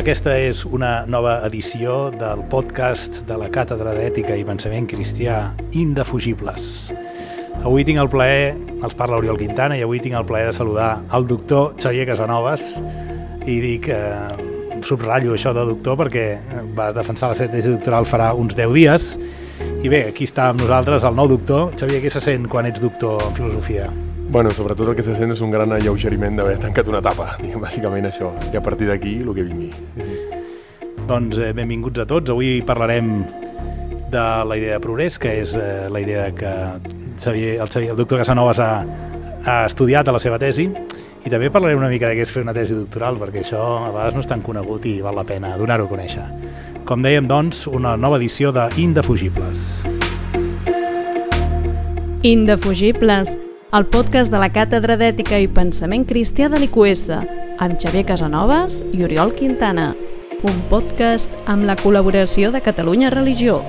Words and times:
Aquesta 0.00 0.32
és 0.40 0.62
una 0.64 1.02
nova 1.04 1.34
edició 1.44 2.06
del 2.14 2.40
podcast 2.48 3.18
de 3.28 3.36
la 3.36 3.50
Càtedra 3.52 3.92
d'Ètica 3.92 4.32
i 4.32 4.46
Pensament 4.48 4.86
Cristià 4.88 5.50
Indefugibles. 5.76 6.88
Avui 7.60 7.84
tinc 7.84 8.00
el 8.00 8.08
plaer, 8.08 8.54
els 8.80 8.96
parla 8.96 9.18
Oriol 9.20 9.36
Quintana, 9.36 9.76
i 9.76 9.84
avui 9.84 10.00
tinc 10.00 10.16
el 10.16 10.24
plaer 10.24 10.48
de 10.48 10.56
saludar 10.56 10.88
el 11.12 11.28
doctor 11.28 11.74
Xavier 11.76 12.08
Casanovas 12.08 12.64
i 13.44 13.60
dic, 13.60 13.90
eh, 13.92 14.80
subratllo 14.88 15.36
això 15.36 15.52
de 15.52 15.68
doctor 15.68 16.00
perquè 16.00 16.26
va 16.72 16.94
defensar 16.96 17.34
la 17.34 17.36
seva 17.36 17.52
tesi 17.52 17.68
doctoral 17.68 18.08
farà 18.08 18.32
uns 18.32 18.56
10 18.56 18.72
dies 18.72 19.10
i 19.84 19.92
bé, 19.92 20.06
aquí 20.14 20.24
està 20.24 20.48
amb 20.48 20.64
nosaltres 20.64 21.04
el 21.04 21.12
nou 21.20 21.28
doctor. 21.28 21.74
Xavier, 21.76 22.00
què 22.06 22.16
se 22.16 22.24
sent 22.24 22.48
quan 22.48 22.72
ets 22.72 22.80
doctor 22.80 23.20
en 23.26 23.36
filosofia? 23.36 23.92
Bueno, 24.30 24.50
sobretot 24.50 24.86
el 24.86 24.94
que 24.94 25.02
se 25.02 25.16
sent 25.18 25.32
és 25.34 25.40
un 25.42 25.50
gran 25.50 25.72
alleugeriment 25.74 26.36
d'haver 26.38 26.60
tancat 26.62 26.86
una 26.86 27.00
etapa, 27.02 27.32
bàsicament 27.64 28.04
això, 28.06 28.28
i 28.52 28.54
a 28.54 28.62
partir 28.62 28.86
d'aquí 28.86 29.16
el 29.24 29.32
que 29.34 29.42
vingui. 29.42 29.70
Doncs 31.08 31.40
eh, 31.42 31.48
benvinguts 31.56 31.98
a 31.98 32.06
tots. 32.06 32.30
Avui 32.30 32.60
parlarem 32.62 33.24
de 34.12 34.22
la 34.46 34.58
idea 34.60 34.76
de 34.76 34.84
progrés, 34.84 35.18
que 35.18 35.32
és 35.40 35.56
eh, 35.58 35.88
la 35.90 36.04
idea 36.04 36.28
que 36.30 36.52
Xavier, 37.18 37.56
el, 37.58 37.74
Xavier, 37.74 37.90
el 37.90 37.98
doctor 37.98 38.22
Casanovas 38.22 38.62
ha, 38.62 38.70
ha 39.42 39.58
estudiat 39.66 40.06
a 40.06 40.14
la 40.14 40.22
seva 40.22 40.38
tesi, 40.38 40.68
i 41.26 41.26
també 41.26 41.50
parlarem 41.50 41.82
una 41.82 41.90
mica 41.90 42.06
de 42.06 42.14
què 42.14 42.22
és 42.22 42.30
fer 42.30 42.46
una 42.46 42.54
tesi 42.54 42.78
doctoral, 42.78 43.18
perquè 43.18 43.42
això 43.42 43.66
a 43.80 43.90
vegades 43.90 44.14
no 44.14 44.22
és 44.22 44.30
tan 44.30 44.46
conegut 44.46 44.86
i 44.86 45.00
val 45.02 45.18
la 45.18 45.26
pena 45.26 45.56
donar-ho 45.58 45.90
a 45.90 45.94
conèixer. 45.96 46.30
Com 46.86 47.02
dèiem, 47.02 47.26
doncs, 47.26 47.66
una 47.66 47.98
nova 47.98 48.22
edició 48.22 48.54
de 48.54 48.70
Indefugibles. 48.78 49.82
Indefugibles, 52.22 53.34
el 53.72 53.86
podcast 53.86 54.32
de 54.32 54.38
la 54.42 54.48
Càtedra 54.50 54.96
d'Ètica 54.98 55.38
i 55.38 55.46
Pensament 55.46 56.02
Cristià 56.08 56.48
de 56.50 56.58
l'IQS, 56.58 57.04
amb 57.62 57.76
Xavier 57.78 58.02
Casanovas 58.08 58.80
i 58.90 59.04
Oriol 59.06 59.30
Quintana. 59.38 59.92
Un 60.42 60.56
podcast 60.70 61.36
amb 61.46 61.68
la 61.68 61.76
col·laboració 61.78 62.50
de 62.50 62.62
Catalunya 62.64 63.12
Religió. 63.14 63.60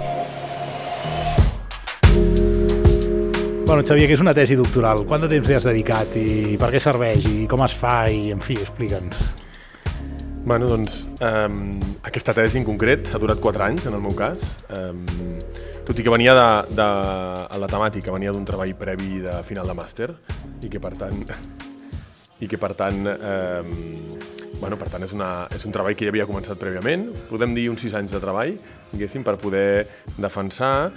Bueno, 3.67 3.85
Xavier, 3.85 4.09
què 4.09 4.17
és 4.17 4.25
una 4.25 4.33
tesi 4.33 4.57
doctoral? 4.57 5.05
Quant 5.05 5.21
de 5.27 5.29
temps 5.35 5.51
hi 5.51 5.59
has 5.59 5.69
dedicat 5.69 6.17
i 6.17 6.57
per 6.57 6.71
què 6.73 6.81
serveix 6.81 7.29
i 7.29 7.45
com 7.51 7.61
es 7.67 7.77
fa 7.77 8.01
i, 8.09 8.31
en 8.33 8.41
fi, 8.41 8.57
explica'ns. 8.57 9.21
Bueno, 10.43 10.65
doncs, 10.67 11.07
um, 11.21 11.77
aquesta 12.01 12.33
tesi 12.33 12.57
en 12.57 12.63
concret 12.65 13.11
ha 13.13 13.19
durat 13.21 13.37
4 13.37 13.61
anys, 13.61 13.83
en 13.85 13.93
el 13.93 14.01
meu 14.01 14.15
cas, 14.17 14.41
um, 14.73 15.03
tot 15.85 15.99
i 16.01 16.01
que 16.01 16.09
venia 16.09 16.33
de, 16.33 16.47
de, 16.79 16.87
a 17.45 17.59
la 17.61 17.69
temàtica, 17.69 18.09
venia 18.09 18.33
d'un 18.33 18.47
treball 18.47 18.73
previ 18.79 19.19
de 19.21 19.35
final 19.45 19.69
de 19.69 19.75
màster 19.77 20.07
i 20.65 20.71
que 20.71 20.81
per 20.81 20.95
tant, 20.97 21.21
i 22.41 22.49
que 22.49 22.57
per 22.57 22.71
tant, 22.79 23.05
um, 23.05 23.69
bueno, 24.57 24.79
per 24.81 24.89
tant 24.89 25.05
és, 25.05 25.13
una, 25.13 25.45
és 25.53 25.61
un 25.69 25.75
treball 25.75 25.93
que 25.93 26.09
ja 26.09 26.13
havia 26.15 26.25
començat 26.25 26.57
prèviament, 26.57 27.05
podem 27.29 27.53
dir 27.53 27.67
uns 27.69 27.85
6 27.85 27.99
anys 28.01 28.15
de 28.15 28.23
treball, 28.23 28.55
diguéssim, 28.95 29.21
per 29.21 29.37
poder 29.37 29.85
defensar 30.17 30.89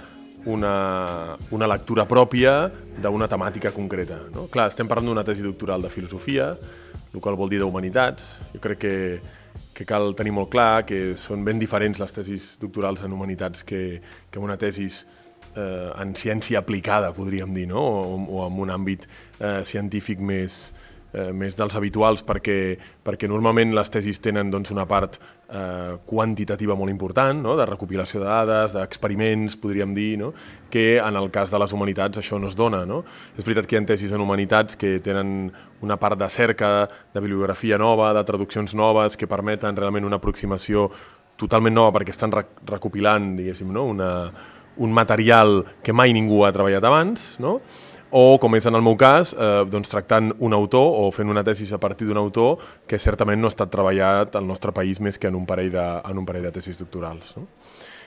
una, 0.49 1.37
una 1.53 1.69
lectura 1.69 2.07
pròpia 2.09 2.63
d'una 2.97 3.29
temàtica 3.29 3.69
concreta. 3.77 4.23
No? 4.33 4.47
Clar, 4.49 4.71
estem 4.73 4.89
parlant 4.89 5.13
d'una 5.13 5.25
tesi 5.27 5.45
doctoral 5.45 5.85
de 5.85 5.93
filosofia, 5.93 6.55
el 7.15 7.23
qual 7.23 7.37
vol 7.39 7.51
dir 7.51 7.61
d'humanitats. 7.63 8.35
Jo 8.53 8.61
crec 8.63 8.81
que, 8.83 8.95
que 9.75 9.87
cal 9.87 10.13
tenir 10.17 10.35
molt 10.35 10.51
clar 10.53 10.85
que 10.87 11.15
són 11.19 11.45
ben 11.47 11.59
diferents 11.61 11.99
les 12.01 12.15
tesis 12.15 12.55
doctorals 12.61 13.03
en 13.05 13.15
humanitats 13.15 13.63
que, 13.67 14.01
que 14.31 14.41
una 14.41 14.59
tesis 14.61 15.03
eh, 15.55 15.91
en 16.01 16.15
ciència 16.15 16.59
aplicada, 16.61 17.13
podríem 17.15 17.53
dir, 17.55 17.67
no? 17.71 17.81
o, 17.81 18.19
o 18.37 18.43
en 18.47 18.59
un 18.67 18.73
àmbit 18.75 19.07
eh, 19.07 19.63
científic 19.67 20.19
més, 20.19 20.69
eh, 21.15 21.31
més 21.31 21.55
dels 21.55 21.75
habituals 21.79 22.21
perquè, 22.27 22.75
perquè 23.05 23.29
normalment 23.31 23.73
les 23.75 23.91
tesis 23.91 24.19
tenen 24.21 24.51
doncs, 24.51 24.71
una 24.75 24.85
part 24.89 25.17
eh, 25.17 25.95
quantitativa 26.05 26.75
molt 26.75 26.91
important, 26.91 27.39
no? 27.41 27.55
de 27.55 27.65
recopilació 27.69 28.21
de 28.21 28.27
dades, 28.27 28.75
d'experiments, 28.75 29.55
podríem 29.61 29.95
dir, 29.95 30.17
no? 30.19 30.33
que 30.69 30.97
en 30.99 31.15
el 31.15 31.31
cas 31.31 31.53
de 31.53 31.61
les 31.61 31.73
humanitats 31.73 32.19
això 32.19 32.39
no 32.41 32.51
es 32.51 32.57
dona. 32.59 32.83
No? 32.85 33.03
És 33.37 33.47
veritat 33.47 33.69
que 33.69 33.77
hi 33.77 33.81
ha 33.81 33.85
tesis 33.87 34.13
en 34.13 34.23
humanitats 34.23 34.75
que 34.79 34.97
tenen 35.05 35.47
una 35.85 35.97
part 36.01 36.19
de 36.19 36.29
cerca, 36.29 36.89
de 37.13 37.23
bibliografia 37.23 37.79
nova, 37.79 38.11
de 38.13 38.23
traduccions 38.27 38.75
noves, 38.75 39.15
que 39.15 39.29
permeten 39.29 39.77
realment 39.77 40.07
una 40.07 40.19
aproximació 40.19 40.89
totalment 41.39 41.75
nova 41.75 41.97
perquè 41.97 42.13
estan 42.13 42.31
rec 42.31 42.61
recopilant, 42.67 43.33
diguéssim, 43.39 43.71
no? 43.73 43.85
una, 43.91 44.11
un 44.77 44.93
material 44.95 45.63
que 45.83 45.93
mai 45.93 46.13
ningú 46.15 46.43
ha 46.45 46.53
treballat 46.55 46.83
abans, 46.83 47.35
no? 47.43 47.59
O, 48.11 48.37
com 48.39 48.55
és 48.55 48.65
en 48.65 48.75
el 48.75 48.83
meu 48.85 48.95
cas, 48.99 49.33
eh, 49.33 49.65
doncs 49.69 49.89
tractant 49.91 50.31
un 50.39 50.53
autor 50.53 50.99
o 51.01 51.09
fent 51.11 51.29
una 51.29 51.43
tesis 51.43 51.73
a 51.73 51.79
partir 51.81 52.07
d'un 52.07 52.21
autor 52.21 52.57
que 52.87 52.99
certament 52.99 53.41
no 53.41 53.49
ha 53.49 53.53
estat 53.53 53.71
treballat 53.71 54.35
al 54.35 54.47
nostre 54.47 54.71
país 54.71 55.01
més 55.01 55.17
que 55.17 55.27
en 55.27 55.35
un 55.35 55.45
parell 55.45 55.71
de, 55.71 55.85
en 56.05 56.17
un 56.17 56.25
parell 56.25 56.45
de 56.47 56.53
tesis 56.55 56.79
doctorals. 56.79 57.35
No? 57.37 57.47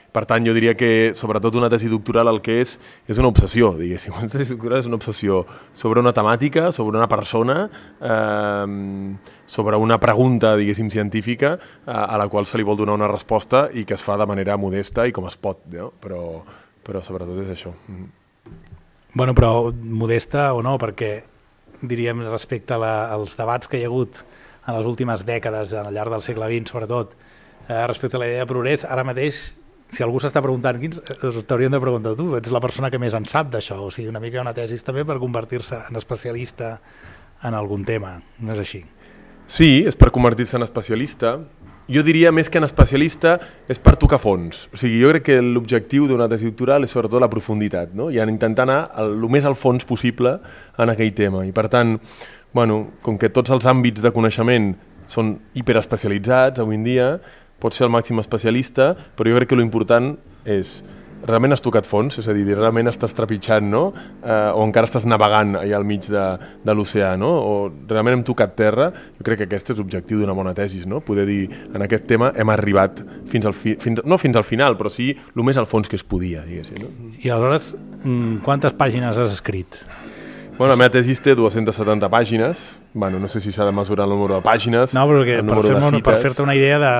Per 0.09 0.23
tant, 0.25 0.41
jo 0.41 0.55
diria 0.57 0.73
que, 0.73 1.11
sobretot, 1.13 1.53
una 1.59 1.69
tesi 1.69 1.89
doctoral 1.89 2.31
el 2.31 2.39
que 2.41 2.55
és, 2.63 2.73
és 3.09 3.19
una 3.21 3.29
obsessió, 3.29 3.69
diguéssim. 3.77 4.15
Una 4.17 4.29
tesi 4.31 4.55
doctoral 4.55 4.81
és 4.81 4.89
una 4.89 4.97
obsessió 4.97 5.43
sobre 5.77 6.01
una 6.01 6.13
temàtica, 6.17 6.71
sobre 6.73 6.97
una 6.97 7.07
persona, 7.11 7.59
eh, 8.01 8.65
sobre 9.45 9.77
una 9.77 9.99
pregunta, 10.01 10.55
diguéssim, 10.57 10.89
científica, 10.89 11.57
eh, 11.85 11.91
a 11.93 12.17
la 12.17 12.27
qual 12.27 12.49
se 12.49 12.57
li 12.57 12.65
vol 12.65 12.79
donar 12.79 12.97
una 12.97 13.11
resposta 13.11 13.67
i 13.69 13.85
que 13.85 13.93
es 13.99 14.05
fa 14.05 14.17
de 14.17 14.25
manera 14.25 14.57
modesta 14.57 15.05
i 15.05 15.13
com 15.13 15.29
es 15.29 15.37
pot, 15.37 15.61
no? 15.75 15.91
però, 16.01 16.41
però 16.81 17.05
sobretot 17.05 17.45
és 17.45 17.53
això. 17.53 17.75
Mm 17.87 17.95
-hmm. 17.95 18.78
Bueno, 19.13 19.33
però 19.33 19.71
modesta 19.73 20.51
o 20.53 20.61
no, 20.61 20.77
perquè 20.77 21.23
diríem 21.81 22.21
respecte 22.27 22.75
a 22.75 22.81
la, 22.81 22.93
als 23.13 23.37
debats 23.39 23.69
que 23.69 23.79
hi 23.79 23.85
ha 23.85 23.89
hagut 23.89 24.21
en 24.67 24.75
les 24.75 24.85
últimes 24.85 25.23
dècades, 25.25 25.73
al 25.73 25.93
llarg 25.95 26.13
del 26.13 26.21
segle 26.25 26.49
XX 26.51 26.69
sobretot, 26.69 27.15
eh, 27.67 27.87
respecte 27.87 28.17
a 28.17 28.19
la 28.19 28.27
idea 28.27 28.43
de 28.43 28.49
progrés, 28.49 28.83
ara 28.85 29.05
mateix, 29.07 29.41
si 29.89 30.03
algú 30.05 30.19
s'està 30.21 30.43
preguntant, 30.45 30.77
quins 30.77 31.01
t'haurien 31.47 31.73
de 31.73 31.81
preguntar 31.81 32.13
tu, 32.19 32.35
ets 32.37 32.53
la 32.53 32.61
persona 32.61 32.91
que 32.93 32.99
més 33.01 33.15
en 33.17 33.25
sap 33.25 33.49
d'això, 33.53 33.79
o 33.87 33.89
sigui, 33.89 34.09
una 34.11 34.21
mica 34.21 34.41
una 34.43 34.53
tesis 34.53 34.85
també 34.85 35.05
per 35.05 35.17
convertir-se 35.17 35.81
en 35.89 35.97
especialista 35.97 36.75
en 37.43 37.57
algun 37.57 37.85
tema, 37.87 38.19
no 38.39 38.53
és 38.53 38.61
així? 38.61 38.83
Sí, 39.49 39.81
és 39.89 39.97
per 39.97 40.11
convertir-se 40.13 40.59
en 40.59 40.67
especialista, 40.67 41.39
jo 41.89 42.03
diria 42.05 42.31
més 42.31 42.49
que 42.49 42.59
en 42.61 42.67
especialista 42.67 43.37
és 43.69 43.81
per 43.81 43.95
tocar 43.99 44.19
fons. 44.21 44.67
O 44.73 44.77
sigui, 44.77 44.99
jo 45.01 45.09
crec 45.13 45.25
que 45.29 45.39
l'objectiu 45.41 46.05
d'una 46.09 46.29
tesi 46.29 46.49
doctoral 46.49 46.85
és 46.85 46.93
sobretot 46.93 47.21
la 47.21 47.31
profunditat, 47.31 47.95
no? 47.97 48.09
i 48.13 48.21
en 48.21 48.29
intentar 48.29 48.67
anar 48.67 48.79
el, 49.01 49.15
el 49.17 49.31
més 49.33 49.47
al 49.49 49.57
fons 49.57 49.87
possible 49.89 50.37
en 50.77 50.93
aquell 50.93 51.11
tema. 51.17 51.43
I 51.47 51.53
per 51.55 51.67
tant, 51.73 51.97
bueno, 52.53 52.83
com 53.01 53.17
que 53.17 53.31
tots 53.33 53.51
els 53.55 53.65
àmbits 53.69 54.05
de 54.05 54.13
coneixement 54.13 54.71
són 55.09 55.35
hiperespecialitzats 55.57 56.61
avui 56.61 56.77
en 56.77 56.85
dia, 56.85 57.09
pot 57.59 57.75
ser 57.75 57.87
el 57.87 57.93
màxim 57.93 58.21
especialista, 58.21 58.93
però 59.17 59.33
jo 59.33 59.41
crec 59.41 59.51
que 59.51 59.59
l'important 59.59 60.13
és 60.45 60.79
realment 61.27 61.53
has 61.53 61.63
tocat 61.63 61.87
fons, 61.87 62.17
és 62.21 62.27
a 62.29 62.33
dir, 62.35 62.45
realment 62.53 62.89
estàs 62.91 63.13
trepitjant, 63.15 63.65
no? 63.69 63.83
Eh, 64.23 64.51
o 64.55 64.63
encara 64.65 64.87
estàs 64.89 65.05
navegant 65.09 65.57
allà 65.59 65.77
al 65.79 65.87
mig 65.87 66.07
de, 66.09 66.25
de 66.65 66.75
l'oceà, 66.75 67.15
no? 67.19 67.29
O 67.29 67.53
realment 67.89 68.19
hem 68.19 68.25
tocat 68.27 68.55
terra, 68.59 68.89
jo 69.17 69.27
crec 69.27 69.41
que 69.41 69.49
aquest 69.49 69.73
és 69.73 69.79
l'objectiu 69.81 70.21
d'una 70.21 70.35
bona 70.37 70.53
tesis, 70.57 70.87
no? 70.89 71.03
Poder 71.05 71.27
dir, 71.29 71.41
en 71.73 71.85
aquest 71.85 72.07
tema 72.09 72.31
hem 72.35 72.53
arribat 72.53 73.03
fins 73.31 73.47
al 73.49 73.57
fi, 73.57 73.75
fins, 73.81 74.03
no 74.05 74.19
fins 74.21 74.39
al 74.39 74.47
final, 74.47 74.77
però 74.79 74.91
sí 74.93 75.11
el 75.11 75.45
més 75.45 75.59
al 75.59 75.69
fons 75.69 75.89
que 75.89 75.99
es 75.99 76.05
podia, 76.05 76.45
diguéssim. 76.47 76.83
No? 76.83 77.13
I 77.19 77.33
aleshores, 77.33 77.73
mm, 78.03 78.43
quantes 78.45 78.75
pàgines 78.77 79.17
has 79.17 79.35
escrit? 79.35 79.81
Bueno, 80.59 80.73
la 80.73 80.79
meva 80.79 80.91
tesi 80.91 81.13
té 81.23 81.35
270 81.39 82.09
pàgines, 82.11 82.75
bueno, 82.93 83.19
no 83.19 83.29
sé 83.31 83.39
si 83.39 83.53
s'ha 83.55 83.63
de 83.63 83.71
mesurar 83.71 84.03
el 84.03 84.11
número 84.11 84.35
de 84.35 84.43
pàgines, 84.43 84.93
no, 84.93 85.05
però 85.07 85.23
que 85.23 85.39
per 86.03 86.17
fer-te 86.19 86.43
una 86.43 86.55
idea 86.57 86.79
de, 86.83 86.91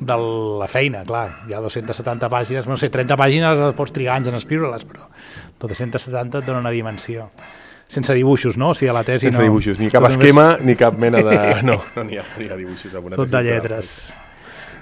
de 0.00 0.16
la 0.60 0.68
feina, 0.70 1.04
clar, 1.06 1.26
hi 1.48 1.54
ha 1.54 1.60
270 1.62 2.30
pàgines, 2.32 2.66
no 2.70 2.78
sé, 2.80 2.90
30 2.92 3.18
pàgines 3.20 3.60
les 3.60 3.76
pots 3.76 3.94
trigar 3.94 4.16
anys 4.18 4.32
en 4.32 4.38
escriure-les, 4.38 4.86
però 4.88 5.06
270 5.62 6.40
et 6.40 6.48
dona 6.48 6.62
una 6.64 6.72
dimensió. 6.74 7.28
Sense 7.86 8.14
dibuixos, 8.16 8.56
no? 8.56 8.72
O 8.72 8.74
sigui, 8.74 8.88
a 8.90 8.96
la 8.96 9.04
tesi 9.06 9.28
Sense 9.28 9.38
no... 9.38 9.46
dibuixos, 9.46 9.78
ni 9.78 9.90
cap 9.92 10.08
esquema, 10.08 10.54
només... 10.54 10.66
ni 10.66 10.76
cap 10.80 10.98
mena 10.98 11.22
de... 11.22 11.38
No, 11.68 11.78
no 11.96 12.04
n'hi 12.06 12.18
ha, 12.18 12.26
hi 12.40 12.50
ha 12.50 12.58
dibuixos. 12.58 12.94
Amb 12.96 13.10
una 13.10 13.20
Tot 13.20 13.30
de 13.30 13.42
lletres. 13.44 13.96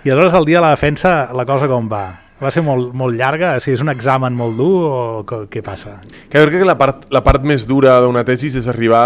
I 0.02 0.10
aleshores 0.10 0.34
el 0.38 0.48
dia 0.48 0.58
de 0.58 0.66
la 0.66 0.74
defensa, 0.74 1.14
la 1.34 1.46
cosa 1.46 1.68
com 1.70 1.90
va? 1.90 2.06
Va 2.42 2.50
ser 2.50 2.64
molt, 2.66 2.90
molt 2.98 3.14
llarga? 3.14 3.52
Si 3.62 3.70
és 3.70 3.82
un 3.84 3.92
examen 3.92 4.34
molt 4.34 4.56
dur 4.58 4.76
o 4.82 5.46
què 5.50 5.62
passa? 5.62 6.00
Que 6.30 6.40
jo 6.42 6.48
crec 6.48 6.62
que 6.64 6.66
la 6.66 6.78
part, 6.78 7.04
la 7.14 7.22
part 7.22 7.44
més 7.46 7.68
dura 7.70 8.00
d'una 8.02 8.24
tesi 8.26 8.50
és 8.58 8.66
arribar 8.70 9.04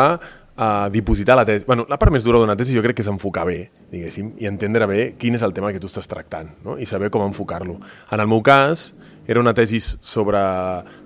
a 0.56 0.88
dipositar 0.92 1.36
la 1.36 1.44
tesi. 1.44 1.66
Bueno, 1.66 1.84
la 1.88 1.98
part 2.00 2.12
més 2.14 2.24
dura 2.24 2.40
d'una 2.40 2.56
tesi 2.56 2.74
jo 2.74 2.82
crec 2.84 2.96
que 2.98 3.04
és 3.04 3.10
enfocar 3.12 3.44
bé, 3.48 3.58
diguéssim, 3.92 4.32
i 4.40 4.48
entendre 4.48 4.88
bé 4.88 5.00
quin 5.20 5.36
és 5.36 5.44
el 5.44 5.52
tema 5.56 5.72
que 5.72 5.80
tu 5.82 5.90
estàs 5.90 6.08
tractant, 6.08 6.48
no? 6.64 6.78
i 6.80 6.88
saber 6.88 7.10
com 7.12 7.26
enfocar-lo. 7.26 7.78
En 8.12 8.22
el 8.22 8.30
meu 8.30 8.40
cas, 8.44 8.90
era 9.28 9.42
una 9.42 9.54
tesi 9.54 9.80
sobre, 9.82 10.40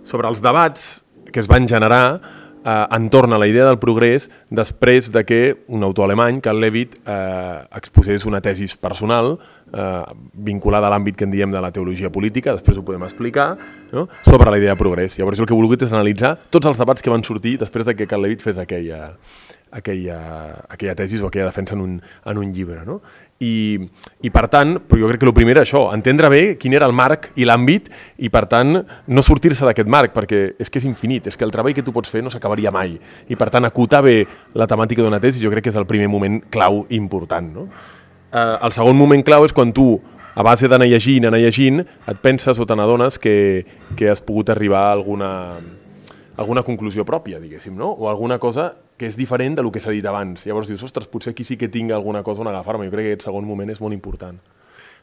sobre 0.07 0.31
els 0.31 0.43
debats 0.45 1.01
que 1.31 1.41
es 1.43 1.49
van 1.51 1.67
generar 1.69 2.21
eh, 2.65 2.87
entorn 2.97 3.33
a 3.33 3.39
la 3.39 3.49
idea 3.49 3.67
del 3.67 3.79
progrés 3.79 4.31
després 4.51 5.11
de 5.13 5.25
que 5.25 5.41
un 5.69 5.85
autor 5.85 6.09
alemany, 6.09 6.41
Carl 6.41 6.61
Levitt, 6.61 6.97
eh, 7.07 7.61
exposés 7.77 8.27
una 8.27 8.41
tesi 8.41 8.67
personal 8.81 9.37
eh, 9.73 10.03
vinculada 10.33 10.89
a 10.89 10.95
l'àmbit 10.95 11.17
que 11.17 11.27
en 11.29 11.35
diem 11.35 11.53
de 11.53 11.61
la 11.63 11.73
teologia 11.73 12.11
política, 12.11 12.55
després 12.57 12.79
ho 12.79 12.85
podem 12.87 13.05
explicar, 13.07 13.57
no? 13.93 14.09
sobre 14.27 14.51
la 14.51 14.59
idea 14.59 14.75
de 14.75 14.81
progrés. 14.81 15.19
Llavors 15.19 15.41
el 15.41 15.47
que 15.47 15.55
he 15.55 15.61
volgut 15.61 15.87
és 15.87 15.93
analitzar 15.93 16.37
tots 16.51 16.71
els 16.71 16.81
debats 16.81 17.03
que 17.03 17.13
van 17.13 17.25
sortir 17.25 17.57
després 17.61 17.87
de 17.87 17.97
que 17.97 18.09
Carl 18.11 18.27
Levitt 18.27 18.45
fes 18.45 18.59
aquella, 18.59 19.15
aquella, 19.71 20.65
aquella 20.69 20.95
tesis 20.95 21.23
o 21.23 21.29
aquella 21.29 21.47
defensa 21.47 21.75
en 21.75 21.81
un, 21.81 22.03
en 22.25 22.39
un 22.39 22.53
llibre. 22.53 22.85
No? 22.85 23.01
I, 23.41 23.81
I 24.21 24.31
per 24.35 24.45
tant, 24.53 24.75
però 24.85 25.01
jo 25.01 25.09
crec 25.09 25.23
que 25.23 25.29
el 25.29 25.33
primer 25.37 25.55
era 25.55 25.63
això, 25.65 25.87
entendre 25.97 26.29
bé 26.29 26.43
quin 26.61 26.75
era 26.77 26.85
el 26.85 26.93
marc 26.93 27.31
i 27.41 27.47
l'àmbit 27.49 27.89
i 28.21 28.29
per 28.29 28.45
tant 28.51 28.77
no 28.77 29.25
sortir-se 29.25 29.65
d'aquest 29.65 29.89
marc 29.89 30.13
perquè 30.13 30.43
és 30.61 30.69
que 30.69 30.77
és 30.83 30.85
infinit, 30.85 31.31
és 31.31 31.41
que 31.41 31.47
el 31.47 31.55
treball 31.55 31.73
que 31.77 31.85
tu 31.87 31.95
pots 31.97 32.13
fer 32.13 32.21
no 32.21 32.33
s'acabaria 32.33 32.73
mai 32.75 32.99
i 33.01 33.39
per 33.41 33.49
tant 33.49 33.65
acotar 33.65 34.03
bé 34.05 34.19
la 34.53 34.69
temàtica 34.69 35.01
d'una 35.01 35.23
tesi 35.25 35.41
jo 35.41 35.53
crec 35.55 35.65
que 35.65 35.73
és 35.73 35.81
el 35.81 35.89
primer 35.89 36.11
moment 36.13 36.37
clau 36.53 36.85
important. 36.93 37.49
No? 37.55 37.67
Eh, 38.31 38.57
el 38.61 38.77
segon 38.77 38.99
moment 38.99 39.25
clau 39.25 39.49
és 39.49 39.57
quan 39.57 39.73
tu 39.73 39.95
a 40.35 40.45
base 40.45 40.69
d'anar 40.69 40.87
llegint, 40.87 41.25
anar 41.27 41.41
llegint, 41.41 41.81
et 41.81 42.21
penses 42.21 42.61
o 42.61 42.67
te 42.69 42.77
n'adones 42.77 43.17
que, 43.19 43.65
que 43.97 44.13
has 44.13 44.21
pogut 44.21 44.53
arribar 44.53 44.85
a 44.91 44.93
alguna, 44.93 45.33
alguna 46.37 46.63
conclusió 46.63 47.09
pròpia, 47.09 47.41
diguéssim, 47.41 47.73
no? 47.77 47.91
o 47.97 48.09
alguna 48.13 48.39
cosa 48.39 48.75
que 49.01 49.09
és 49.09 49.17
diferent 49.17 49.57
del 49.57 49.73
que 49.73 49.81
s'ha 49.81 49.95
dit 49.97 50.05
abans. 50.05 50.45
Llavors 50.45 50.69
dius, 50.69 50.85
ostres, 50.85 51.09
potser 51.09 51.33
aquí 51.33 51.47
sí 51.49 51.57
que 51.57 51.73
tinc 51.73 51.97
alguna 51.97 52.21
cosa 52.23 52.45
on 52.45 52.53
agafar-me. 52.53 52.91
Jo 52.91 52.93
crec 52.93 53.07
que 53.07 53.15
aquest 53.15 53.31
segon 53.31 53.49
moment 53.49 53.73
és 53.73 53.81
molt 53.81 53.97
important 53.97 54.37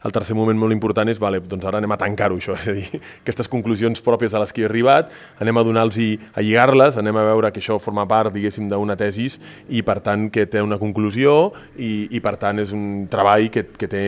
el 0.04 0.14
tercer 0.14 0.36
moment 0.36 0.58
molt 0.58 0.74
important 0.74 1.08
és, 1.10 1.18
vale, 1.20 1.40
doncs 1.40 1.66
ara 1.66 1.80
anem 1.80 1.92
a 1.94 1.98
tancar-ho, 2.00 2.38
això, 2.38 2.54
és 2.58 2.68
a 2.70 2.74
dir, 2.76 3.00
aquestes 3.22 3.50
conclusions 3.50 4.02
pròpies 4.04 4.34
a 4.34 4.42
les 4.42 4.54
que 4.54 4.62
he 4.62 4.68
arribat, 4.68 5.12
anem 5.42 5.58
a 5.58 5.64
donar-los 5.66 5.98
a 5.98 6.42
lligar-les, 6.44 6.98
anem 7.00 7.16
a 7.16 7.24
veure 7.30 7.52
que 7.52 7.62
això 7.62 7.78
forma 7.82 8.06
part, 8.08 8.32
diguéssim, 8.34 8.68
d'una 8.70 8.96
tesis 8.98 9.38
i, 9.68 9.82
per 9.82 9.98
tant, 10.04 10.28
que 10.34 10.46
té 10.50 10.62
una 10.62 10.78
conclusió 10.78 11.52
i, 11.76 12.08
i 12.14 12.22
per 12.24 12.36
tant, 12.40 12.60
és 12.62 12.72
un 12.74 13.06
treball 13.10 13.48
que, 13.54 13.64
que 13.78 13.88
té, 13.90 14.04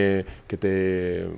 que 0.50 0.58
té, 0.60 0.74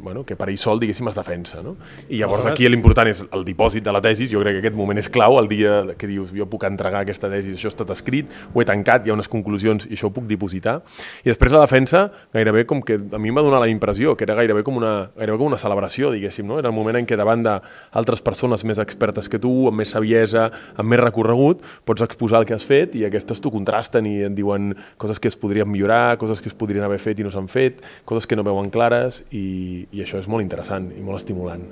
bueno, 0.02 0.26
que 0.28 0.36
per 0.36 0.50
ell 0.50 0.60
sol, 0.60 0.80
diguéssim, 0.82 1.08
es 1.10 1.18
defensa, 1.18 1.62
no? 1.64 1.76
I 2.08 2.20
llavors 2.20 2.48
aquí 2.50 2.68
l'important 2.68 3.10
és 3.10 3.22
el 3.24 3.46
dipòsit 3.46 3.84
de 3.84 3.94
la 3.94 4.02
tesis, 4.04 4.30
jo 4.32 4.42
crec 4.42 4.58
que 4.58 4.64
aquest 4.66 4.78
moment 4.78 5.00
és 5.00 5.08
clau, 5.12 5.38
el 5.40 5.48
dia 5.50 5.80
que 5.98 6.10
dius, 6.10 6.32
jo 6.36 6.46
puc 6.50 6.66
entregar 6.68 7.02
aquesta 7.04 7.30
tesis, 7.32 7.56
això 7.56 7.70
ha 7.70 7.74
estat 7.74 7.92
escrit, 7.94 8.30
ho 8.52 8.62
he 8.62 8.68
tancat, 8.68 9.06
hi 9.06 9.12
ha 9.12 9.16
unes 9.16 9.30
conclusions 9.32 9.86
i 9.88 9.96
això 9.96 10.10
ho 10.10 10.14
puc 10.14 10.28
dipositar. 10.30 10.80
I 11.24 11.30
després 11.30 11.54
la 11.54 11.64
defensa, 11.64 12.06
gairebé 12.34 12.66
com 12.68 12.82
que 12.84 12.98
a 12.98 13.20
mi 13.20 13.32
em 13.32 13.38
va 13.38 13.44
donar 13.44 13.60
la 13.62 13.70
impressió 13.72 14.16
que 14.16 14.26
era 14.26 14.36
gairebé 14.42 14.64
com 14.66 14.76
una, 14.78 14.92
gairebé 15.16 15.38
com 15.40 15.48
una 15.48 15.58
celebració, 15.60 16.10
diguéssim, 16.12 16.46
no? 16.48 16.58
Era 16.60 16.70
el 16.70 16.76
moment 16.76 16.98
en 17.00 17.08
què 17.08 17.16
davant 17.18 17.44
d'altres 17.46 18.22
persones 18.24 18.66
més 18.68 18.80
expertes 18.82 19.30
que 19.32 19.40
tu, 19.42 19.52
amb 19.70 19.80
més 19.82 19.94
saviesa, 19.94 20.48
amb 20.76 20.92
més 20.92 21.00
recorregut, 21.00 21.62
pots 21.88 22.04
exposar 22.04 22.42
el 22.42 22.48
que 22.48 22.56
has 22.58 22.66
fet 22.66 22.96
i 22.98 23.06
aquestes 23.08 23.40
t'ho 23.42 23.52
contrasten 23.54 24.08
i 24.10 24.18
et 24.28 24.36
diuen 24.36 24.72
coses 25.00 25.22
que 25.22 25.30
es 25.32 25.38
podrien 25.38 25.70
millorar, 25.70 26.18
coses 26.20 26.42
que 26.42 26.50
es 26.52 26.58
podrien 26.58 26.84
haver 26.86 27.00
fet 27.02 27.22
i 27.22 27.26
no 27.26 27.32
s'han 27.32 27.48
fet, 27.52 27.80
coses 28.08 28.28
que 28.28 28.38
no 28.38 28.46
veuen 28.46 28.70
clares 28.74 29.22
i, 29.30 29.86
i 29.90 30.04
això 30.04 30.20
és 30.20 30.28
molt 30.28 30.44
interessant 30.44 30.90
i 30.92 31.02
molt 31.02 31.22
estimulant. 31.22 31.64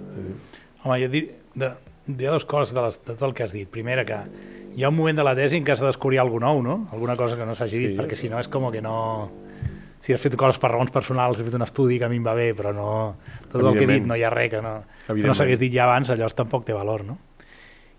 Home, 0.84 0.96
jo 1.02 1.10
dic, 1.12 1.34
de, 1.58 1.74
hi 2.08 2.26
ha 2.26 2.32
dues 2.34 2.46
coses 2.48 2.74
de, 2.74 2.80
les, 2.82 2.98
de 3.04 3.12
tot 3.12 3.28
el 3.28 3.36
que 3.36 3.44
has 3.44 3.54
dit. 3.54 3.68
Primera, 3.70 4.06
que 4.08 4.22
hi 4.76 4.84
ha 4.84 4.90
un 4.92 4.96
moment 4.96 5.18
de 5.18 5.26
la 5.26 5.34
tesi 5.36 5.58
en 5.58 5.66
què 5.66 5.74
has 5.74 5.82
de 5.82 5.88
descobrir 5.90 6.20
alguna 6.22 6.48
nou, 6.48 6.62
no? 6.64 6.76
Alguna 6.94 7.16
cosa 7.18 7.36
que 7.36 7.46
no 7.46 7.56
s'hagi 7.58 7.78
dit, 7.78 7.92
sí. 7.94 7.98
perquè 8.00 8.18
si 8.18 8.30
no 8.32 8.40
és 8.40 8.48
com 8.50 8.70
que 8.72 8.82
no 8.84 8.96
si 10.00 10.14
has 10.14 10.22
fet 10.22 10.36
coses 10.40 10.58
per 10.60 10.70
raons 10.72 10.92
personals, 10.94 11.40
he 11.40 11.46
fet 11.46 11.56
un 11.58 11.64
estudi 11.66 11.98
que 12.00 12.08
a 12.08 12.12
mi 12.12 12.20
em 12.20 12.26
va 12.26 12.34
bé, 12.36 12.50
però 12.56 12.72
no, 12.76 12.90
tot 13.50 13.60
el 13.60 13.76
que 13.76 13.84
he 13.84 13.90
dit 13.98 14.06
no 14.08 14.16
hi 14.16 14.24
ha 14.24 14.32
res 14.32 14.50
que 14.54 14.62
no, 14.64 14.78
que 15.06 15.26
no 15.26 15.36
s'hagués 15.36 15.60
dit 15.60 15.74
ja 15.74 15.84
abans, 15.84 16.08
llavors 16.08 16.38
tampoc 16.38 16.64
té 16.66 16.76
valor, 16.76 17.04
no? 17.04 17.18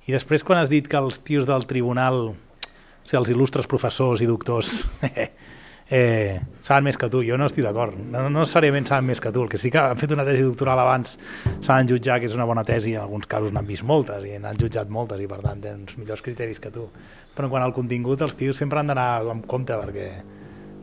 I 0.10 0.16
després 0.16 0.44
quan 0.44 0.58
has 0.58 0.70
dit 0.72 0.88
que 0.90 0.98
els 0.98 1.22
tios 1.22 1.46
del 1.46 1.68
tribunal, 1.70 2.32
o 2.34 3.06
sigui, 3.06 3.20
els 3.22 3.30
il·lustres 3.36 3.70
professors 3.70 4.24
i 4.26 4.30
doctors, 4.30 4.80
eh, 5.94 6.42
saben 6.66 6.88
més 6.88 6.98
que 6.98 7.10
tu, 7.14 7.22
jo 7.28 7.38
no 7.38 7.46
estic 7.52 7.68
d'acord, 7.68 7.94
no, 8.00 8.26
no 8.26 8.42
necessàriament 8.42 8.90
saben 8.90 9.12
més 9.12 9.22
que 9.22 9.30
tu, 9.36 9.46
el 9.46 9.54
que 9.54 9.62
sí 9.62 9.70
que 9.70 9.86
han 9.86 10.02
fet 10.02 10.18
una 10.18 10.26
tesi 10.26 10.42
doctoral 10.48 10.82
abans 10.82 11.18
saben 11.62 11.90
jutjar 11.92 12.18
que 12.18 12.30
és 12.32 12.36
una 12.38 12.50
bona 12.50 12.66
tesi, 12.66 12.96
en 12.96 13.06
alguns 13.06 13.30
casos 13.30 13.54
n'han 13.54 13.70
vist 13.70 13.86
moltes 13.86 14.26
i 14.26 14.38
n'han 14.42 14.58
jutjat 14.58 14.90
moltes 14.90 15.22
i 15.22 15.30
per 15.30 15.42
tant 15.46 15.62
tenen 15.62 15.86
uns 15.86 16.02
millors 16.02 16.26
criteris 16.26 16.64
que 16.64 16.74
tu, 16.74 16.90
però 17.36 17.52
quan 17.52 17.62
al 17.68 17.78
contingut 17.78 18.26
els 18.26 18.40
tios 18.40 18.58
sempre 18.58 18.82
han 18.82 18.90
d'anar 18.90 19.10
amb 19.36 19.46
compte 19.52 19.78
perquè 19.84 20.08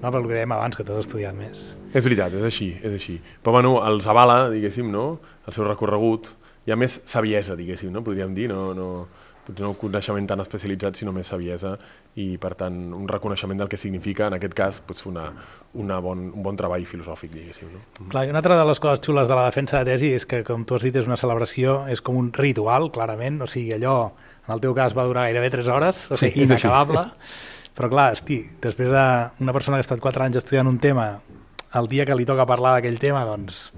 no, 0.02 0.10
pel 0.10 0.26
que 0.28 0.36
dèiem 0.36 0.54
abans, 0.54 0.78
que 0.78 0.86
tu 0.86 0.94
has 0.94 1.06
estudiat 1.06 1.36
més. 1.36 1.62
És 1.92 2.04
veritat, 2.04 2.34
és 2.38 2.44
així, 2.46 2.72
és 2.82 2.94
així. 2.94 3.18
Però 3.42 3.58
bueno, 3.58 3.78
els 3.88 4.06
avala, 4.06 4.44
diguéssim, 4.52 4.90
no? 4.94 5.06
el 5.48 5.56
seu 5.56 5.66
recorregut, 5.66 6.28
hi 6.66 6.74
ha 6.74 6.76
més 6.78 7.00
saviesa, 7.08 7.56
diguéssim, 7.58 7.90
no? 7.94 8.04
podríem 8.06 8.34
dir, 8.36 8.50
no, 8.52 8.70
no, 8.76 8.88
potser 9.48 9.64
no 9.64 9.72
un 9.72 9.78
coneixement 9.80 10.28
tan 10.28 10.44
especialitzat, 10.44 10.98
sinó 11.00 11.14
més 11.16 11.30
saviesa 11.32 11.74
i, 12.18 12.36
per 12.40 12.52
tant, 12.58 12.76
un 12.94 13.08
reconeixement 13.08 13.58
del 13.62 13.70
que 13.72 13.78
significa, 13.80 14.28
en 14.28 14.36
aquest 14.36 14.54
cas, 14.56 14.80
pues, 14.84 15.04
una, 15.08 15.28
una 15.80 15.98
bon, 16.04 16.28
un 16.34 16.44
bon 16.44 16.56
treball 16.58 16.84
filosòfic, 16.88 17.32
diguéssim. 17.32 17.70
No? 17.72 17.82
Mm. 17.98 18.08
Clar, 18.12 18.26
i 18.26 18.34
una 18.34 18.42
altra 18.42 18.58
de 18.58 18.66
les 18.68 18.82
coses 18.82 19.04
xules 19.04 19.28
de 19.30 19.38
la 19.38 19.46
defensa 19.48 19.80
de 19.80 19.94
tesi 19.94 20.12
és 20.16 20.26
que, 20.28 20.42
com 20.46 20.66
tu 20.68 20.76
has 20.76 20.84
dit, 20.84 20.96
és 20.98 21.08
una 21.08 21.18
celebració, 21.20 21.80
és 21.88 22.04
com 22.04 22.18
un 22.20 22.32
ritual, 22.36 22.90
clarament, 22.94 23.40
o 23.44 23.48
sigui, 23.50 23.72
allò, 23.78 24.10
en 24.46 24.56
el 24.56 24.64
teu 24.64 24.74
cas, 24.76 24.96
va 24.98 25.06
durar 25.08 25.28
gairebé 25.28 25.52
3 25.56 25.70
hores, 25.72 26.08
o 26.12 26.20
sigui, 26.20 26.42
sí, 26.42 26.50
inacabable. 26.50 27.06
Però 27.78 27.90
clar, 27.92 28.08
hosti, 28.16 28.40
després 28.58 28.90
d'una 28.90 29.54
persona 29.54 29.76
que 29.76 29.84
ha 29.84 29.86
estat 29.86 30.00
4 30.02 30.24
anys 30.24 30.40
estudiant 30.40 30.66
un 30.66 30.80
tema, 30.82 31.12
el 31.78 31.86
dia 31.86 32.06
que 32.08 32.16
li 32.18 32.26
toca 32.26 32.48
parlar 32.48 32.74
d'aquell 32.74 32.98
tema, 32.98 33.22
doncs, 33.28 33.68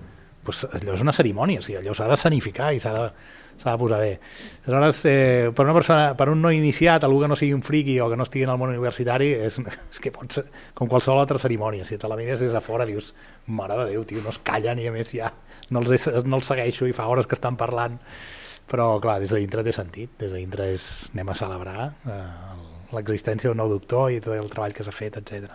doncs 0.46 0.64
allò 0.70 0.94
és 0.96 1.04
una 1.04 1.12
cerimònia, 1.12 1.60
o 1.60 1.66
sigui, 1.66 1.76
allò 1.82 1.92
s'ha 1.96 2.08
de 2.08 2.16
sanificar 2.16 2.70
i 2.72 2.80
s'ha 2.80 2.94
de, 2.96 3.02
s'ha 3.60 3.74
de 3.74 3.82
posar 3.82 3.98
bé. 4.00 4.14
Aleshores, 4.64 5.02
eh, 5.04 5.50
per 5.52 5.66
una 5.66 5.76
persona, 5.76 6.14
per 6.16 6.30
un 6.32 6.40
no 6.40 6.52
iniciat, 6.54 7.04
algú 7.04 7.20
que 7.20 7.28
no 7.28 7.36
sigui 7.36 7.52
un 7.52 7.62
friqui 7.66 7.98
o 8.00 8.08
que 8.08 8.16
no 8.16 8.24
estigui 8.24 8.46
en 8.48 8.54
el 8.54 8.58
món 8.62 8.72
universitari, 8.72 9.34
és, 9.50 9.60
és 9.60 10.00
que 10.00 10.14
pot 10.16 10.32
ser 10.32 10.46
com 10.74 10.88
qualsevol 10.88 11.20
altra 11.20 11.42
cerimònia. 11.42 11.84
Si 11.84 12.00
te 12.00 12.08
la 12.08 12.16
mires 12.16 12.40
des 12.40 12.56
de 12.56 12.64
fora, 12.64 12.88
dius, 12.88 13.12
mare 13.52 13.76
de 13.82 13.88
Déu, 13.92 14.08
tio, 14.08 14.24
no 14.24 14.32
es 14.32 14.40
callen 14.40 14.80
i 14.80 14.88
a 14.88 14.96
més 14.96 15.12
ja 15.12 15.28
no 15.70 15.84
els, 15.84 16.08
no 16.24 16.40
els 16.40 16.48
segueixo 16.48 16.88
i 16.88 16.96
fa 16.96 17.12
hores 17.12 17.28
que 17.28 17.36
estan 17.36 17.60
parlant. 17.60 18.00
Però, 18.70 18.94
clar, 19.02 19.20
des 19.20 19.28
de 19.34 19.44
dintre 19.44 19.66
té 19.66 19.76
sentit. 19.76 20.16
Des 20.16 20.32
de 20.32 20.38
dintre 20.40 20.72
és, 20.72 21.10
anem 21.12 21.32
a 21.32 21.36
celebrar 21.36 21.90
eh, 22.06 22.20
el, 22.54 22.68
l'existència 22.96 23.50
d'un 23.50 23.60
nou 23.60 23.70
doctor 23.70 24.10
i 24.12 24.20
tot 24.20 24.36
el 24.36 24.48
treball 24.52 24.74
que 24.76 24.86
s'ha 24.86 24.94
fet, 24.94 25.18
etc. 25.20 25.50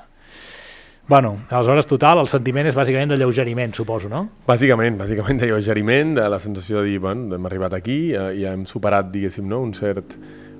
Bueno, 1.08 1.36
aleshores, 1.54 1.86
total, 1.86 2.24
el 2.24 2.30
sentiment 2.32 2.66
és 2.66 2.78
bàsicament 2.78 3.12
de 3.12 3.20
lleugeriment, 3.22 3.76
suposo, 3.78 4.10
no? 4.10 4.24
Bàsicament, 4.48 4.98
bàsicament 4.98 5.38
de 5.38 5.52
lleugeriment, 5.52 6.16
de 6.18 6.26
la 6.34 6.40
sensació 6.42 6.82
de 6.82 6.90
dir, 6.90 6.98
bueno, 7.04 7.30
hem 7.36 7.46
arribat 7.46 7.76
aquí, 7.78 8.00
ja, 8.16 8.32
ja 8.34 8.56
hem 8.58 8.66
superat, 8.66 9.12
diguéssim, 9.14 9.46
no? 9.50 9.62
un 9.62 9.76
cert 9.78 10.16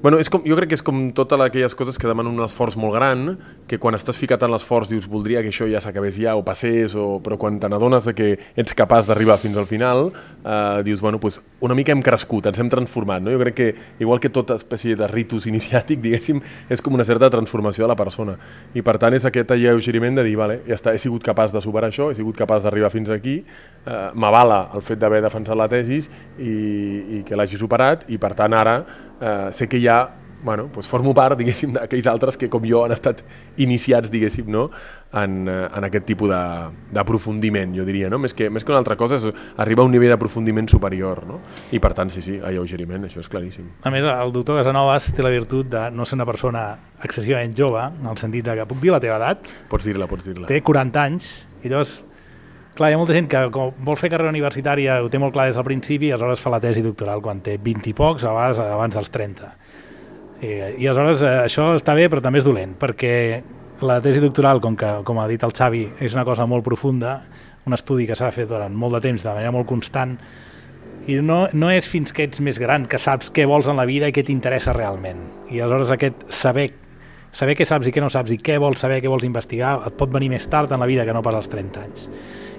Bueno, 0.06 0.20
és 0.22 0.28
com, 0.30 0.44
jo 0.46 0.54
crec 0.54 0.70
que 0.70 0.78
és 0.78 0.84
com 0.86 1.00
totes 1.18 1.42
aquelles 1.42 1.74
coses 1.74 1.96
que 1.98 2.06
demanen 2.06 2.36
un 2.38 2.46
esforç 2.46 2.76
molt 2.78 2.94
gran, 2.94 3.24
que 3.66 3.80
quan 3.82 3.96
estàs 3.98 4.20
ficat 4.22 4.44
en 4.46 4.52
l'esforç 4.54 4.92
dius 4.92 5.08
voldria 5.10 5.42
que 5.42 5.50
això 5.50 5.66
ja 5.66 5.80
s'acabés 5.82 6.20
ja 6.22 6.36
o 6.38 6.44
passés, 6.46 6.94
o... 6.94 7.16
però 7.26 7.40
quan 7.42 7.58
te 7.58 7.66
n'adones 7.74 8.12
que 8.14 8.28
ets 8.54 8.78
capaç 8.78 9.10
d'arribar 9.10 9.40
fins 9.42 9.58
al 9.58 9.66
final, 9.66 10.12
eh, 10.46 10.84
dius, 10.86 11.02
bueno, 11.02 11.18
pues, 11.18 11.40
una 11.66 11.74
mica 11.74 11.90
hem 11.90 12.04
crescut, 12.06 12.46
ens 12.52 12.62
hem 12.62 12.70
transformat. 12.70 13.24
No? 13.26 13.34
Jo 13.34 13.40
crec 13.42 13.58
que, 13.58 13.72
igual 13.98 14.22
que 14.22 14.30
tota 14.30 14.60
espècie 14.62 14.94
de 14.94 15.08
ritus 15.10 15.48
iniciàtic, 15.50 15.98
diguéssim, 16.06 16.44
és 16.70 16.86
com 16.86 16.94
una 16.94 17.08
certa 17.10 17.32
transformació 17.34 17.88
de 17.88 17.90
la 17.96 17.98
persona. 17.98 18.38
I 18.78 18.86
per 18.86 19.00
tant 19.02 19.18
és 19.18 19.26
aquest 19.26 19.56
alleugeriment 19.58 20.22
de 20.22 20.28
dir, 20.30 20.36
vale, 20.38 20.60
ja 20.70 20.78
està, 20.78 20.94
he 20.94 21.02
sigut 21.02 21.26
capaç 21.26 21.50
de 21.50 21.66
superar 21.66 21.90
això, 21.90 22.12
he 22.12 22.20
sigut 22.22 22.38
capaç 22.38 22.62
d'arribar 22.62 22.94
fins 22.94 23.10
aquí, 23.10 23.40
eh, 23.42 23.98
m'avala 24.14 24.68
el 24.78 24.86
fet 24.86 25.02
d'haver 25.02 25.24
defensat 25.26 25.58
la 25.58 25.66
tesis 25.74 26.14
i, 26.38 26.54
i 26.54 27.26
que 27.26 27.42
l'hagi 27.42 27.58
superat, 27.58 28.06
i 28.14 28.22
per 28.22 28.36
tant 28.38 28.54
ara 28.54 28.84
eh, 29.22 29.50
sé 29.52 29.68
que 29.72 29.82
ja 29.84 30.04
bueno, 30.46 30.70
doncs 30.70 30.88
formo 30.88 31.12
part, 31.18 31.34
diguéssim, 31.40 31.74
d'aquells 31.74 32.06
altres 32.08 32.38
que 32.38 32.48
com 32.54 32.64
jo 32.70 32.84
han 32.86 32.94
estat 32.94 33.24
iniciats, 33.58 34.12
diguéssim, 34.14 34.46
no? 34.54 34.68
en, 35.16 35.48
eh, 35.50 35.68
en 35.74 35.88
aquest 35.88 36.06
tipus 36.06 36.30
d'aprofundiment, 36.94 37.74
jo 37.76 37.86
diria, 37.88 38.12
no? 38.12 38.20
Més 38.22 38.36
que, 38.38 38.50
més 38.54 38.64
que 38.64 38.74
una 38.74 38.82
altra 38.82 38.98
cosa 39.00 39.18
és 39.18 39.26
arribar 39.64 39.86
a 39.86 39.90
un 39.90 39.96
nivell 39.96 40.12
d'aprofundiment 40.14 40.68
superior, 40.70 41.24
no? 41.28 41.40
I 41.74 41.82
per 41.82 41.94
tant, 41.98 42.12
sí, 42.14 42.22
sí, 42.22 42.38
alleugeriment, 42.38 43.08
això 43.08 43.24
és 43.24 43.32
claríssim. 43.32 43.72
A 43.82 43.94
més, 43.94 44.06
el 44.06 44.34
doctor 44.36 44.60
Casanovas 44.60 45.12
té 45.16 45.26
la 45.26 45.34
virtut 45.34 45.72
de 45.72 45.88
no 45.96 46.06
ser 46.06 46.20
una 46.20 46.28
persona 46.30 46.66
excessivament 47.02 47.56
jove, 47.58 47.88
en 48.02 48.12
el 48.12 48.20
sentit 48.22 48.46
de 48.46 48.60
que 48.60 48.68
puc 48.70 48.84
dir 48.84 48.94
la 48.94 49.02
teva 49.04 49.18
edat? 49.22 49.50
Pots 49.72 49.88
dir-la, 49.88 50.10
pots 50.12 50.28
dir-la. 50.28 50.52
Té 50.52 50.62
40 50.62 51.08
anys, 51.08 51.32
i 51.64 51.72
llavors 51.72 52.04
Clar, 52.76 52.90
hi 52.92 52.96
ha 52.98 53.00
molta 53.00 53.16
gent 53.16 53.30
que 53.32 53.40
com 53.56 53.70
vol 53.88 53.96
fer 53.96 54.10
carrera 54.12 54.34
universitària 54.34 54.98
ho 55.00 55.06
té 55.08 55.20
molt 55.22 55.32
clar 55.32 55.46
des 55.48 55.56
del 55.56 55.64
principi 55.64 56.10
i 56.10 56.12
aleshores 56.12 56.42
fa 56.44 56.52
la 56.52 56.58
tesi 56.60 56.82
doctoral 56.84 57.22
quan 57.24 57.40
té 57.44 57.54
20 57.64 57.88
i 57.88 57.94
pocs, 57.96 58.26
a 58.28 58.34
vegades 58.36 58.60
abans 58.66 58.98
dels 58.98 59.14
30. 59.14 59.52
I, 60.42 60.50
i 60.84 60.90
aleshores 60.92 61.24
eh, 61.24 61.38
això 61.46 61.70
està 61.78 61.96
bé 61.96 62.10
però 62.12 62.20
també 62.26 62.42
és 62.44 62.48
dolent 62.48 62.74
perquè 62.82 63.14
la 63.88 64.02
tesi 64.04 64.20
doctoral, 64.20 64.60
com, 64.60 64.76
que, 64.76 64.92
com 65.08 65.22
ha 65.24 65.28
dit 65.32 65.44
el 65.48 65.56
Xavi, 65.56 65.86
és 66.04 66.20
una 66.20 66.28
cosa 66.28 66.44
molt 66.52 66.68
profunda, 66.68 67.16
un 67.64 67.80
estudi 67.80 68.10
que 68.10 68.20
s'ha 68.20 68.34
fet 68.36 68.52
durant 68.52 68.76
molt 68.76 69.00
de 69.00 69.06
temps 69.08 69.24
de 69.24 69.32
manera 69.32 69.56
molt 69.56 69.72
constant 69.72 70.18
i 71.08 71.16
no, 71.24 71.46
no 71.56 71.72
és 71.72 71.88
fins 71.88 72.12
que 72.12 72.28
ets 72.28 72.44
més 72.44 72.60
gran 72.60 72.90
que 72.92 73.00
saps 73.00 73.32
què 73.32 73.48
vols 73.48 73.72
en 73.72 73.80
la 73.80 73.88
vida 73.88 74.12
i 74.12 74.16
què 74.16 74.26
t'interessa 74.28 74.76
realment. 74.76 75.24
I 75.48 75.64
aleshores 75.64 75.96
aquest 75.96 76.28
saber 76.28 76.74
saber 77.36 77.56
què 77.60 77.68
saps 77.68 77.88
i 77.88 77.92
què 77.92 78.04
no 78.04 78.12
saps 78.12 78.32
i 78.32 78.40
què 78.40 78.56
vols 78.60 78.84
saber, 78.84 79.02
què 79.04 79.12
vols 79.12 79.26
investigar, 79.28 79.78
et 79.88 79.96
pot 80.00 80.12
venir 80.12 80.30
més 80.32 80.48
tard 80.52 80.72
en 80.72 80.84
la 80.84 80.88
vida 80.88 81.04
que 81.08 81.16
no 81.16 81.24
pas 81.24 81.36
als 81.36 81.52
30 81.52 81.82
anys. 81.84 82.10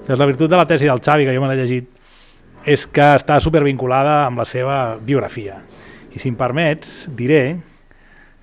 Doncs 0.07 0.21
la 0.21 0.27
virtut 0.29 0.51
de 0.51 0.59
la 0.59 0.67
tesi 0.71 0.87
del 0.87 1.01
Xavi, 1.03 1.25
que 1.27 1.33
jo 1.35 1.43
me 1.43 1.49
l'he 1.51 1.59
llegit, 1.59 1.87
és 2.67 2.85
que 2.87 3.07
està 3.19 3.41
supervinculada 3.43 4.21
amb 4.29 4.39
la 4.39 4.45
seva 4.47 4.77
biografia. 5.03 5.57
I 6.15 6.23
si 6.23 6.31
em 6.31 6.37
permets, 6.39 7.09
diré 7.19 7.41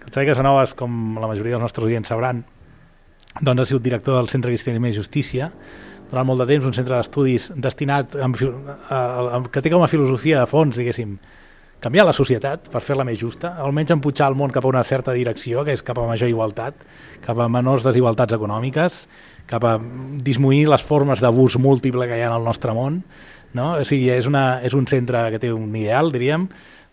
que 0.01 0.09
el 0.09 0.11
Xavi 0.11 0.27
Casanovas, 0.27 0.73
com 0.75 1.15
la 1.21 1.29
majoria 1.31 1.55
dels 1.55 1.63
nostres 1.63 1.87
oients 1.87 2.11
sabran, 2.11 2.43
doncs 3.39 3.63
ha 3.63 3.67
sigut 3.69 3.85
director 3.85 4.19
del 4.19 4.27
Centre 4.27 4.51
Cristianisme 4.51 4.91
i 4.91 4.97
Justícia, 4.97 5.47
durant 6.11 6.27
molt 6.27 6.43
de 6.43 6.49
temps, 6.51 6.67
un 6.67 6.75
centre 6.75 6.97
d'estudis 6.97 7.47
destinat 7.55 8.11
a, 8.19 8.27
a, 8.27 8.99
a, 8.99 9.39
que 9.47 9.63
té 9.63 9.71
com 9.71 9.81
a 9.81 9.89
filosofia 9.89 10.43
de 10.43 10.49
fons, 10.51 10.75
diguéssim, 10.77 11.15
canviar 11.83 12.05
la 12.07 12.15
societat 12.15 12.67
per 12.71 12.83
fer-la 12.83 13.07
més 13.07 13.17
justa, 13.19 13.55
almenys 13.63 13.95
empujar 13.95 14.27
el 14.31 14.35
món 14.39 14.51
cap 14.51 14.67
a 14.67 14.71
una 14.71 14.83
certa 14.83 15.15
direcció, 15.15 15.63
que 15.63 15.73
és 15.75 15.81
cap 15.83 15.97
a 15.99 16.05
major 16.11 16.27
igualtat, 16.27 16.75
cap 17.23 17.39
a 17.39 17.47
menors 17.51 17.87
desigualtats 17.87 18.35
econòmiques, 18.35 19.05
cap 19.49 19.65
a 19.67 19.77
disminuir 20.23 20.67
les 20.71 20.83
formes 20.83 21.21
d'abús 21.23 21.57
múltiple 21.61 22.07
que 22.09 22.17
hi 22.17 22.25
ha 22.25 22.33
el 22.35 22.45
nostre 22.45 22.73
món. 22.75 23.01
No? 23.53 23.73
O 23.77 23.85
sigui, 23.85 24.09
és, 24.09 24.27
una, 24.29 24.61
és 24.65 24.73
un 24.73 24.87
centre 24.89 25.27
que 25.33 25.41
té 25.41 25.51
un 25.53 25.73
ideal, 25.75 26.11
diríem, 26.13 26.47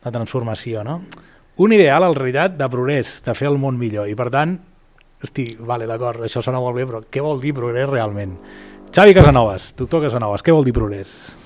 de 0.04 0.12
transformació. 0.12 0.85
No? 0.85 1.00
Un 1.61 1.75
ideal, 1.76 2.04
en 2.07 2.16
realitat, 2.16 2.57
de 2.59 2.69
progrés, 2.73 3.19
de 3.25 3.37
fer 3.37 3.49
el 3.50 3.59
món 3.61 3.78
millor. 3.80 4.09
I, 4.09 4.16
per 4.16 4.28
tant, 4.33 4.59
hosti, 5.25 5.54
vale, 5.61 5.88
d'acord, 5.88 6.25
això 6.25 6.42
sona 6.45 6.61
molt 6.61 6.76
bé, 6.76 6.87
però 6.88 7.02
què 7.04 7.25
vol 7.25 7.40
dir 7.42 7.54
progrés 7.57 7.88
realment? 7.88 8.37
Xavi 8.90 9.14
Casanovas, 9.14 9.71
doctor 9.78 10.02
Casanovas, 10.07 10.42
què 10.42 10.52
vol 10.54 10.64
dir 10.66 10.75
progrés? 10.75 11.37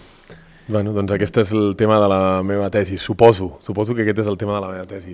Bueno, 0.66 0.94
doncs 0.96 1.12
aquest 1.12 1.42
és 1.42 1.50
el 1.52 1.74
tema 1.76 1.98
de 2.00 2.06
la 2.08 2.20
meva 2.46 2.70
tesi, 2.72 2.96
suposo. 2.96 3.58
Suposo 3.60 3.92
que 3.92 4.00
aquest 4.06 4.22
és 4.22 4.30
el 4.30 4.38
tema 4.40 4.54
de 4.56 4.62
la 4.64 4.70
meva 4.72 4.86
tesi. 4.88 5.12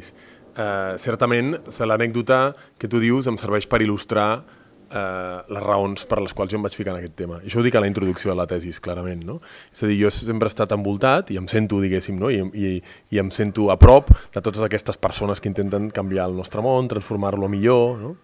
Uh, 0.51 0.95
certament, 1.01 1.57
l'anècdota 1.91 2.53
que 2.79 2.91
tu 2.91 3.01
dius 3.03 3.27
em 3.27 3.39
serveix 3.41 3.67
per 3.67 3.81
il·lustrar 3.83 4.45
uh, 4.91 5.41
les 5.51 5.63
raons 5.65 6.05
per 6.11 6.21
les 6.23 6.35
quals 6.37 6.53
jo 6.53 6.59
em 6.59 6.67
vaig 6.67 6.77
ficar 6.77 6.95
en 6.95 7.01
aquest 7.01 7.17
tema. 7.19 7.41
Això 7.45 7.61
ho 7.61 7.65
dic 7.67 7.77
a 7.79 7.83
la 7.83 7.89
introducció 7.91 8.33
de 8.33 8.37
la 8.39 8.47
tesi, 8.51 8.73
clarament. 8.83 9.25
No? 9.27 9.41
És 9.75 9.85
a 9.85 9.91
dir, 9.91 9.99
jo 10.03 10.13
sempre 10.15 10.51
he 10.51 10.53
estat 10.53 10.75
envoltat 10.77 11.31
i 11.35 11.39
em 11.41 11.49
sento, 11.51 11.81
diguéssim, 11.83 12.19
no? 12.21 12.31
I, 12.31 12.43
i, 12.55 12.73
i 13.15 13.23
em 13.23 13.33
sento 13.35 13.71
a 13.73 13.79
prop 13.81 14.11
de 14.35 14.41
totes 14.41 14.63
aquestes 14.67 14.99
persones 15.01 15.41
que 15.41 15.51
intenten 15.51 15.91
canviar 15.95 16.29
el 16.31 16.39
nostre 16.39 16.63
món, 16.65 16.91
transformar-lo 16.91 17.51
millor. 17.51 18.01
No? 18.01 18.15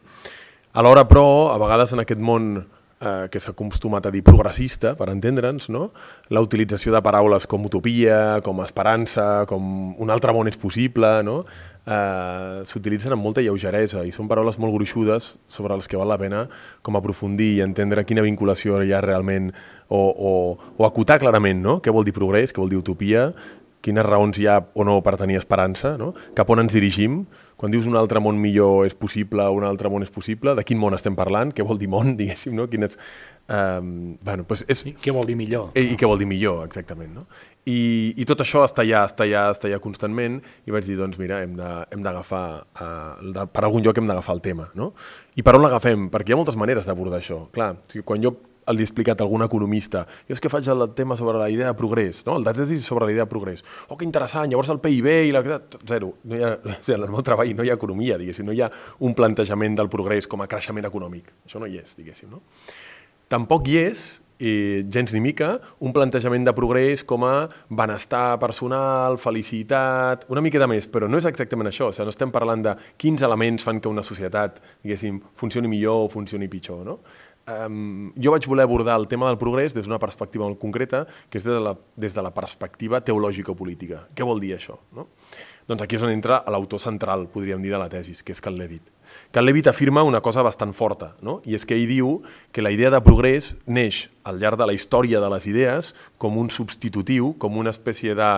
Alhora, 0.77 1.07
però, 1.09 1.53
a 1.55 1.61
vegades 1.63 1.95
en 1.97 2.03
aquest 2.03 2.21
món 2.21 2.57
eh, 3.01 3.29
que 3.33 3.41
s'ha 3.41 3.55
acostumat 3.55 4.07
a 4.09 4.13
dir 4.13 4.23
progressista, 4.27 4.95
per 4.99 5.09
entendre'ns, 5.13 5.71
no? 5.73 5.91
la 6.33 6.43
utilització 6.45 6.93
de 6.95 7.03
paraules 7.05 7.47
com 7.49 7.65
utopia, 7.69 8.43
com 8.45 8.61
esperança, 8.65 9.47
com 9.49 9.95
un 10.03 10.13
altre 10.13 10.35
món 10.37 10.51
és 10.51 10.59
possible, 10.61 11.19
no? 11.27 11.43
Eh, 11.87 12.63
s'utilitzen 12.67 13.15
amb 13.15 13.25
molta 13.25 13.45
lleugeresa 13.45 14.05
i 14.07 14.13
són 14.15 14.29
paraules 14.29 14.59
molt 14.63 14.75
gruixudes 14.75 15.37
sobre 15.49 15.79
les 15.79 15.89
que 15.89 15.99
val 16.01 16.11
la 16.11 16.19
pena 16.21 16.47
com 16.83 16.99
aprofundir 16.99 17.55
i 17.57 17.65
entendre 17.65 18.05
quina 18.05 18.27
vinculació 18.27 18.83
hi 18.83 18.93
ha 18.93 19.05
realment 19.05 19.53
o, 19.89 20.01
o, 20.01 20.33
o 20.77 20.87
acotar 20.87 21.21
clarament 21.23 21.63
no? 21.63 21.79
què 21.81 21.95
vol 21.95 22.07
dir 22.07 22.17
progrés, 22.17 22.53
què 22.53 22.63
vol 22.63 22.73
dir 22.73 22.83
utopia, 22.83 23.31
quines 23.87 24.07
raons 24.07 24.39
hi 24.41 24.49
ha 24.51 24.59
o 24.75 24.85
no 24.87 24.99
per 25.05 25.15
tenir 25.21 25.39
esperança, 25.39 25.95
no? 26.01 26.13
cap 26.35 26.51
on 26.51 26.65
ens 26.65 26.75
dirigim, 26.75 27.23
quan 27.57 27.73
dius 27.73 27.87
un 27.89 27.97
altre 27.97 28.21
món 28.21 28.39
millor 28.41 28.85
és 28.89 28.97
possible, 28.99 29.47
un 29.55 29.65
altre 29.65 29.91
món 29.93 30.05
és 30.05 30.13
possible, 30.13 30.57
de 30.59 30.65
quin 30.67 30.81
món 30.81 30.97
estem 30.97 31.17
parlant, 31.17 31.55
què 31.55 31.65
vol 31.65 31.79
dir 31.81 31.89
món, 31.93 32.15
diguéssim, 32.21 32.57
no? 32.59 32.67
Quin 32.73 32.89
és, 32.89 32.99
um, 33.49 34.17
bueno, 34.23 34.47
pues 34.49 34.65
és... 34.69 34.85
I 34.87 34.95
què 35.03 35.15
vol 35.15 35.29
dir 35.29 35.37
millor? 35.39 35.71
I, 35.75 35.93
I 35.93 35.99
què 35.99 36.09
vol 36.09 36.21
dir 36.23 36.29
millor, 36.31 36.65
exactament, 36.67 37.13
no? 37.15 37.27
I, 37.67 38.15
I 38.15 38.27
tot 38.29 38.45
això 38.45 38.63
està 38.67 38.85
allà, 38.85 39.05
està 39.11 39.25
allà, 39.27 39.47
està 39.55 39.67
allà 39.67 39.81
constantment, 39.83 40.41
i 40.67 40.75
vaig 40.75 40.87
dir, 40.87 40.99
doncs 41.01 41.19
mira, 41.19 41.41
hem 41.43 41.57
d'agafar, 41.59 42.45
uh, 42.79 43.47
per 43.51 43.65
algun 43.67 43.83
lloc 43.83 43.99
hem 43.99 44.11
d'agafar 44.11 44.37
el 44.39 44.45
tema, 44.45 44.69
no? 44.79 44.93
I 45.35 45.43
per 45.47 45.57
on 45.59 45.67
l'agafem? 45.67 46.11
Perquè 46.13 46.31
hi 46.31 46.37
ha 46.37 46.43
moltes 46.43 46.59
maneres 46.59 46.87
d'abordar 46.87 47.19
això. 47.19 47.45
Clar, 47.55 47.73
o 47.75 47.91
sigui, 47.91 48.07
quan 48.07 48.23
jo 48.23 48.37
li 48.75 48.83
he 48.83 48.87
explicat 48.87 49.21
a 49.21 49.25
algun 49.25 49.45
economista, 49.45 50.05
jo 50.27 50.35
és 50.35 50.43
que 50.43 50.51
faig 50.51 50.67
el 50.73 50.89
tema 50.99 51.17
sobre 51.19 51.39
la 51.39 51.49
idea 51.51 51.69
de 51.71 51.79
progrés, 51.79 52.25
no? 52.27 52.37
el 52.39 52.47
de 52.47 52.55
tesi 52.55 52.81
sobre 52.83 53.07
la 53.07 53.13
idea 53.13 53.25
de 53.25 53.31
progrés. 53.31 53.65
Oh, 53.89 53.97
que 53.97 54.05
interessant, 54.05 54.51
llavors 54.51 54.73
el 54.75 54.81
PIB 54.83 55.11
i 55.29 55.35
la... 55.35 55.43
Zero. 55.87 56.15
No 56.25 56.39
hi 56.39 56.43
ha, 56.43 56.55
o 56.57 56.75
sigui, 56.81 56.97
en 56.97 57.07
el 57.07 57.13
meu 57.13 57.23
treball 57.27 57.55
no 57.55 57.67
hi 57.67 57.71
ha 57.71 57.79
economia, 57.79 58.19
diguéssim, 58.19 58.47
no 58.49 58.57
hi 58.57 58.65
ha 58.65 58.71
un 59.07 59.15
plantejament 59.15 59.79
del 59.79 59.91
progrés 59.93 60.27
com 60.27 60.43
a 60.43 60.49
creixement 60.51 60.89
econòmic. 60.89 61.31
Això 61.47 61.63
no 61.63 61.71
hi 61.71 61.79
és, 61.83 61.95
diguéssim. 61.99 62.33
No? 62.33 62.43
Tampoc 63.33 63.67
hi 63.69 63.81
és 63.89 64.07
i 64.37 64.83
gens 64.93 65.13
ni 65.15 65.21
mica, 65.25 65.55
un 65.81 65.95
plantejament 65.97 66.45
de 66.45 66.53
progrés 66.53 67.03
com 67.09 67.25
a 67.25 67.47
benestar 67.73 68.37
personal, 68.39 69.17
felicitat, 69.19 70.27
una 70.33 70.43
miqueta 70.45 70.69
més, 70.69 70.85
però 70.93 71.09
no 71.09 71.17
és 71.17 71.29
exactament 71.29 71.71
això, 71.71 71.89
o 71.89 71.95
sigui, 71.97 72.05
no 72.05 72.13
estem 72.13 72.35
parlant 72.35 72.67
de 72.67 72.75
quins 73.01 73.25
elements 73.25 73.65
fan 73.65 73.81
que 73.81 73.89
una 73.89 74.05
societat, 74.05 74.61
funcioni 75.41 75.73
millor 75.73 76.05
o 76.05 76.11
funcioni 76.13 76.51
pitjor, 76.53 76.85
no? 76.85 77.01
Um, 77.47 78.09
jo 78.19 78.33
vaig 78.35 78.47
voler 78.51 78.65
abordar 78.67 78.97
el 78.99 79.07
tema 79.07 79.29
del 79.31 79.39
progrés 79.39 79.71
des 79.73 79.87
d'una 79.87 80.01
perspectiva 80.03 80.43
molt 80.45 80.59
concreta, 80.59 81.05
que 81.31 81.39
és 81.39 81.45
des 81.47 81.55
de 81.55 81.63
la, 81.63 81.77
des 81.95 82.15
de 82.15 82.25
la 82.27 82.33
perspectiva 82.35 82.99
teològica-política. 83.07 84.03
Què 84.19 84.27
vol 84.27 84.43
dir 84.43 84.57
això? 84.57 84.75
No? 84.99 85.07
Doncs 85.71 85.87
aquí 85.87 85.95
és 85.95 86.03
on 86.03 86.11
entra 86.11 86.43
l'autor 86.51 86.83
central, 86.83 87.29
podríem 87.31 87.63
dir, 87.63 87.71
de 87.71 87.79
la 87.79 87.89
tesis, 87.91 88.25
que 88.27 88.35
és 88.35 88.43
Cal 88.43 88.59
Levit. 88.59 88.91
Cal 89.35 89.45
Levit 89.45 89.67
afirma 89.69 90.05
una 90.07 90.21
cosa 90.21 90.43
bastant 90.47 90.73
forta, 90.75 91.15
no? 91.23 91.41
i 91.45 91.57
és 91.59 91.67
que 91.67 91.77
ell 91.77 91.89
diu 91.89 92.13
que 92.53 92.65
la 92.65 92.73
idea 92.75 92.91
de 92.95 93.01
progrés 93.05 93.55
neix 93.67 94.07
al 94.25 94.39
llarg 94.41 94.59
de 94.61 94.69
la 94.69 94.77
història 94.77 95.21
de 95.21 95.31
les 95.33 95.49
idees 95.51 95.95
com 96.19 96.39
un 96.39 96.51
substitutiu, 96.51 97.35
com 97.39 97.59
una 97.59 97.75
espècie 97.75 98.15
de, 98.17 98.31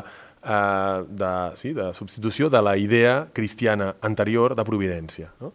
uh, 0.43 1.05
de, 1.09 1.33
sí, 1.61 1.75
de 1.77 1.93
substitució 1.95 2.49
de 2.51 2.63
la 2.63 2.77
idea 2.77 3.29
cristiana 3.33 3.95
anterior 4.03 4.57
de 4.59 4.65
providència. 4.65 5.33
No? 5.41 5.53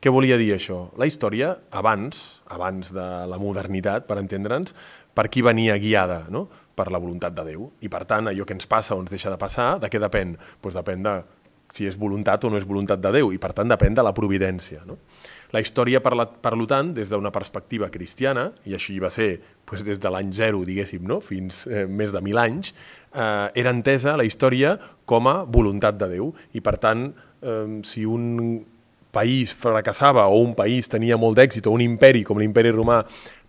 Què 0.00 0.08
volia 0.08 0.38
dir 0.40 0.54
això? 0.54 0.86
La 0.96 1.04
història, 1.04 1.52
abans, 1.76 2.40
abans 2.48 2.88
de 2.96 3.06
la 3.28 3.38
modernitat, 3.38 4.06
per 4.08 4.16
entendre'ns, 4.16 4.72
per 5.12 5.26
qui 5.28 5.42
venia 5.44 5.76
guiada? 5.76 6.22
No? 6.32 6.46
Per 6.74 6.86
la 6.88 7.00
voluntat 7.02 7.34
de 7.36 7.44
Déu. 7.50 7.66
I 7.84 7.90
per 7.92 8.06
tant, 8.08 8.30
allò 8.30 8.46
que 8.48 8.56
ens 8.56 8.64
passa 8.70 8.96
o 8.96 9.02
ens 9.02 9.12
deixa 9.12 9.28
de 9.28 9.36
passar, 9.36 9.74
de 9.82 9.90
què 9.92 10.00
depèn? 10.00 10.38
Pues 10.62 10.78
depèn 10.78 11.04
de 11.04 11.18
si 11.74 11.86
és 11.86 11.96
voluntat 11.98 12.44
o 12.44 12.50
no 12.50 12.58
és 12.58 12.66
voluntat 12.66 13.00
de 13.02 13.12
Déu, 13.14 13.32
i 13.34 13.38
per 13.38 13.52
tant 13.56 13.70
depèn 13.70 13.94
de 13.94 14.04
la 14.04 14.14
providència. 14.16 14.82
No? 14.86 14.98
La 15.54 15.62
història, 15.62 16.00
per, 16.02 16.14
la, 16.18 16.26
per 16.26 16.54
tant, 16.70 16.92
des 16.94 17.10
d'una 17.10 17.32
perspectiva 17.34 17.90
cristiana, 17.90 18.50
i 18.66 18.74
així 18.74 18.98
va 19.02 19.10
ser 19.10 19.32
pues, 19.66 19.84
des 19.86 19.98
de 19.98 20.10
l'any 20.10 20.32
zero, 20.32 20.64
diguéssim, 20.66 21.02
no? 21.06 21.20
fins 21.20 21.64
eh, 21.66 21.86
més 21.86 22.12
de 22.14 22.22
mil 22.22 22.38
anys, 22.38 22.74
eh, 23.14 23.48
era 23.54 23.74
entesa 23.74 24.16
la 24.18 24.26
història 24.26 24.76
com 25.06 25.30
a 25.30 25.42
voluntat 25.44 25.98
de 25.98 26.10
Déu. 26.14 26.34
I 26.54 26.62
per 26.62 26.76
tant, 26.82 27.08
eh, 27.42 27.80
si 27.86 28.06
un 28.06 28.62
país 29.10 29.52
fracassava 29.52 30.28
o 30.30 30.38
un 30.38 30.54
país 30.54 30.86
tenia 30.88 31.18
molt 31.18 31.38
d'èxit 31.38 31.66
o 31.66 31.74
un 31.74 31.82
imperi 31.82 32.22
com 32.22 32.38
l'imperi 32.38 32.70
romà 32.70 33.00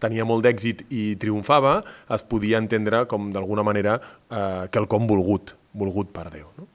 tenia 0.02 0.26
molt 0.26 0.42
d'èxit 0.42 0.88
i 0.90 1.12
triomfava, 1.22 1.76
es 2.10 2.26
podia 2.26 2.58
entendre 2.58 3.06
com 3.06 3.30
d'alguna 3.34 3.62
manera 3.62 4.00
eh, 4.02 4.68
quelcom 4.74 5.06
volgut, 5.06 5.54
volgut 5.78 6.10
per 6.10 6.32
Déu. 6.34 6.50
No? 6.58 6.66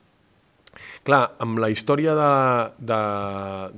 Clar, 1.07 1.23
amb 1.43 1.61
la 1.63 1.71
història 1.73 2.15
de, 2.19 2.31
de, 2.89 3.01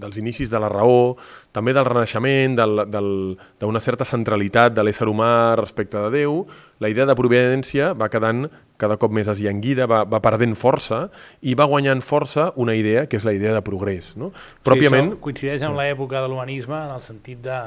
dels 0.00 0.19
inicis 0.21 0.50
de 0.52 0.61
la 0.62 0.71
raó, 0.73 1.17
també 1.52 1.75
del 1.75 1.87
renaixement, 1.88 2.57
d'una 2.59 3.83
certa 3.83 4.07
centralitat 4.09 4.75
de 4.76 4.85
l'ésser 4.85 5.09
humà 5.11 5.57
respecte 5.59 6.00
de 6.07 6.11
Déu, 6.21 6.43
la 6.78 6.90
idea 6.93 7.09
de 7.09 7.17
providència 7.19 7.93
va 7.99 8.11
quedant 8.12 8.47
cada 8.78 8.97
cop 9.00 9.12
més 9.14 9.28
esllanguida, 9.28 9.88
va, 9.90 10.05
va 10.07 10.23
perdent 10.23 10.55
força 10.59 11.09
i 11.43 11.57
va 11.59 11.67
guanyant 11.67 12.05
força 12.07 12.52
una 12.57 12.76
idea 12.78 13.07
que 13.11 13.19
és 13.19 13.26
la 13.26 13.35
idea 13.35 13.57
de 13.57 13.64
progrés. 13.67 14.14
No? 14.17 14.31
Pròpiament... 14.67 15.17
Sí, 15.17 15.23
coincideix 15.25 15.67
amb 15.67 15.81
l'època 15.81 16.23
de 16.23 16.31
l'humanisme 16.31 16.78
en 16.78 16.95
el 16.95 17.02
sentit 17.02 17.43
de 17.43 17.59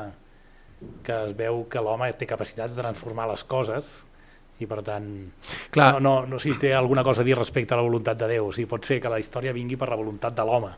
que 1.05 1.17
es 1.27 1.35
veu 1.38 1.65
que 1.69 1.81
l'home 1.83 2.07
té 2.17 2.25
capacitat 2.29 2.71
de 2.71 2.79
transformar 2.79 3.27
les 3.29 3.43
coses 3.45 3.91
i 4.61 4.69
per 4.69 4.81
tant 4.85 5.11
Clar. 5.71 5.93
no, 5.93 5.99
no, 5.99 6.15
no 6.29 6.39
si 6.39 6.55
té 6.59 6.73
alguna 6.77 7.03
cosa 7.03 7.21
a 7.21 7.27
dir 7.27 7.37
respecte 7.37 7.73
a 7.73 7.79
la 7.79 7.85
voluntat 7.85 8.19
de 8.19 8.29
Déu, 8.35 8.49
o 8.49 8.55
sigui, 8.55 8.69
pot 8.69 8.85
ser 8.85 9.01
que 9.01 9.11
la 9.11 9.19
història 9.19 9.53
vingui 9.55 9.79
per 9.79 9.89
la 9.89 9.99
voluntat 9.99 10.35
de 10.37 10.47
l'home 10.47 10.73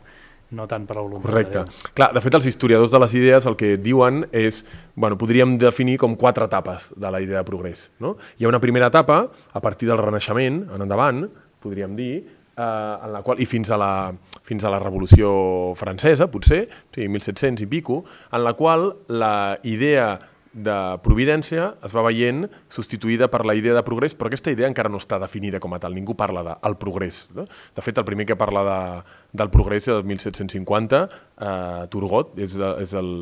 no 0.54 0.66
tant 0.70 0.84
per 0.86 0.96
la 0.96 1.02
voluntat 1.02 1.30
Correcte. 1.30 1.58
de 1.58 1.64
Déu. 1.64 1.92
Clar, 1.96 2.10
de 2.14 2.22
fet, 2.22 2.36
els 2.38 2.46
historiadors 2.46 2.92
de 2.92 3.00
les 3.02 3.14
idees 3.16 3.48
el 3.50 3.56
que 3.60 3.74
diuen 3.80 4.24
és, 4.32 4.62
bueno, 4.94 5.18
podríem 5.20 5.56
definir 5.58 5.96
com 6.02 6.16
quatre 6.20 6.46
etapes 6.46 6.90
de 6.94 7.10
la 7.10 7.20
idea 7.24 7.40
de 7.40 7.48
progrés. 7.48 7.88
No? 8.00 8.16
Hi 8.38 8.46
ha 8.46 8.52
una 8.52 8.60
primera 8.62 8.90
etapa, 8.92 9.24
a 9.52 9.60
partir 9.64 9.88
del 9.88 9.98
Renaixement, 9.98 10.64
en 10.74 10.84
endavant, 10.86 11.24
podríem 11.64 11.96
dir, 11.96 12.12
eh, 12.56 12.62
en 12.62 13.12
la 13.12 13.22
qual, 13.22 13.40
i 13.40 13.48
fins 13.50 13.70
a 13.70 13.80
la, 13.80 14.12
fins 14.44 14.64
a 14.64 14.70
la 14.72 14.78
Revolució 14.82 15.74
Francesa, 15.80 16.28
potser, 16.30 16.64
o 16.68 16.94
sigui, 16.94 17.08
1700 17.16 17.64
i 17.64 17.70
pico, 17.70 18.04
en 18.30 18.44
la 18.44 18.54
qual 18.54 18.92
la 19.08 19.58
idea 19.62 20.14
de 20.54 20.76
providència 21.02 21.72
es 21.84 21.94
va 21.94 22.04
veient 22.06 22.46
substituïda 22.72 23.28
per 23.32 23.42
la 23.44 23.56
idea 23.58 23.74
de 23.74 23.82
progrés, 23.86 24.14
però 24.14 24.30
aquesta 24.30 24.54
idea 24.54 24.70
encara 24.70 24.92
no 24.92 25.02
està 25.02 25.18
definida 25.18 25.60
com 25.60 25.74
a 25.74 25.80
tal, 25.82 25.94
ningú 25.98 26.14
parla 26.16 26.44
del 26.46 26.76
de, 26.76 26.80
progrés. 26.80 27.24
No? 27.34 27.46
De 27.46 27.84
fet, 27.84 27.98
el 27.98 28.06
primer 28.06 28.26
que 28.30 28.38
parla 28.38 28.64
de, 28.68 28.80
del 29.42 29.50
progrés 29.50 29.88
és 29.88 29.94
el 29.96 30.04
1750, 30.06 31.06
eh, 31.42 31.86
Turgot, 31.90 32.36
és, 32.38 32.54
de, 32.54 32.74
és 32.86 32.94
el, 32.98 33.16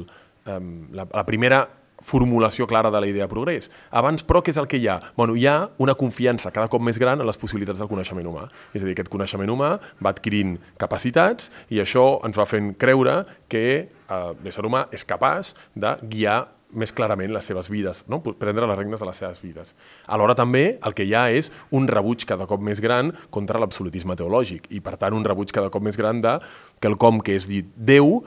eh, 0.45 0.59
la, 0.93 1.09
la 1.09 1.25
primera 1.29 1.65
formulació 2.03 2.67
clara 2.67 2.91
de 2.91 3.01
la 3.01 3.07
idea 3.07 3.25
de 3.25 3.31
progrés. 3.31 3.71
Abans, 3.91 4.25
però, 4.27 4.43
què 4.43 4.51
és 4.53 4.59
el 4.61 4.67
que 4.69 4.81
hi 4.83 4.89
ha? 4.91 4.99
Bueno, 5.17 5.37
hi 5.39 5.47
ha 5.47 5.71
una 5.83 5.95
confiança 5.99 6.51
cada 6.51 6.69
cop 6.69 6.83
més 6.83 6.99
gran 6.99 7.21
en 7.23 7.29
les 7.29 7.39
possibilitats 7.39 7.79
del 7.79 7.89
coneixement 7.91 8.27
humà. 8.27 8.49
És 8.75 8.83
a 8.83 8.87
dir, 8.87 8.97
aquest 8.97 9.11
coneixement 9.12 9.53
humà 9.55 9.77
va 10.03 10.12
adquirint 10.12 10.57
capacitats 10.83 11.53
i 11.71 11.81
això 11.83 12.19
ens 12.27 12.39
va 12.39 12.49
fent 12.51 12.75
creure 12.75 13.23
que 13.49 13.65
eh, 13.79 14.33
l'ésser 14.43 14.67
humà 14.67 14.89
és 14.93 15.07
capaç 15.07 15.55
de 15.79 15.95
guiar 16.03 16.41
més 16.73 16.93
clarament 16.93 17.33
les 17.33 17.47
seves 17.47 17.69
vides, 17.71 18.02
no? 18.09 18.21
prendre 18.23 18.67
les 18.69 18.79
regnes 18.79 19.00
de 19.00 19.09
les 19.09 19.19
seves 19.23 19.41
vides. 19.43 19.75
Alhora 20.07 20.37
també 20.38 20.79
el 20.85 20.95
que 20.97 21.07
hi 21.07 21.14
ha 21.14 21.26
és 21.31 21.50
un 21.71 21.88
rebuig 21.88 22.26
cada 22.29 22.47
cop 22.50 22.62
més 22.64 22.81
gran 22.81 23.12
contra 23.31 23.61
l'absolutisme 23.61 24.17
teològic 24.19 24.71
i 24.71 24.81
per 24.85 24.97
tant 25.00 25.17
un 25.17 25.26
rebuig 25.26 25.52
cada 25.52 25.73
cop 25.73 25.85
més 25.85 25.99
gran 26.00 26.23
de 26.25 26.38
quelcom 26.83 27.21
que 27.25 27.37
és 27.37 27.49
dit 27.50 27.69
Déu, 27.76 28.23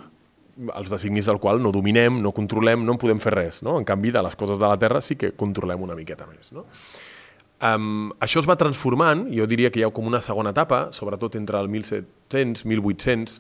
els 0.56 0.92
designis 0.92 1.28
del 1.28 1.40
qual 1.44 1.62
no 1.62 1.72
dominem, 1.76 2.22
no 2.24 2.32
controlem, 2.36 2.86
no 2.86 2.96
en 2.96 3.02
podem 3.02 3.20
fer 3.24 3.34
res. 3.36 3.60
No? 3.66 3.80
En 3.80 3.88
canvi, 3.88 4.14
de 4.16 4.24
les 4.24 4.38
coses 4.40 4.60
de 4.62 4.68
la 4.68 4.78
Terra 4.80 5.02
sí 5.04 5.18
que 5.20 5.34
controlem 5.36 5.84
una 5.84 5.98
miqueta 5.98 6.28
més. 6.30 6.52
No? 6.56 6.66
Um, 7.66 8.12
això 8.24 8.42
es 8.42 8.48
va 8.50 8.58
transformant, 8.60 9.26
jo 9.32 9.48
diria 9.48 9.72
que 9.72 9.80
hi 9.80 9.86
ha 9.88 9.92
com 9.96 10.08
una 10.08 10.22
segona 10.24 10.52
etapa, 10.56 10.90
sobretot 10.96 11.38
entre 11.40 11.60
el 11.60 11.70
1700, 11.72 12.66
1800, 12.68 13.40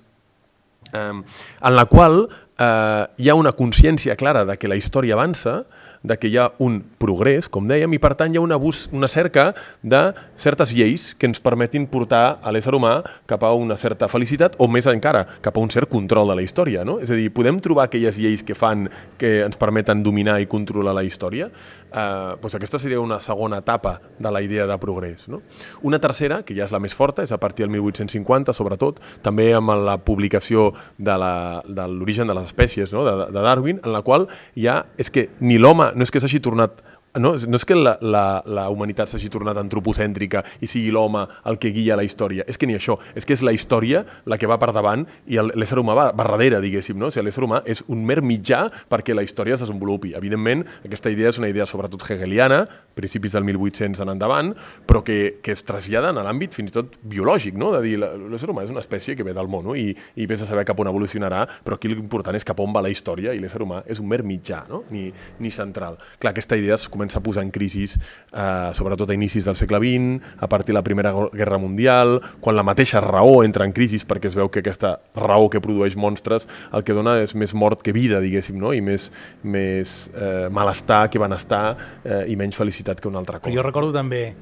um, 0.93 1.21
en 1.24 1.75
la 1.75 1.85
qual 1.91 2.24
uh, 2.59 3.07
hi 3.17 3.29
ha 3.29 3.35
una 3.35 3.53
consciència 3.55 4.15
clara 4.19 4.45
de 4.45 4.57
que 4.57 4.69
la 4.71 4.77
història 4.79 5.15
avança, 5.17 5.63
de 6.05 6.17
que 6.21 6.29
hi 6.29 6.38
ha 6.38 6.51
un 6.62 6.79
progrés, 7.01 7.47
com 7.50 7.65
dèiem, 7.67 7.95
i 7.97 8.00
per 8.01 8.13
tant 8.19 8.33
hi 8.33 8.38
ha 8.38 8.43
una, 8.43 8.59
bus, 8.62 8.85
una 8.93 9.09
cerca 9.09 9.47
de 9.81 10.01
certes 10.39 10.71
lleis 10.75 11.07
que 11.17 11.25
ens 11.29 11.41
permetin 11.41 11.88
portar 11.89 12.38
a 12.43 12.53
l'ésser 12.53 12.75
humà 12.77 13.00
cap 13.29 13.43
a 13.43 13.51
una 13.57 13.77
certa 13.81 14.09
felicitat 14.12 14.57
o 14.62 14.69
més 14.71 14.85
encara, 14.91 15.25
cap 15.41 15.57
a 15.57 15.63
un 15.63 15.74
cert 15.74 15.89
control 15.89 16.29
de 16.31 16.38
la 16.38 16.45
història. 16.45 16.85
No? 16.85 17.00
És 17.01 17.12
a 17.12 17.17
dir, 17.17 17.31
podem 17.33 17.59
trobar 17.63 17.88
aquelles 17.89 18.19
lleis 18.21 18.45
que 18.45 18.57
fan 18.57 18.85
que 19.17 19.39
ens 19.47 19.57
permeten 19.57 20.03
dominar 20.05 20.38
i 20.41 20.50
controlar 20.51 20.93
la 20.95 21.05
història? 21.07 21.50
Eh, 21.95 22.35
doncs 22.41 22.57
aquesta 22.57 22.79
seria 22.81 22.99
una 22.99 23.21
segona 23.23 23.61
etapa 23.63 24.01
de 24.19 24.31
la 24.31 24.41
idea 24.43 24.65
de 24.67 24.77
progrés. 24.77 25.29
No? 25.29 25.41
Una 25.81 25.99
tercera, 26.03 26.41
que 26.43 26.55
ja 26.57 26.65
és 26.67 26.73
la 26.75 26.81
més 26.83 26.93
forta, 26.93 27.23
és 27.23 27.31
a 27.31 27.39
partir 27.39 27.63
del 27.63 27.71
1850, 27.77 28.51
sobretot, 28.53 28.99
també 29.23 29.53
amb 29.55 29.71
la 29.87 29.95
publicació 30.03 30.73
de 30.97 31.15
l'origen 31.15 32.27
de, 32.27 32.33
de 32.33 32.39
les 32.41 32.51
espècies 32.51 32.91
no? 32.91 33.05
de, 33.07 33.15
de 33.31 33.45
Darwin, 33.45 33.79
en 33.83 33.95
la 33.95 34.03
qual 34.03 34.27
ja 34.59 34.81
és 34.99 35.09
que 35.09 35.29
ni 35.39 35.57
l'home 35.61 35.93
no 35.95 36.03
és 36.03 36.11
que 36.11 36.19
s'hagi 36.19 36.43
tornat 36.43 36.83
no, 37.19 37.34
no 37.36 37.60
és 37.60 37.65
que 37.67 37.77
la, 37.77 37.95
la, 38.01 38.25
la 38.45 38.67
humanitat 38.74 39.12
s'hagi 39.12 39.29
tornat 39.34 39.57
antropocèntrica 39.62 40.43
i 40.62 40.69
sigui 40.69 40.93
l'home 40.93 41.25
el 41.50 41.60
que 41.62 41.72
guia 41.75 41.98
la 41.98 42.05
història, 42.07 42.45
és 42.48 42.57
que 42.57 42.69
ni 42.69 42.77
això, 42.77 42.98
és 43.15 43.27
que 43.27 43.36
és 43.36 43.43
la 43.45 43.53
història 43.55 44.03
la 44.25 44.39
que 44.41 44.50
va 44.50 44.60
per 44.62 44.72
davant 44.75 45.05
i 45.27 45.39
l'ésser 45.41 45.79
humà 45.81 45.95
va, 45.98 46.07
va 46.15 46.29
darrere, 46.31 46.62
diguéssim, 46.63 46.98
no? 47.00 47.10
O 47.10 47.13
sigui, 47.13 47.27
l'ésser 47.27 47.43
humà 47.45 47.62
és 47.69 47.84
un 47.91 48.05
mer 48.07 48.22
mitjà 48.25 48.65
perquè 48.91 49.15
la 49.15 49.25
història 49.25 49.57
es 49.57 49.63
desenvolupi. 49.63 50.15
Evidentment, 50.17 50.63
aquesta 50.86 51.12
idea 51.13 51.31
és 51.31 51.39
una 51.41 51.51
idea 51.51 51.67
sobretot 51.69 52.03
hegeliana, 52.10 52.63
principis 52.95 53.36
del 53.36 53.43
1800 53.43 54.01
en 54.05 54.13
endavant, 54.13 54.53
però 54.88 55.03
que, 55.03 55.38
que 55.43 55.51
es 55.51 55.63
trasllada 55.67 56.13
a 56.13 56.25
l'àmbit 56.25 56.55
fins 56.55 56.72
i 56.72 56.75
tot 56.77 56.95
biològic, 57.03 57.57
no? 57.60 57.74
de 57.75 57.81
dir, 57.84 57.95
l'ésser 58.00 58.50
humà 58.51 58.63
és 58.63 58.72
una 58.72 58.84
espècie 58.84 59.17
que 59.17 59.25
ve 59.25 59.36
del 59.36 59.50
món 59.51 59.65
no? 59.65 59.75
I, 59.75 59.89
i 60.15 60.27
vés 60.29 60.43
a 60.43 60.48
saber 60.50 60.65
cap 60.67 60.79
on 60.79 60.89
evolucionarà, 60.91 61.43
però 61.65 61.79
aquí 61.79 61.89
l'important 61.91 62.38
és 62.38 62.45
cap 62.48 62.60
on 62.63 62.74
va 62.75 62.84
la 62.86 62.91
història 62.93 63.34
i 63.36 63.41
l'ésser 63.41 63.62
humà 63.65 63.81
és 63.89 64.00
un 64.01 64.10
mer 64.10 64.22
mitjà, 64.24 64.63
no? 64.69 64.84
ni, 64.93 65.07
ni 65.41 65.51
central. 65.51 65.98
Clar, 66.22 66.36
aquesta 66.36 66.57
idea 66.60 66.77
es 66.77 66.88
comença 66.91 67.04
comença 67.05 67.19
a 67.19 67.24
posar 67.24 67.43
en 67.43 67.51
crisi, 67.51 67.85
eh, 67.85 68.71
sobretot 68.74 69.09
a 69.09 69.13
inicis 69.13 69.45
del 69.45 69.55
segle 69.55 69.77
XX, 69.77 70.21
a 70.39 70.47
partir 70.47 70.74
de 70.74 70.79
la 70.79 70.83
Primera 70.83 71.13
Guerra 71.33 71.57
Mundial, 71.57 72.21
quan 72.41 72.55
la 72.55 72.63
mateixa 72.63 73.00
raó 73.01 73.43
entra 73.43 73.65
en 73.65 73.74
crisi 73.74 74.00
perquè 74.05 74.27
es 74.27 74.35
veu 74.35 74.50
que 74.50 74.59
aquesta 74.59 75.00
raó 75.15 75.50
que 75.50 75.62
produeix 75.62 75.95
monstres 75.95 76.47
el 76.74 76.83
que 76.83 76.93
dona 76.93 77.19
és 77.21 77.35
més 77.35 77.53
mort 77.53 77.81
que 77.81 77.93
vida, 77.93 78.19
diguéssim, 78.19 78.57
no? 78.57 78.74
i 78.74 78.81
més, 78.81 79.12
més 79.43 80.09
eh, 80.15 80.50
malestar 80.50 81.09
que 81.09 81.19
benestar 81.19 81.77
eh, 82.03 82.25
i 82.27 82.35
menys 82.35 82.57
felicitat 82.57 83.00
que 83.00 83.07
una 83.07 83.19
altra 83.19 83.39
cosa. 83.39 83.50
Però 83.50 83.62
jo 83.62 83.65
recordo 83.65 83.93
també 83.93 84.33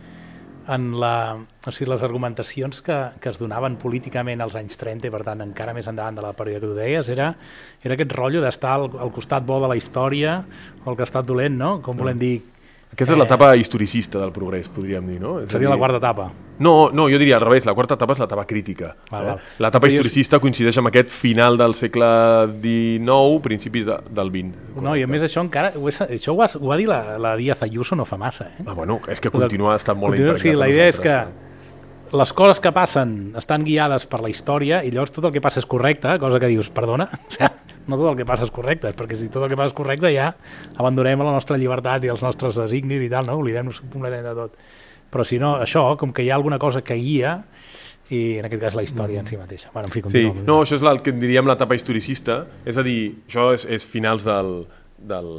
en 0.72 0.92
la, 1.00 1.36
o 1.36 1.72
sigui, 1.72 1.90
les 1.92 2.04
argumentacions 2.06 2.82
que, 2.86 2.98
que 3.20 3.32
es 3.32 3.40
donaven 3.42 3.76
políticament 3.82 4.44
als 4.44 4.56
anys 4.60 4.80
30 4.80 5.10
i 5.10 5.14
per 5.14 5.24
tant 5.28 5.44
encara 5.44 5.76
més 5.76 5.90
endavant 5.92 6.16
de 6.20 6.24
la 6.24 6.34
període 6.38 6.64
que 6.64 6.72
tu 6.72 6.78
deies 6.78 7.10
era, 7.12 7.34
era 7.84 7.98
aquest 7.98 8.16
rotllo 8.16 8.44
d'estar 8.44 8.78
al, 8.78 8.88
al 9.04 9.12
costat 9.16 9.46
bo 9.48 9.60
de 9.64 9.72
la 9.72 9.78
història 9.80 10.40
o 10.84 10.90
al 10.92 11.00
costat 11.00 11.28
dolent, 11.28 11.58
no? 11.60 11.76
Com 11.84 12.00
volem 12.00 12.20
dir, 12.22 12.36
aquesta 12.94 13.16
és 13.16 13.20
l'etapa 13.20 13.54
historicista 13.58 14.20
del 14.22 14.32
progrés, 14.34 14.68
podríem 14.70 15.08
dir, 15.10 15.20
no? 15.22 15.40
És 15.42 15.50
Seria 15.50 15.66
dir, 15.66 15.74
la 15.74 15.80
quarta 15.82 15.98
etapa. 15.98 16.28
No, 16.62 16.92
no, 16.94 17.08
jo 17.10 17.18
diria 17.18 17.40
al 17.40 17.42
revés, 17.42 17.66
la 17.66 17.74
quarta 17.74 17.98
etapa 17.98 18.14
és 18.14 18.22
l'etapa 18.22 18.46
crítica. 18.46 18.92
Val, 19.10 19.32
eh? 19.32 19.54
L'etapa 19.66 19.90
historicista 19.90 20.38
coincideix 20.44 20.78
amb 20.78 20.92
aquest 20.92 21.10
final 21.10 21.58
del 21.58 21.74
segle 21.74 22.10
XIX, 22.62 23.40
principis 23.46 23.88
de, 23.90 23.98
del 24.14 24.30
XX. 24.36 24.76
No, 24.86 24.94
i 24.94 25.06
a 25.06 25.10
més 25.10 25.26
això 25.26 25.42
encara, 25.42 25.74
ho, 25.74 25.88
és, 25.90 26.04
això 26.06 26.36
ho, 26.36 26.44
ha, 26.46 26.50
ho 26.60 26.70
va 26.70 26.78
dir 26.78 26.86
la, 26.92 27.18
la 27.22 27.34
Díaz 27.40 27.66
Ayuso 27.66 27.98
no 27.98 28.06
fa 28.06 28.20
massa, 28.22 28.52
eh? 28.54 28.68
Ah, 28.68 28.78
bueno, 28.78 29.00
és 29.10 29.24
que 29.24 29.34
continua 29.34 29.74
estant 29.80 29.98
molt 29.98 30.14
continua, 30.14 30.38
Sí, 30.44 30.54
la 30.54 30.70
idea 30.70 30.92
és 30.94 31.02
que 31.02 31.18
les 32.14 32.34
coses 32.38 32.60
que 32.62 32.72
passen 32.74 33.34
estan 33.40 33.64
guiades 33.66 34.06
per 34.10 34.20
la 34.22 34.30
història 34.30 34.84
i 34.86 34.92
llavors 34.94 35.16
tot 35.16 35.26
el 35.26 35.34
que 35.34 35.42
passa 35.42 35.62
és 35.64 35.68
correcte, 35.70 36.14
cosa 36.22 36.40
que 36.42 36.50
dius, 36.52 36.70
perdona, 36.74 37.08
no 37.90 37.98
tot 37.98 38.12
el 38.12 38.20
que 38.20 38.28
passa 38.30 38.46
és 38.46 38.54
correcte, 38.54 38.94
perquè 38.98 39.18
si 39.18 39.32
tot 39.34 39.46
el 39.46 39.54
que 39.54 39.58
passa 39.60 39.74
és 39.74 39.78
correcte 39.78 40.12
ja 40.14 40.30
abandonem 40.78 41.26
la 41.26 41.34
nostra 41.34 41.58
llibertat 41.58 42.06
i 42.06 42.14
els 42.14 42.22
nostres 42.26 42.60
designis 42.60 43.02
i 43.02 43.10
tal, 43.12 43.26
no? 43.30 43.40
oblidem-nos 43.42 43.82
completament 43.82 44.30
de 44.30 44.36
tot. 44.38 44.62
Però 45.14 45.26
si 45.26 45.38
no, 45.42 45.56
això, 45.62 45.86
com 46.02 46.14
que 46.14 46.26
hi 46.26 46.32
ha 46.32 46.38
alguna 46.38 46.58
cosa 46.62 46.82
que 46.86 46.98
guia, 46.98 47.40
i 48.14 48.38
en 48.38 48.46
aquest 48.46 48.62
cas 48.62 48.78
la 48.78 48.86
història 48.86 49.22
mm. 49.22 49.26
en 49.26 49.30
si 49.32 49.40
mateixa. 49.40 49.74
Bueno, 49.74 49.90
en 49.90 49.94
fi, 49.94 50.02
sí, 50.14 50.24
no, 50.46 50.60
això 50.62 50.78
és 50.78 50.86
el 50.86 51.02
que 51.06 51.14
diríem 51.18 51.50
l'etapa 51.50 51.78
historicista, 51.78 52.44
és 52.66 52.78
a 52.78 52.86
dir, 52.86 53.14
això 53.28 53.50
és, 53.56 53.66
és 53.78 53.86
finals 53.90 54.26
del, 54.28 54.56
del 55.14 55.30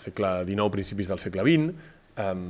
segle 0.00 0.34
XIX, 0.46 0.68
principis 0.72 1.10
del 1.12 1.20
segle 1.20 1.44
XX, 1.48 1.88
um, 2.24 2.44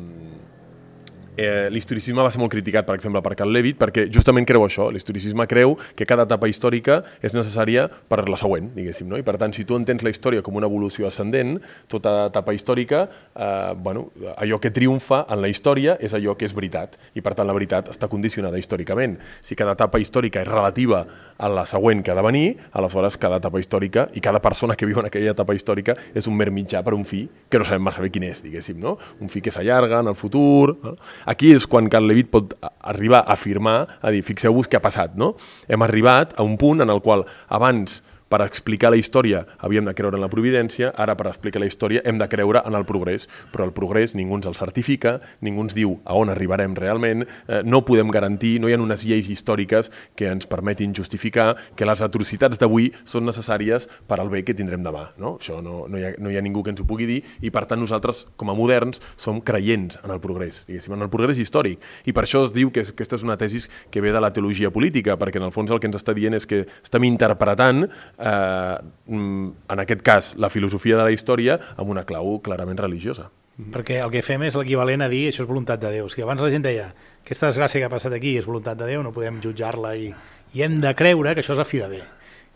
eh, 1.36 1.68
l'historicisme 1.72 2.22
va 2.22 2.30
ser 2.30 2.40
molt 2.40 2.52
criticat, 2.52 2.86
per 2.86 2.96
exemple, 2.98 3.22
per 3.24 3.34
Carl 3.38 3.52
Levitt, 3.54 3.78
perquè 3.80 4.06
justament 4.12 4.46
creu 4.48 4.64
això, 4.66 4.88
l'historicisme 4.92 5.46
creu 5.50 5.76
que 5.96 6.06
cada 6.08 6.26
etapa 6.28 6.48
històrica 6.50 7.00
és 7.24 7.34
necessària 7.34 7.88
per 8.08 8.22
la 8.28 8.38
següent, 8.40 8.72
diguéssim, 8.76 9.08
no? 9.08 9.18
I 9.20 9.26
per 9.26 9.38
tant, 9.40 9.54
si 9.56 9.64
tu 9.68 9.78
entens 9.78 10.04
la 10.04 10.12
història 10.12 10.44
com 10.44 10.56
una 10.60 10.68
evolució 10.70 11.08
ascendent, 11.08 11.58
tota 11.92 12.28
etapa 12.28 12.54
històrica, 12.56 13.04
eh, 13.34 13.72
bueno, 13.76 14.10
allò 14.36 14.60
que 14.60 14.70
triomfa 14.70 15.24
en 15.28 15.42
la 15.42 15.50
història 15.52 15.96
és 16.00 16.14
allò 16.14 16.36
que 16.36 16.48
és 16.48 16.54
veritat, 16.56 16.98
i 17.14 17.24
per 17.24 17.34
tant 17.38 17.48
la 17.48 17.56
veritat 17.56 17.90
està 17.92 18.08
condicionada 18.12 18.60
històricament. 18.60 19.18
Si 19.40 19.56
cada 19.56 19.76
etapa 19.78 20.00
històrica 20.02 20.42
és 20.42 20.48
relativa 20.48 21.06
a 21.42 21.48
la 21.48 21.64
següent 21.66 22.04
que 22.04 22.12
ha 22.12 22.14
de 22.14 22.22
venir, 22.22 22.56
aleshores 22.72 23.16
cada 23.18 23.40
etapa 23.40 23.58
històrica 23.58 24.06
i 24.14 24.20
cada 24.20 24.38
persona 24.42 24.76
que 24.76 24.86
viu 24.86 25.00
en 25.00 25.08
aquella 25.08 25.32
etapa 25.32 25.56
històrica 25.56 25.96
és 26.14 26.28
un 26.30 26.36
mer 26.36 26.52
mitjà 26.54 26.84
per 26.84 26.94
un 26.94 27.04
fi 27.08 27.24
que 27.50 27.58
no 27.58 27.64
sabem 27.66 27.82
massa 27.82 28.02
bé 28.04 28.12
quin 28.14 28.28
és, 28.28 28.42
diguéssim, 28.44 28.78
no? 28.78 28.94
Un 29.20 29.32
fi 29.32 29.40
que 29.40 29.50
s'allarga 29.50 30.02
en 30.04 30.12
el 30.12 30.18
futur... 30.18 30.76
No? 30.82 30.94
Aquí 31.26 31.52
és 31.54 31.66
quan 31.70 31.90
Carl 31.92 32.08
Levitt 32.10 32.30
pot 32.32 32.54
arribar 32.80 33.22
a 33.22 33.36
afirmar, 33.36 33.76
a 34.02 34.10
dir, 34.14 34.24
fixeu-vos 34.26 34.68
què 34.68 34.78
ha 34.78 34.84
passat, 34.84 35.14
no? 35.18 35.34
Hem 35.68 35.84
arribat 35.86 36.34
a 36.36 36.46
un 36.46 36.56
punt 36.58 36.82
en 36.82 36.90
el 36.90 37.02
qual 37.04 37.26
abans 37.48 38.00
per 38.32 38.40
explicar 38.46 38.88
la 38.92 38.96
història 38.96 39.42
havíem 39.60 39.84
de 39.84 39.92
creure 39.92 40.16
en 40.16 40.22
la 40.24 40.30
providència, 40.32 40.92
ara 40.96 41.12
per 41.18 41.28
explicar 41.28 41.60
la 41.60 41.68
història 41.68 42.00
hem 42.08 42.16
de 42.16 42.28
creure 42.32 42.62
en 42.64 42.76
el 42.78 42.86
progrés, 42.88 43.26
però 43.52 43.66
el 43.68 43.74
progrés 43.76 44.14
ningú 44.16 44.38
ens 44.38 44.48
el 44.48 44.56
certifica, 44.56 45.18
ningú 45.44 45.66
ens 45.66 45.76
diu 45.76 45.98
a 46.08 46.16
on 46.16 46.32
arribarem 46.32 46.72
realment, 46.78 47.26
eh, 47.46 47.60
no 47.64 47.82
podem 47.84 48.08
garantir, 48.14 48.54
no 48.60 48.70
hi 48.70 48.76
ha 48.76 48.80
unes 48.80 49.04
lleis 49.04 49.28
històriques 49.28 49.90
que 50.16 50.30
ens 50.32 50.48
permetin 50.48 50.94
justificar 50.96 51.56
que 51.76 51.88
les 51.88 52.00
atrocitats 52.00 52.60
d'avui 52.60 52.88
són 53.04 53.28
necessàries 53.28 53.88
per 54.08 54.18
al 54.20 54.32
bé 54.32 54.42
que 54.46 54.56
tindrem 54.56 54.80
demà. 54.82 55.10
No? 55.20 55.36
Això 55.36 55.60
no, 55.60 55.84
no, 55.88 56.00
hi 56.00 56.08
ha, 56.08 56.14
no 56.18 56.32
hi 56.32 56.40
ha 56.40 56.44
ningú 56.44 56.64
que 56.64 56.72
ens 56.72 56.80
ho 56.80 56.88
pugui 56.88 57.08
dir 57.10 57.20
i 57.42 57.52
per 57.52 57.66
tant 57.68 57.82
nosaltres 57.82 58.24
com 58.40 58.48
a 58.48 58.56
moderns 58.56 59.02
som 59.20 59.42
creients 59.44 60.00
en 60.00 60.14
el 60.14 60.22
progrés, 60.24 60.64
diguéssim, 60.70 60.96
en 60.96 61.04
el 61.04 61.12
progrés 61.12 61.40
històric. 61.42 61.84
I 62.08 62.16
per 62.16 62.24
això 62.24 62.46
es 62.46 62.56
diu 62.56 62.72
que 62.72 62.86
aquesta 62.94 63.20
és 63.20 63.26
una 63.26 63.36
tesis 63.36 63.68
que 63.92 64.00
ve 64.00 64.14
de 64.14 64.24
la 64.24 64.32
teologia 64.32 64.72
política, 64.72 65.18
perquè 65.20 65.36
en 65.42 65.50
el 65.50 65.52
fons 65.52 65.70
el 65.70 65.82
que 65.82 65.90
ens 65.90 66.00
està 66.00 66.16
dient 66.16 66.38
és 66.38 66.48
que 66.48 66.64
estem 66.80 67.04
interpretant 67.04 67.84
eh, 68.22 68.78
mm, 69.06 69.46
en 69.68 69.82
aquest 69.82 70.02
cas, 70.02 70.32
la 70.38 70.50
filosofia 70.50 70.96
de 70.96 71.06
la 71.06 71.14
història 71.14 71.58
amb 71.76 71.90
una 71.90 72.06
clau 72.08 72.38
clarament 72.44 72.80
religiosa. 72.80 73.28
Perquè 73.72 73.98
el 74.00 74.10
que 74.10 74.22
fem 74.24 74.42
és 74.46 74.56
l'equivalent 74.56 75.04
a 75.04 75.10
dir 75.12 75.26
això 75.28 75.44
és 75.44 75.48
voluntat 75.50 75.80
de 75.82 75.90
Déu. 75.92 76.08
Si 76.08 76.22
abans 76.24 76.40
la 76.40 76.50
gent 76.50 76.64
deia 76.64 76.88
aquesta 77.20 77.50
desgràcia 77.50 77.82
que 77.82 77.88
ha 77.90 77.92
passat 77.92 78.14
aquí 78.16 78.36
és 78.38 78.48
voluntat 78.48 78.78
de 78.80 78.88
Déu, 78.88 79.02
no 79.04 79.12
podem 79.12 79.42
jutjar-la 79.44 79.92
i, 79.98 80.08
i 80.54 80.64
hem 80.64 80.78
de 80.80 80.94
creure 80.96 81.34
que 81.34 81.44
això 81.44 81.56
és 81.58 81.62
a 81.62 81.68
fi 81.68 81.82
de 81.82 81.90
bé, 81.90 82.00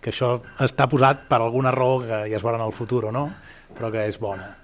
que 0.00 0.10
això 0.14 0.38
està 0.64 0.88
posat 0.88 1.26
per 1.28 1.42
alguna 1.42 1.74
raó 1.74 2.00
que 2.02 2.22
ja 2.30 2.38
es 2.38 2.44
veurà 2.44 2.56
en 2.60 2.66
el 2.66 2.74
futur 2.76 3.04
o 3.10 3.12
no, 3.12 3.26
però 3.76 3.92
que 3.92 4.06
és 4.08 4.18
bona. 4.22 4.54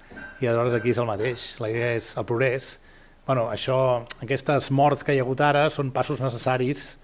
I 0.41 0.49
aleshores 0.49 0.79
aquí 0.79 0.91
és 0.91 0.99
el 0.99 1.07
mateix, 1.07 1.45
la 1.61 1.69
idea 1.71 1.93
és 1.99 2.09
el 2.17 2.25
progrés. 2.27 2.73
Bueno, 3.27 3.45
això, 3.53 3.77
aquestes 4.25 4.71
morts 4.73 5.05
que 5.05 5.13
hi 5.13 5.21
ha 5.21 5.23
hagut 5.23 5.39
ara 5.45 5.69
són 5.71 5.93
passos 5.95 6.19
necessaris 6.19 6.97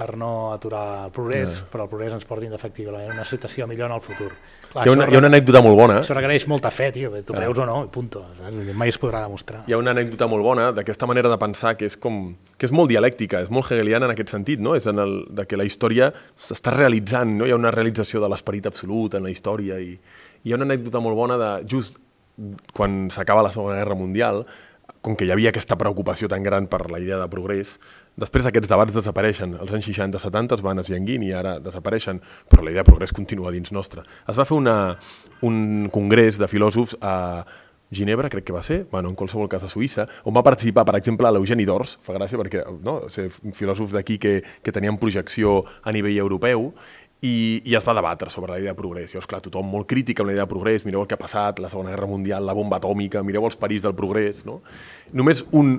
per 0.00 0.16
no 0.16 0.52
aturar 0.54 1.04
el 1.04 1.12
progrés, 1.12 1.58
yeah. 1.58 1.66
però 1.68 1.84
el 1.84 1.90
progrés 1.92 2.14
ens 2.16 2.24
porti 2.24 2.48
efectivament 2.48 3.10
a 3.10 3.18
una 3.18 3.26
situació 3.28 3.66
millor 3.68 3.90
en 3.90 3.98
el 3.98 4.00
futur. 4.00 4.30
Clar, 4.70 4.86
hi, 4.86 4.88
ha 4.88 4.94
una, 4.94 5.08
hi 5.10 5.18
ha 5.18 5.20
una 5.20 5.28
anècdota 5.28 5.60
molt 5.66 5.76
bona. 5.76 5.98
Això 6.00 6.14
requereix 6.16 6.46
molta 6.48 6.70
fe, 6.72 6.88
tio, 6.94 7.10
tu 7.26 7.34
creus 7.36 7.58
ah. 7.58 7.64
o 7.64 7.66
no, 7.68 7.76
i 7.84 7.90
punto. 7.92 8.22
Mai 8.80 8.92
es 8.92 8.98
podrà 9.02 9.20
demostrar. 9.26 9.64
Hi 9.68 9.76
ha 9.76 9.80
una 9.80 9.92
anècdota 9.92 10.28
molt 10.30 10.46
bona 10.46 10.70
d'aquesta 10.76 11.08
manera 11.10 11.32
de 11.32 11.36
pensar 11.42 11.74
que 11.76 11.90
és 11.90 11.98
com 12.00 12.22
que 12.56 12.68
és 12.68 12.72
molt 12.76 12.92
dialèctica, 12.92 13.42
és 13.44 13.52
molt 13.52 13.68
hegeliana 13.74 14.08
en 14.08 14.14
aquest 14.14 14.32
sentit, 14.32 14.62
no? 14.62 14.72
És 14.78 14.88
en 14.88 15.02
el, 15.02 15.14
de 15.36 15.44
que 15.50 15.58
la 15.60 15.68
història 15.68 16.08
s'està 16.40 16.72
realitzant, 16.76 17.36
no? 17.42 17.48
Hi 17.48 17.52
ha 17.52 17.60
una 17.60 17.74
realització 17.74 18.24
de 18.24 18.32
l'esperit 18.32 18.70
absolut 18.70 19.18
en 19.18 19.26
la 19.26 19.34
història 19.34 19.80
i 19.82 19.92
hi 19.96 20.54
ha 20.54 20.56
una 20.56 20.68
anècdota 20.70 21.04
molt 21.04 21.18
bona 21.18 21.36
de 21.40 21.52
just 21.68 22.00
quan 22.72 23.10
s'acaba 23.12 23.44
la 23.44 23.52
Segona 23.52 23.76
Guerra 23.82 23.98
Mundial, 23.98 24.44
com 25.04 25.16
que 25.16 25.26
hi 25.26 25.32
havia 25.32 25.52
aquesta 25.52 25.76
preocupació 25.80 26.28
tan 26.28 26.44
gran 26.44 26.68
per 26.72 26.86
la 26.90 27.00
idea 27.00 27.18
de 27.20 27.28
progrés, 27.32 27.78
Després 28.20 28.46
aquests 28.48 28.68
debats 28.68 28.92
desapareixen. 28.92 29.56
Els 29.62 29.72
anys 29.76 29.88
60-70 29.88 30.58
es 30.58 30.64
van 30.64 30.82
esllenguint 30.82 31.24
i 31.24 31.32
ara 31.36 31.56
desapareixen, 31.62 32.20
però 32.50 32.66
la 32.66 32.74
idea 32.74 32.84
de 32.84 32.90
progrés 32.90 33.14
continua 33.16 33.52
dins 33.54 33.72
nostra. 33.72 34.04
Es 34.28 34.36
va 34.36 34.46
fer 34.48 34.58
una, 34.58 34.76
un 35.46 35.88
congrés 35.92 36.38
de 36.40 36.48
filòsofs 36.50 36.98
a 37.00 37.16
Ginebra, 37.90 38.28
crec 38.30 38.44
que 38.46 38.54
va 38.54 38.62
ser, 38.62 38.84
bueno, 38.90 39.08
en 39.10 39.16
qualsevol 39.18 39.48
cas 39.50 39.64
a 39.66 39.68
Suïssa, 39.72 40.06
on 40.28 40.34
va 40.36 40.44
participar, 40.46 40.84
per 40.86 40.94
exemple, 41.00 41.30
l'Eugeni 41.32 41.64
Dors, 41.66 41.96
fa 42.06 42.14
gràcia 42.14 42.38
perquè 42.38 42.62
no, 42.86 43.00
ser 43.10 43.30
filòsofs 43.56 43.96
d'aquí 43.96 44.18
que, 44.22 44.34
que 44.62 44.74
tenien 44.74 44.98
projecció 45.00 45.64
a 45.82 45.90
nivell 45.96 46.20
europeu, 46.22 46.68
i, 47.20 47.60
i 47.68 47.74
es 47.76 47.84
va 47.84 47.92
debatre 47.96 48.30
sobre 48.32 48.54
la 48.54 48.60
idea 48.60 48.72
de 48.72 48.78
progrés. 48.78 49.12
I, 49.12 49.18
esclar, 49.20 49.42
tothom 49.44 49.66
molt 49.68 49.88
crític 49.90 50.22
amb 50.22 50.30
la 50.30 50.36
idea 50.36 50.46
de 50.46 50.52
progrés, 50.52 50.86
mireu 50.86 51.02
el 51.02 51.08
que 51.08 51.18
ha 51.18 51.20
passat, 51.20 51.58
la 51.60 51.68
Segona 51.72 51.92
Guerra 51.92 52.08
Mundial, 52.08 52.46
la 52.46 52.56
bomba 52.56 52.78
atòmica, 52.78 53.24
mireu 53.26 53.48
els 53.48 53.58
perills 53.60 53.84
del 53.84 53.96
progrés, 53.98 54.44
no? 54.48 54.60
Només 55.12 55.42
un 55.50 55.74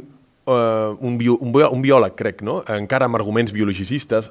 uh, 0.51 0.97
un, 0.99 1.17
bio, 1.17 1.37
un, 1.41 1.51
bio, 1.55 1.69
un 1.73 1.81
biòleg, 1.83 2.15
crec, 2.19 2.43
no? 2.45 2.59
encara 2.69 3.07
amb 3.07 3.17
arguments 3.19 3.53
biologicistes, 3.55 4.29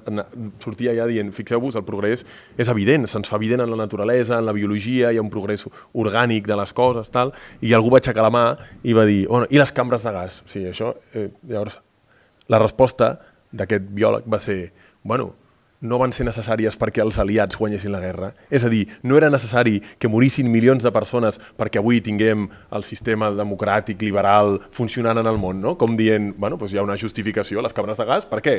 sortia 0.63 0.95
ja 0.97 1.09
dient, 1.09 1.33
fixeu-vos, 1.35 1.79
el 1.81 1.87
progrés 1.89 2.25
és 2.61 2.71
evident, 2.73 3.09
se'ns 3.11 3.31
fa 3.31 3.39
evident 3.41 3.65
en 3.65 3.73
la 3.73 3.81
naturalesa, 3.81 4.39
en 4.39 4.47
la 4.49 4.55
biologia, 4.57 5.11
hi 5.11 5.21
ha 5.21 5.25
un 5.25 5.33
progrés 5.33 5.67
orgànic 5.97 6.47
de 6.51 6.61
les 6.61 6.75
coses, 6.77 7.11
tal, 7.15 7.35
i 7.65 7.75
algú 7.77 7.93
va 7.95 8.01
aixecar 8.03 8.27
la 8.27 8.33
mà 8.35 8.45
i 8.85 8.97
va 8.97 9.09
dir, 9.09 9.25
bueno, 9.31 9.49
i 9.51 9.61
les 9.61 9.73
cambres 9.75 10.07
de 10.07 10.15
gas? 10.15 10.41
O 10.45 10.53
sigui, 10.53 10.71
això, 10.71 10.95
eh, 11.15 11.31
llavors, 11.49 11.81
la 12.51 12.63
resposta 12.63 13.15
d'aquest 13.53 13.91
biòleg 13.97 14.29
va 14.31 14.41
ser, 14.43 14.61
bueno, 15.03 15.33
no 15.81 15.99
van 16.01 16.13
ser 16.13 16.27
necessàries 16.29 16.77
perquè 16.81 17.01
els 17.01 17.19
aliats 17.21 17.57
guanyessin 17.57 17.93
la 17.93 18.03
guerra. 18.03 18.31
És 18.53 18.65
a 18.65 18.71
dir, 18.73 18.85
no 19.03 19.17
era 19.17 19.31
necessari 19.33 19.79
que 19.99 20.11
morissin 20.13 20.51
milions 20.53 20.85
de 20.85 20.93
persones 20.93 21.41
perquè 21.59 21.81
avui 21.81 22.03
tinguem 22.05 22.49
el 22.77 22.85
sistema 22.85 23.31
democràtic, 23.33 24.01
liberal, 24.05 24.59
funcionant 24.77 25.19
en 25.23 25.31
el 25.31 25.41
món, 25.41 25.61
no? 25.65 25.77
Com 25.81 25.97
dient, 25.97 26.35
bueno, 26.37 26.61
doncs 26.61 26.75
hi 26.75 26.81
ha 26.81 26.87
una 26.87 26.99
justificació, 27.01 27.65
les 27.65 27.77
cabres 27.77 28.01
de 28.01 28.09
gas, 28.09 28.29
per 28.29 28.43
què? 28.45 28.57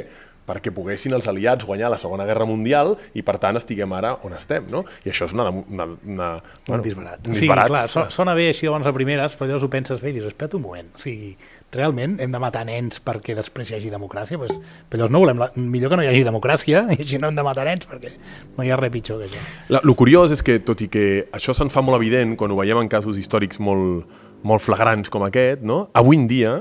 Perquè 0.50 0.74
poguessin 0.74 1.14
els 1.14 1.28
aliats 1.30 1.66
guanyar 1.68 1.92
la 1.94 2.02
Segona 2.02 2.26
Guerra 2.26 2.48
Mundial 2.50 2.96
i, 3.14 3.22
per 3.22 3.38
tant, 3.38 3.60
estiguem 3.62 3.94
ara 3.94 4.16
on 4.26 4.34
estem, 4.34 4.66
no? 4.74 4.84
I 5.06 5.14
això 5.14 5.30
és 5.30 5.38
una... 5.38 5.52
una, 5.52 5.86
una 5.86 6.32
bueno, 6.66 6.82
un 6.82 6.88
disbarat. 6.90 7.28
Un 7.28 7.38
disbarat. 7.38 7.70
Sí, 7.70 7.76
clar, 7.76 7.88
so, 7.94 8.08
sona 8.10 8.34
bé 8.34 8.50
així 8.50 8.66
de 8.66 8.74
bones 8.74 8.90
a 8.90 8.96
primeres, 8.98 9.38
però 9.38 9.52
llavors 9.52 9.70
ho 9.70 9.70
penses 9.70 10.02
bé 10.02 10.10
i 10.10 10.18
dius, 10.18 10.32
espera't 10.34 10.58
un 10.58 10.66
moment, 10.66 10.90
o 10.98 11.04
sigui, 11.04 11.36
realment 11.76 12.18
hem 12.22 12.32
de 12.34 12.42
matar 12.42 12.64
nens 12.68 13.00
perquè 13.04 13.36
després 13.38 13.72
hi 13.72 13.78
hagi 13.78 13.92
democràcia? 13.94 14.40
Pues, 14.42 14.58
però 14.92 15.08
no 15.12 15.22
volem, 15.24 15.40
la... 15.42 15.50
millor 15.56 15.94
que 15.94 16.00
no 16.00 16.06
hi 16.06 16.10
hagi 16.12 16.26
democràcia 16.28 16.84
i 16.96 17.00
així 17.00 17.22
no 17.22 17.32
hem 17.32 17.38
de 17.40 17.46
matar 17.48 17.68
nens 17.70 17.88
perquè 17.90 18.14
no 18.58 18.66
hi 18.66 18.72
ha 18.72 18.80
res 18.80 18.94
pitjor 18.94 19.22
que 19.22 19.30
això. 19.30 19.46
La, 19.74 19.84
lo 19.88 19.96
curiós 20.00 20.34
és 20.36 20.44
que, 20.46 20.60
tot 20.66 20.84
i 20.84 20.90
que 20.92 21.06
això 21.32 21.56
se'n 21.58 21.72
fa 21.74 21.84
molt 21.86 22.00
evident 22.02 22.36
quan 22.40 22.52
ho 22.52 22.60
veiem 22.60 22.84
en 22.84 22.92
casos 22.92 23.20
històrics 23.20 23.62
molt, 23.64 24.06
molt 24.48 24.64
flagrants 24.64 25.12
com 25.14 25.26
aquest, 25.28 25.64
no? 25.64 25.86
avui 25.98 26.20
en 26.20 26.28
dia 26.32 26.60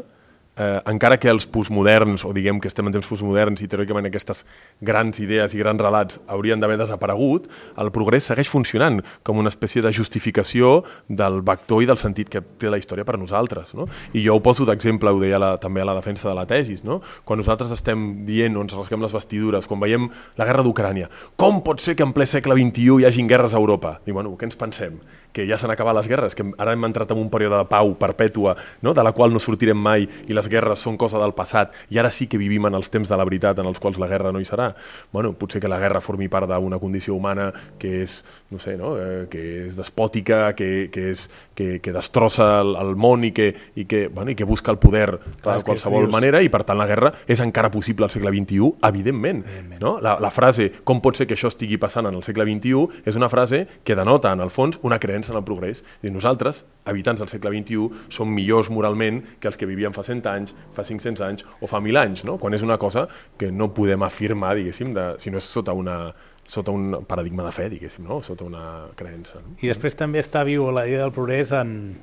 eh, 0.60 0.80
encara 0.90 1.16
que 1.20 1.30
els 1.32 1.46
postmoderns, 1.48 2.24
o 2.28 2.34
diguem 2.36 2.60
que 2.60 2.68
estem 2.68 2.88
en 2.88 2.94
temps 2.94 3.08
postmoderns 3.08 3.62
i 3.64 3.68
teòricament 3.70 4.08
aquestes 4.10 4.44
grans 4.84 5.20
idees 5.22 5.54
i 5.56 5.60
grans 5.62 5.80
relats 5.80 6.18
haurien 6.28 6.60
d'haver 6.60 6.76
desaparegut, 6.82 7.48
el 7.80 7.92
progrés 7.94 8.28
segueix 8.28 8.50
funcionant 8.52 9.00
com 9.24 9.40
una 9.40 9.52
espècie 9.52 9.82
de 9.84 9.92
justificació 9.96 10.82
del 11.08 11.40
vector 11.46 11.84
i 11.84 11.88
del 11.88 12.00
sentit 12.02 12.28
que 12.32 12.42
té 12.60 12.70
la 12.70 12.80
història 12.80 13.06
per 13.08 13.16
a 13.16 13.22
nosaltres. 13.22 13.72
No? 13.78 13.88
I 14.12 14.24
jo 14.26 14.36
ho 14.36 14.44
poso 14.44 14.66
d'exemple, 14.68 15.12
ho 15.12 15.22
deia 15.22 15.40
la, 15.40 15.54
també 15.62 15.80
a 15.80 15.88
la 15.88 15.96
defensa 15.96 16.28
de 16.28 16.36
la 16.36 16.46
tesis, 16.50 16.84
no? 16.84 17.00
quan 17.24 17.40
nosaltres 17.40 17.72
estem 17.72 18.26
dient 18.28 18.56
o 18.56 18.66
ens 18.66 18.76
rasquem 18.76 19.00
les 19.00 19.16
vestidures, 19.16 19.66
quan 19.70 19.80
veiem 19.80 20.10
la 20.36 20.48
guerra 20.48 20.66
d'Ucrània, 20.66 21.08
com 21.40 21.62
pot 21.64 21.80
ser 21.80 21.96
que 21.96 22.04
en 22.06 22.12
ple 22.16 22.28
segle 22.28 22.58
XXI 22.58 23.00
hi 23.00 23.08
hagin 23.08 23.30
guerres 23.30 23.54
a 23.54 23.62
Europa? 23.62 23.98
I 24.06 24.12
bueno, 24.16 24.36
què 24.36 24.48
ens 24.50 24.60
pensem? 24.60 25.00
Que 25.32 25.46
ja 25.48 25.58
s'han 25.58 25.70
acabat 25.74 25.94
les 25.96 26.08
guerres, 26.10 26.34
que 26.34 26.44
ara 26.58 26.74
hem 26.74 26.84
entrat 26.88 27.10
en 27.12 27.20
un 27.20 27.30
període 27.30 27.58
de 27.58 27.68
pau 27.70 27.94
perpètua, 27.98 28.56
no? 28.82 28.94
de 28.94 29.04
la 29.04 29.12
qual 29.12 29.32
no 29.32 29.42
sortirem 29.42 29.78
mai 29.78 30.06
i 30.28 30.36
les 30.36 30.48
guerres 30.50 30.82
són 30.82 30.98
cosa 31.00 31.20
del 31.22 31.34
passat 31.36 31.74
i 31.90 31.98
ara 31.98 32.10
sí 32.10 32.26
que 32.26 32.40
vivim 32.40 32.66
en 32.66 32.78
els 32.78 32.90
temps 32.90 33.08
de 33.08 33.16
la 33.16 33.26
veritat 33.26 33.58
en 33.58 33.68
els 33.70 33.78
quals 33.78 34.00
la 34.00 34.08
guerra 34.10 34.32
no 34.32 34.40
hi 34.40 34.48
serà. 34.48 34.72
Bueno, 35.12 35.32
potser 35.38 35.60
que 35.62 35.70
la 35.70 35.80
guerra 35.80 36.02
formi 36.04 36.28
part 36.28 36.48
d'una 36.50 36.80
condició 36.82 37.14
humana 37.14 37.50
que 37.78 38.02
és, 38.02 38.20
no 38.50 38.58
sé, 38.58 38.76
no? 38.80 38.96
Eh, 38.98 39.26
que 39.30 39.44
és 39.66 39.76
despòtica, 39.78 40.54
que, 40.58 40.88
que, 40.92 41.10
és, 41.14 41.28
que, 41.60 41.80
que 41.80 41.92
destrossa 41.92 42.60
el, 42.62 42.72
el 42.80 42.94
món 42.96 43.26
i 43.28 43.30
que, 43.36 43.50
i, 43.76 43.84
que, 43.84 44.06
bueno, 44.08 44.32
i 44.32 44.36
que 44.38 44.46
busca 44.48 44.72
el 44.72 44.78
poder 44.80 45.18
de 45.20 45.56
qualsevol 45.66 46.06
dius... 46.06 46.14
manera 46.14 46.40
i 46.40 46.48
per 46.48 46.62
tant 46.64 46.80
la 46.80 46.86
guerra 46.88 47.12
és 47.28 47.42
encara 47.44 47.68
possible 47.72 48.06
al 48.06 48.12
segle 48.14 48.32
XXI, 48.32 48.70
evidentment. 48.88 49.42
evidentment. 49.44 49.82
No? 49.82 49.98
La, 50.00 50.16
la 50.22 50.30
frase 50.32 50.70
com 50.88 51.02
pot 51.04 51.20
ser 51.20 51.28
que 51.28 51.36
això 51.36 51.50
estigui 51.52 51.76
passant 51.82 52.08
en 52.08 52.16
el 52.16 52.24
segle 52.24 52.46
XXI 52.48 53.04
és 53.10 53.18
una 53.20 53.28
frase 53.28 53.66
que 53.84 53.98
denota 53.98 54.32
en 54.32 54.40
el 54.40 54.52
fons 54.54 54.80
una 54.86 55.00
creença 55.02 55.34
en 55.34 55.40
el 55.42 55.44
progrés. 55.44 55.84
I 56.00 56.14
nosaltres, 56.14 56.64
habitants 56.88 57.20
del 57.20 57.28
segle 57.28 57.52
XXI, 57.58 58.08
som 58.08 58.32
millors 58.32 58.72
moralment 58.72 59.20
que 59.40 59.52
els 59.52 59.60
que 59.60 59.68
vivien 59.68 59.92
fa 59.92 60.06
100 60.06 60.24
anys, 60.32 60.56
fa 60.76 60.86
500 60.88 61.26
anys 61.28 61.44
o 61.60 61.68
fa 61.68 61.82
1.000 61.82 62.00
anys, 62.00 62.24
no? 62.24 62.38
quan 62.40 62.56
és 62.56 62.64
una 62.64 62.80
cosa 62.80 63.04
que 63.36 63.52
no 63.52 63.68
podem 63.76 64.08
afirmar, 64.08 64.56
diguéssim, 64.56 64.94
de, 64.96 65.10
si 65.20 65.32
no 65.32 65.40
és 65.42 65.52
sota 65.52 65.76
una, 65.76 66.00
sota 66.50 66.74
un 66.74 67.04
paradigma 67.06 67.44
de 67.46 67.52
fe, 67.54 67.68
diguéssim, 67.70 68.04
no? 68.08 68.18
sota 68.26 68.44
una 68.48 68.64
creença. 68.98 69.38
No? 69.44 69.54
I 69.62 69.70
després 69.70 69.94
també 69.98 70.22
està 70.22 70.42
viu 70.48 70.66
la 70.74 70.86
idea 70.88 71.04
del 71.04 71.14
progrés 71.14 71.54
en... 71.54 71.94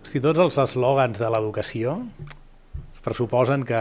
Hosti, 0.00 0.22
tots 0.22 0.38
els 0.38 0.56
eslògans 0.62 1.18
de 1.18 1.28
l'educació 1.34 1.96
pressuposen 3.06 3.62
que, 3.66 3.80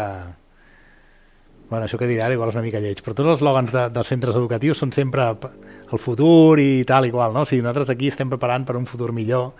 bueno, 1.69 1.85
això 1.85 1.97
que 2.01 2.09
dirà 2.09 2.27
igual 2.33 2.51
és 2.51 2.57
una 2.57 2.65
mica 2.65 2.81
lleig, 2.81 3.01
però 3.05 3.15
tots 3.17 3.31
els 3.31 3.39
eslògans 3.39 3.73
de, 3.73 3.85
dels 3.95 4.11
centres 4.11 4.37
educatius 4.37 4.81
són 4.83 4.93
sempre 4.93 5.31
el 5.31 6.01
futur 6.01 6.59
i 6.61 6.83
tal 6.87 7.07
i 7.07 7.13
qual, 7.13 7.33
no? 7.33 7.45
O 7.45 7.49
sigui, 7.49 7.63
nosaltres 7.65 7.93
aquí 7.93 8.09
estem 8.11 8.29
preparant 8.31 8.65
per 8.67 8.77
un 8.77 8.87
futur 8.89 9.11
millor. 9.15 9.53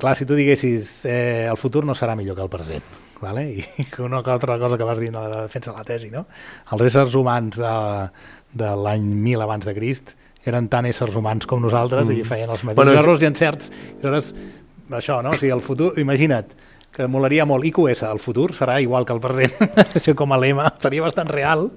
Clar, 0.00 0.14
si 0.16 0.26
tu 0.28 0.36
diguessis 0.38 1.04
eh, 1.08 1.46
el 1.50 1.58
futur 1.60 1.84
no 1.86 1.96
serà 1.96 2.16
millor 2.18 2.36
que 2.36 2.44
el 2.44 2.52
present, 2.52 2.84
vale? 3.22 3.46
i 3.82 3.88
una 4.04 4.20
altra 4.20 4.58
cosa 4.60 4.78
que 4.78 4.88
vas 4.88 5.00
dir 5.00 5.12
no, 5.14 5.24
de 5.28 5.46
defensa 5.48 5.72
de 5.72 5.78
la 5.78 5.86
tesi, 5.86 6.10
no? 6.12 6.26
els 6.72 6.84
éssers 6.90 7.16
humans 7.18 7.58
de, 7.58 7.72
de 8.52 8.70
l'any 8.84 9.04
1000 9.26 9.44
abans 9.44 9.66
de 9.66 9.74
Crist 9.76 10.14
eren 10.48 10.68
tan 10.72 10.86
éssers 10.88 11.16
humans 11.18 11.46
com 11.46 11.60
nosaltres 11.62 12.08
mm. 12.08 12.20
i 12.20 12.24
feien 12.24 12.50
els 12.50 12.64
mateixos 12.64 12.84
bueno, 12.84 12.96
errors 13.00 13.24
i 13.24 13.28
encerts. 13.28 13.70
I 13.70 14.06
aleshores, 14.06 14.32
això, 15.00 15.20
no? 15.24 15.34
O 15.34 15.40
sigui, 15.40 15.52
el 15.52 15.64
futur, 15.64 15.92
imagina't, 16.00 16.54
que 16.94 17.06
molaria 17.10 17.44
molt 17.46 17.66
IQS, 17.68 18.06
el 18.08 18.22
futur 18.22 18.50
serà 18.56 18.78
igual 18.82 19.06
que 19.06 19.14
el 19.14 19.20
present, 19.22 19.58
això 19.98 20.14
com 20.18 20.32
a 20.32 20.38
lema, 20.40 20.70
seria 20.82 21.04
bastant 21.04 21.28
real, 21.30 21.68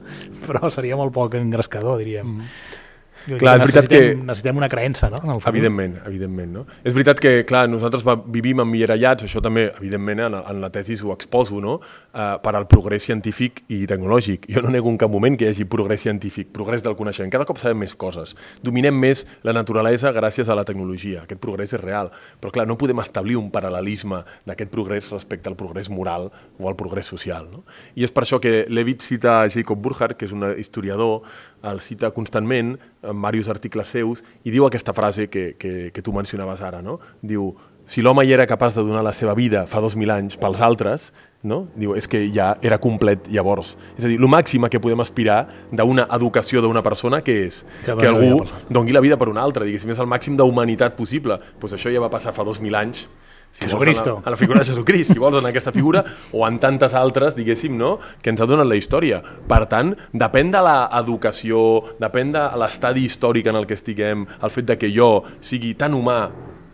però 0.48 0.72
seria 0.74 1.00
molt 1.00 1.14
poc 1.16 1.36
engrescador, 1.42 2.00
diríem. 2.02 2.38
Mm. 2.40 2.78
Clar, 3.22 3.60
és 3.60 3.68
veritat 3.68 3.88
que... 3.90 4.00
Necessitem 4.18 4.58
una 4.58 4.70
creença, 4.70 5.10
no? 5.14 5.20
En 5.22 5.36
el 5.36 5.42
evidentment, 5.52 6.00
evidentment. 6.10 6.50
No? 6.56 6.64
És 6.82 6.96
veritat 6.96 7.20
que, 7.22 7.34
clar, 7.46 7.68
nosaltres 7.70 8.02
vivim 8.34 8.64
emmirallats, 8.64 9.28
això 9.28 9.44
també, 9.46 9.68
evidentment, 9.78 10.24
en, 10.26 10.38
en 10.42 10.62
la 10.64 10.72
tesi 10.74 10.98
ho 11.06 11.14
exposo, 11.14 11.62
no? 11.62 11.78
Uh, 12.12 12.42
per 12.44 12.52
al 12.58 12.66
progrés 12.68 13.06
científic 13.08 13.62
i 13.72 13.86
tecnològic. 13.88 14.50
Jo 14.52 14.60
no 14.66 14.72
nego 14.74 14.90
en 14.92 14.98
cap 15.00 15.08
moment 15.08 15.38
que 15.40 15.46
hi 15.46 15.54
hagi 15.54 15.64
progrés 15.64 16.02
científic, 16.04 16.50
progrés 16.52 16.84
del 16.84 16.98
coneixement. 17.00 17.32
Cada 17.32 17.46
cop 17.48 17.56
sabem 17.62 17.80
més 17.86 17.94
coses. 17.96 18.34
Dominem 18.60 18.98
més 19.00 19.22
la 19.48 19.54
naturalesa 19.56 20.12
gràcies 20.12 20.52
a 20.52 20.58
la 20.60 20.66
tecnologia. 20.68 21.22
Aquest 21.24 21.40
progrés 21.40 21.72
és 21.72 21.80
real. 21.80 22.12
Però, 22.44 22.52
clar, 22.52 22.66
no 22.68 22.76
podem 22.76 23.00
establir 23.00 23.38
un 23.40 23.48
paral·lelisme 23.54 24.20
d'aquest 24.44 24.74
progrés 24.76 25.08
respecte 25.08 25.48
al 25.48 25.56
progrés 25.56 25.88
moral 25.88 26.28
o 26.60 26.68
al 26.68 26.76
progrés 26.76 27.08
social. 27.08 27.48
No? 27.48 27.64
I 27.96 28.04
és 28.04 28.12
per 28.12 28.26
això 28.26 28.42
que 28.44 28.66
Levitt 28.68 29.08
cita 29.08 29.46
Jacob 29.48 29.80
Burckhardt, 29.80 30.20
que 30.20 30.28
és 30.28 30.36
un 30.36 30.50
historiador 30.60 31.22
el 31.64 31.80
cita 31.80 32.12
constantment 32.12 32.76
en 32.76 33.18
diversos 33.22 33.56
articles 33.56 33.88
seus 33.88 34.24
i 34.44 34.52
diu 34.52 34.68
aquesta 34.68 34.92
frase 34.92 35.30
que, 35.30 35.54
que, 35.56 35.92
que 35.96 36.04
tu 36.04 36.12
mencionaves 36.12 36.60
ara, 36.60 36.82
no? 36.84 37.00
Diu, 37.22 37.54
si 37.86 38.04
l'home 38.04 38.24
ja 38.28 38.36
era 38.38 38.48
capaç 38.48 38.76
de 38.76 38.84
donar 38.86 39.04
la 39.04 39.14
seva 39.14 39.34
vida 39.36 39.66
fa 39.68 39.82
2.000 39.84 40.14
anys 40.14 40.38
pels 40.42 40.62
altres, 40.62 41.12
no? 41.44 41.64
Diu, 41.76 41.96
és 41.98 42.08
que 42.08 42.24
ja 42.34 42.52
era 42.62 42.78
complet 42.82 43.28
llavors. 43.34 43.76
És 43.98 44.06
a 44.06 44.12
dir, 44.12 44.20
el 44.20 44.30
màxim 44.30 44.68
que 44.70 44.82
podem 44.82 45.02
aspirar 45.02 45.42
d'una 45.72 46.08
educació 46.14 46.62
d'una 46.62 46.84
persona 46.86 47.22
que 47.26 47.38
és 47.48 47.64
que, 47.86 47.96
que 47.96 48.08
algú 48.08 48.46
doni 48.70 48.94
la 48.94 49.02
vida 49.02 49.18
per 49.18 49.30
una 49.32 49.42
altra, 49.42 49.66
diguéssim, 49.66 49.92
és 49.94 50.00
el 50.00 50.10
màxim 50.10 50.38
d'humanitat 50.38 50.96
possible. 50.98 51.40
Pues 51.60 51.74
això 51.74 51.92
ja 51.94 52.04
va 52.04 52.12
passar 52.14 52.36
fa 52.36 52.46
2.000 52.46 52.78
anys 52.78 53.08
si 53.52 53.66
Jesucristo. 53.66 54.10
A 54.10 54.14
la, 54.14 54.28
a 54.28 54.30
la 54.32 54.38
figura 54.38 54.60
de 54.60 54.66
Jesucrist, 54.66 55.12
si 55.12 55.20
vols, 55.20 55.38
en 55.38 55.46
aquesta 55.46 55.72
figura, 55.72 56.04
o 56.32 56.46
en 56.48 56.60
tantes 56.60 56.94
altres, 56.96 57.36
diguéssim, 57.36 57.76
no?, 57.78 57.98
que 58.22 58.32
ens 58.32 58.42
ha 58.42 58.48
donat 58.48 58.68
la 58.68 58.78
història. 58.80 59.22
Per 59.48 59.66
tant, 59.72 59.92
depèn 60.16 60.54
de 60.54 60.62
l'educació, 60.64 61.66
depèn 62.00 62.32
de 62.36 62.46
l'estadi 62.62 63.04
històric 63.10 63.52
en 63.52 63.60
el 63.60 63.68
que 63.68 63.76
estiguem, 63.76 64.26
el 64.42 64.56
fet 64.56 64.70
de 64.72 64.80
que 64.80 64.92
jo 64.96 65.12
sigui 65.44 65.74
tan 65.76 65.98
humà, 65.98 66.22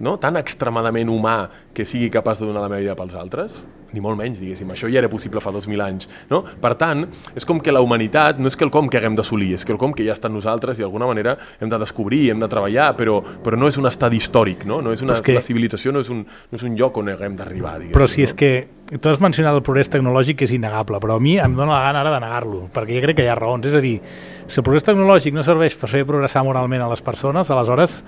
no?, 0.05 0.17
tan 0.21 0.37
extremadament 0.37 1.09
humà, 1.09 1.39
que 1.77 1.85
sigui 1.85 2.09
capaç 2.09 2.39
de 2.41 2.47
donar 2.49 2.63
la 2.63 2.69
meva 2.71 2.81
vida 2.81 2.95
pels 2.97 3.13
altres, 3.13 3.59
ni 3.93 4.01
molt 4.03 4.17
menys, 4.17 4.39
diguéssim. 4.41 4.69
Això 4.73 4.89
ja 4.89 4.97
era 5.03 5.09
possible 5.11 5.41
fa 5.43 5.51
2.000 5.53 5.83
anys. 5.85 6.07
No? 6.31 6.41
Per 6.61 6.73
tant, 6.79 7.05
és 7.37 7.45
com 7.47 7.59
que 7.63 7.73
la 7.73 7.83
humanitat 7.85 8.39
no 8.41 8.49
és 8.49 8.57
quelcom 8.57 8.89
que 8.89 8.97
haguem 8.99 9.15
d'assolir, 9.17 9.51
és 9.55 9.65
quelcom 9.67 9.93
que 9.95 10.05
ja 10.07 10.15
està 10.15 10.31
en 10.31 10.35
nosaltres 10.39 10.79
i 10.79 10.85
d'alguna 10.85 11.07
manera 11.09 11.35
hem 11.61 11.69
de 11.69 11.79
descobrir, 11.83 12.23
hem 12.33 12.41
de 12.41 12.49
treballar, 12.49 12.89
però, 12.97 13.19
però 13.43 13.59
no 13.59 13.69
és 13.69 13.77
un 13.77 13.85
estat 13.89 14.15
històric, 14.17 14.65
no? 14.65 14.81
no 14.81 14.95
és 14.95 15.03
una, 15.05 15.19
que... 15.21 15.37
la 15.37 15.45
civilització 15.45 15.93
no 15.93 16.01
és, 16.01 16.09
un, 16.13 16.25
no 16.25 16.59
és 16.59 16.65
un 16.65 16.75
lloc 16.79 16.97
on 16.97 17.13
haguem 17.13 17.37
d'arribar. 17.37 17.77
Però 17.93 18.09
si 18.09 18.23
no? 18.23 18.29
és 18.31 18.35
que 18.37 18.51
tu 18.97 19.11
has 19.11 19.21
mencionat 19.21 19.53
el 19.53 19.63
progrés 19.67 19.91
tecnològic 19.93 20.41
que 20.41 20.47
és 20.49 20.55
innegable, 20.57 20.99
però 21.03 21.17
a 21.17 21.23
mi 21.23 21.37
em 21.43 21.55
dóna 21.55 21.75
la 21.75 21.83
gana 21.87 22.01
ara 22.01 22.15
de 22.15 22.21
negar-lo, 22.25 22.63
perquè 22.73 22.97
jo 22.97 23.03
crec 23.05 23.19
que 23.19 23.27
hi 23.27 23.31
ha 23.31 23.35
raons. 23.37 23.67
És 23.69 23.75
a 23.77 23.83
dir, 23.83 23.99
si 24.47 24.61
el 24.61 24.65
progrés 24.65 24.87
tecnològic 24.87 25.35
no 25.35 25.45
serveix 25.45 25.75
per 25.77 25.91
fer 25.91 26.07
progressar 26.07 26.45
moralment 26.47 26.85
a 26.85 26.89
les 26.89 27.03
persones, 27.05 27.51
aleshores 27.53 27.99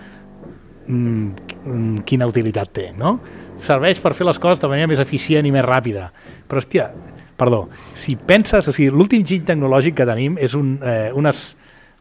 mm, 0.88 1.28
mm 1.66 2.08
quina 2.10 2.28
utilitat 2.32 2.74
té, 2.74 2.90
no? 2.98 3.20
Serveix 3.66 4.02
per 4.04 4.14
fer 4.18 4.28
les 4.28 4.40
coses 4.42 4.62
de 4.62 4.70
manera 4.72 4.90
més 4.90 5.02
eficient 5.02 5.48
i 5.48 5.54
més 5.54 5.66
ràpida. 5.66 6.10
Però, 6.50 6.62
hòstia, 6.62 6.90
perdó, 7.40 7.68
si 7.98 8.16
penses, 8.16 8.68
o 8.68 8.76
sigui, 8.76 8.92
l'últim 8.94 9.24
giny 9.26 9.46
tecnològic 9.48 9.98
que 10.00 10.08
tenim 10.10 10.38
és 10.42 10.56
un, 10.58 10.78
eh, 10.84 11.10
unes, 11.16 11.42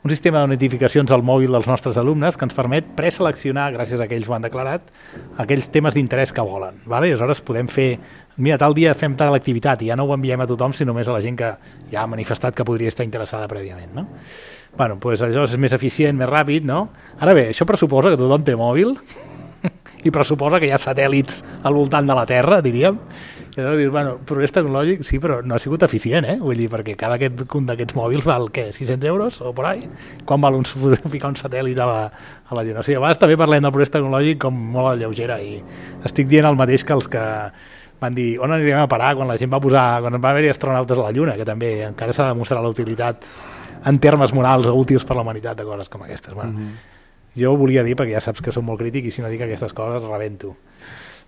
un 0.02 0.10
sistema 0.10 0.42
de 0.42 0.54
notificacions 0.54 1.10
al 1.14 1.24
mòbil 1.26 1.54
dels 1.54 1.66
nostres 1.70 1.96
alumnes 2.00 2.36
que 2.36 2.46
ens 2.46 2.54
permet 2.54 2.92
preseleccionar, 2.98 3.70
gràcies 3.74 4.00
a 4.00 4.06
que 4.08 4.16
ells 4.18 4.28
ho 4.28 4.34
han 4.34 4.46
declarat, 4.46 4.90
aquells 5.38 5.70
temes 5.74 5.94
d'interès 5.94 6.32
que 6.32 6.44
volen. 6.44 6.82
Vale? 6.86 7.08
I 7.08 7.14
aleshores 7.14 7.42
podem 7.42 7.70
fer, 7.70 7.90
mira, 8.36 8.58
tal 8.58 8.74
dia 8.74 8.94
fem 8.94 9.16
tal 9.18 9.34
activitat 9.34 9.82
i 9.82 9.90
ja 9.90 9.96
no 9.96 10.06
ho 10.06 10.14
enviem 10.14 10.40
a 10.40 10.46
tothom, 10.46 10.72
sinó 10.72 10.92
només 10.92 11.08
a 11.08 11.18
la 11.18 11.24
gent 11.24 11.38
que 11.38 11.54
ja 11.90 12.02
ha 12.02 12.06
manifestat 12.06 12.54
que 12.54 12.64
podria 12.64 12.88
estar 12.88 13.06
interessada 13.06 13.48
prèviament. 13.50 13.94
No? 13.94 14.08
bueno, 14.76 14.98
doncs 15.00 15.24
això 15.26 15.44
és 15.48 15.56
més 15.58 15.72
eficient, 15.74 16.16
més 16.16 16.28
ràpid, 16.28 16.66
no? 16.66 16.88
Ara 17.18 17.34
bé, 17.34 17.48
això 17.50 17.66
pressuposa 17.66 18.12
que 18.12 18.20
tothom 18.20 18.44
té 18.46 18.54
mòbil 18.58 18.94
i 20.04 20.12
pressuposa 20.14 20.60
que 20.60 20.68
hi 20.68 20.72
ha 20.74 20.78
satèl·lits 20.80 21.42
al 21.66 21.74
voltant 21.74 22.06
de 22.06 22.16
la 22.16 22.24
Terra, 22.28 22.60
diríem, 22.64 22.98
I 23.58 23.60
llavors 23.60 23.78
dius, 23.80 23.90
bueno, 23.90 24.10
progrés 24.22 24.52
tecnològic, 24.54 25.00
sí, 25.02 25.18
però 25.18 25.40
no 25.42 25.56
ha 25.56 25.58
sigut 25.58 25.82
eficient, 25.82 26.28
eh? 26.30 26.36
Vull 26.38 26.60
dir, 26.60 26.68
perquè 26.70 26.94
cada 26.98 27.16
aquest, 27.18 27.40
un 27.58 27.66
d'aquests 27.66 27.96
mòbils 27.98 28.28
val, 28.28 28.46
què, 28.54 28.68
600 28.76 29.08
euros 29.10 29.40
o 29.42 29.50
por 29.56 29.66
ahí? 29.66 29.88
Quan 30.28 30.44
val 30.44 30.54
un, 30.54 30.68
ficar 31.14 31.32
un 31.32 31.38
satèl·lit 31.40 31.80
a 31.82 31.88
la, 31.88 32.04
a 32.46 32.54
la 32.54 32.62
lluna? 32.62 32.84
O 32.84 32.86
sigui, 32.86 33.00
a 33.00 33.02
vegades 33.02 33.18
també 33.18 33.38
parlem 33.40 33.66
del 33.66 33.74
progrés 33.74 33.90
tecnològic 33.90 34.38
com 34.44 34.62
molt 34.76 34.92
a 34.92 34.94
lleugera 35.00 35.40
i 35.42 35.58
estic 36.06 36.30
dient 36.30 36.46
el 36.46 36.60
mateix 36.60 36.86
que 36.86 36.94
els 36.94 37.10
que 37.10 37.24
van 37.98 38.14
dir 38.14 38.36
on 38.38 38.54
anirem 38.54 38.84
a 38.84 38.90
parar 38.90 39.14
quan 39.18 39.28
la 39.28 39.36
gent 39.38 39.50
va 39.50 39.60
posar, 39.62 39.86
quan 40.04 40.20
va 40.22 40.30
haver-hi 40.30 40.52
astronautes 40.52 40.98
a 40.98 41.08
la 41.08 41.14
Lluna, 41.14 41.34
que 41.38 41.46
també 41.46 41.72
encara 41.88 42.14
s'ha 42.14 42.30
demostrat 42.30 42.62
la 42.62 42.70
utilitat 42.70 43.26
en 43.88 43.98
termes 44.02 44.32
morals 44.34 44.68
o 44.70 44.74
útils 44.78 45.06
per 45.06 45.16
la 45.16 45.24
humanitat 45.26 45.58
de 45.58 45.66
coses 45.66 45.90
com 45.90 46.02
aquestes. 46.02 46.34
Bueno, 46.34 46.52
mm 46.52 46.62
-hmm. 46.62 46.97
Jo 47.38 47.54
volia 47.56 47.84
dir, 47.86 47.96
perquè 47.98 48.16
ja 48.16 48.24
saps 48.24 48.42
que 48.44 48.54
som 48.54 48.66
molt 48.66 48.82
crític 48.82 49.08
i 49.08 49.14
si 49.14 49.24
no 49.24 49.30
dic 49.32 49.44
aquestes 49.46 49.74
coses 49.76 50.04
rebento. 50.08 50.56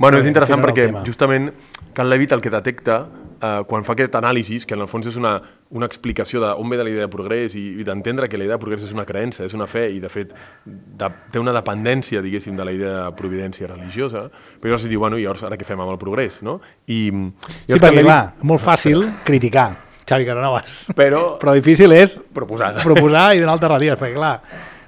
Bueno, 0.00 0.16
és 0.16 0.24
interessant 0.24 0.62
perquè 0.64 0.86
justament 1.04 1.50
Cal 1.92 2.08
Levitt 2.08 2.32
el 2.32 2.40
que 2.40 2.48
detecta 2.52 3.02
eh, 3.04 3.60
quan 3.68 3.84
fa 3.84 3.92
aquest 3.92 4.14
anàlisi, 4.16 4.60
que 4.64 4.72
en 4.72 4.84
el 4.84 4.88
fons 4.88 5.10
és 5.10 5.18
una, 5.20 5.34
una 5.76 5.88
explicació 5.90 6.40
d'on 6.40 6.72
ve 6.72 6.78
de 6.80 6.86
la 6.86 6.92
idea 6.92 7.04
de 7.04 7.12
progrés 7.12 7.56
i, 7.58 7.64
i 7.82 7.84
d'entendre 7.84 8.28
que 8.30 8.40
la 8.40 8.46
idea 8.46 8.56
de 8.56 8.62
progrés 8.62 8.86
és 8.86 8.94
una 8.96 9.04
creença, 9.08 9.44
és 9.44 9.52
una 9.56 9.68
fe 9.68 9.86
i 9.92 10.00
de 10.00 10.08
fet 10.08 10.32
de, 10.64 11.10
té 11.32 11.42
una 11.42 11.52
dependència, 11.56 12.22
diguéssim, 12.24 12.56
de 12.56 12.64
la 12.64 12.72
idea 12.72 12.94
de 12.96 13.12
providència 13.18 13.68
religiosa, 13.68 14.26
però 14.60 14.72
llavors 14.72 14.88
diu, 14.88 15.04
bueno, 15.04 15.20
i 15.20 15.26
llavors 15.26 15.44
ara 15.48 15.60
què 15.60 15.68
fem 15.68 15.84
amb 15.84 15.92
el 15.92 16.00
progrés, 16.00 16.40
no? 16.46 16.60
I, 16.86 17.02
i 17.10 17.12
sí, 17.12 17.76
perquè 17.76 18.00
Levitt... 18.00 18.08
clar, 18.08 18.20
molt 18.40 18.64
fàcil 18.64 19.04
criticar 19.28 19.68
Xavi 20.08 20.26
Casanovas, 20.26 20.80
però, 20.96 21.24
però 21.42 21.54
difícil 21.54 21.92
és 21.94 22.16
proposar, 22.34 22.78
proposar 22.80 23.30
i 23.36 23.44
donar 23.44 23.60
alternatives, 23.60 24.00
perquè 24.00 24.16
clar, 24.16 24.36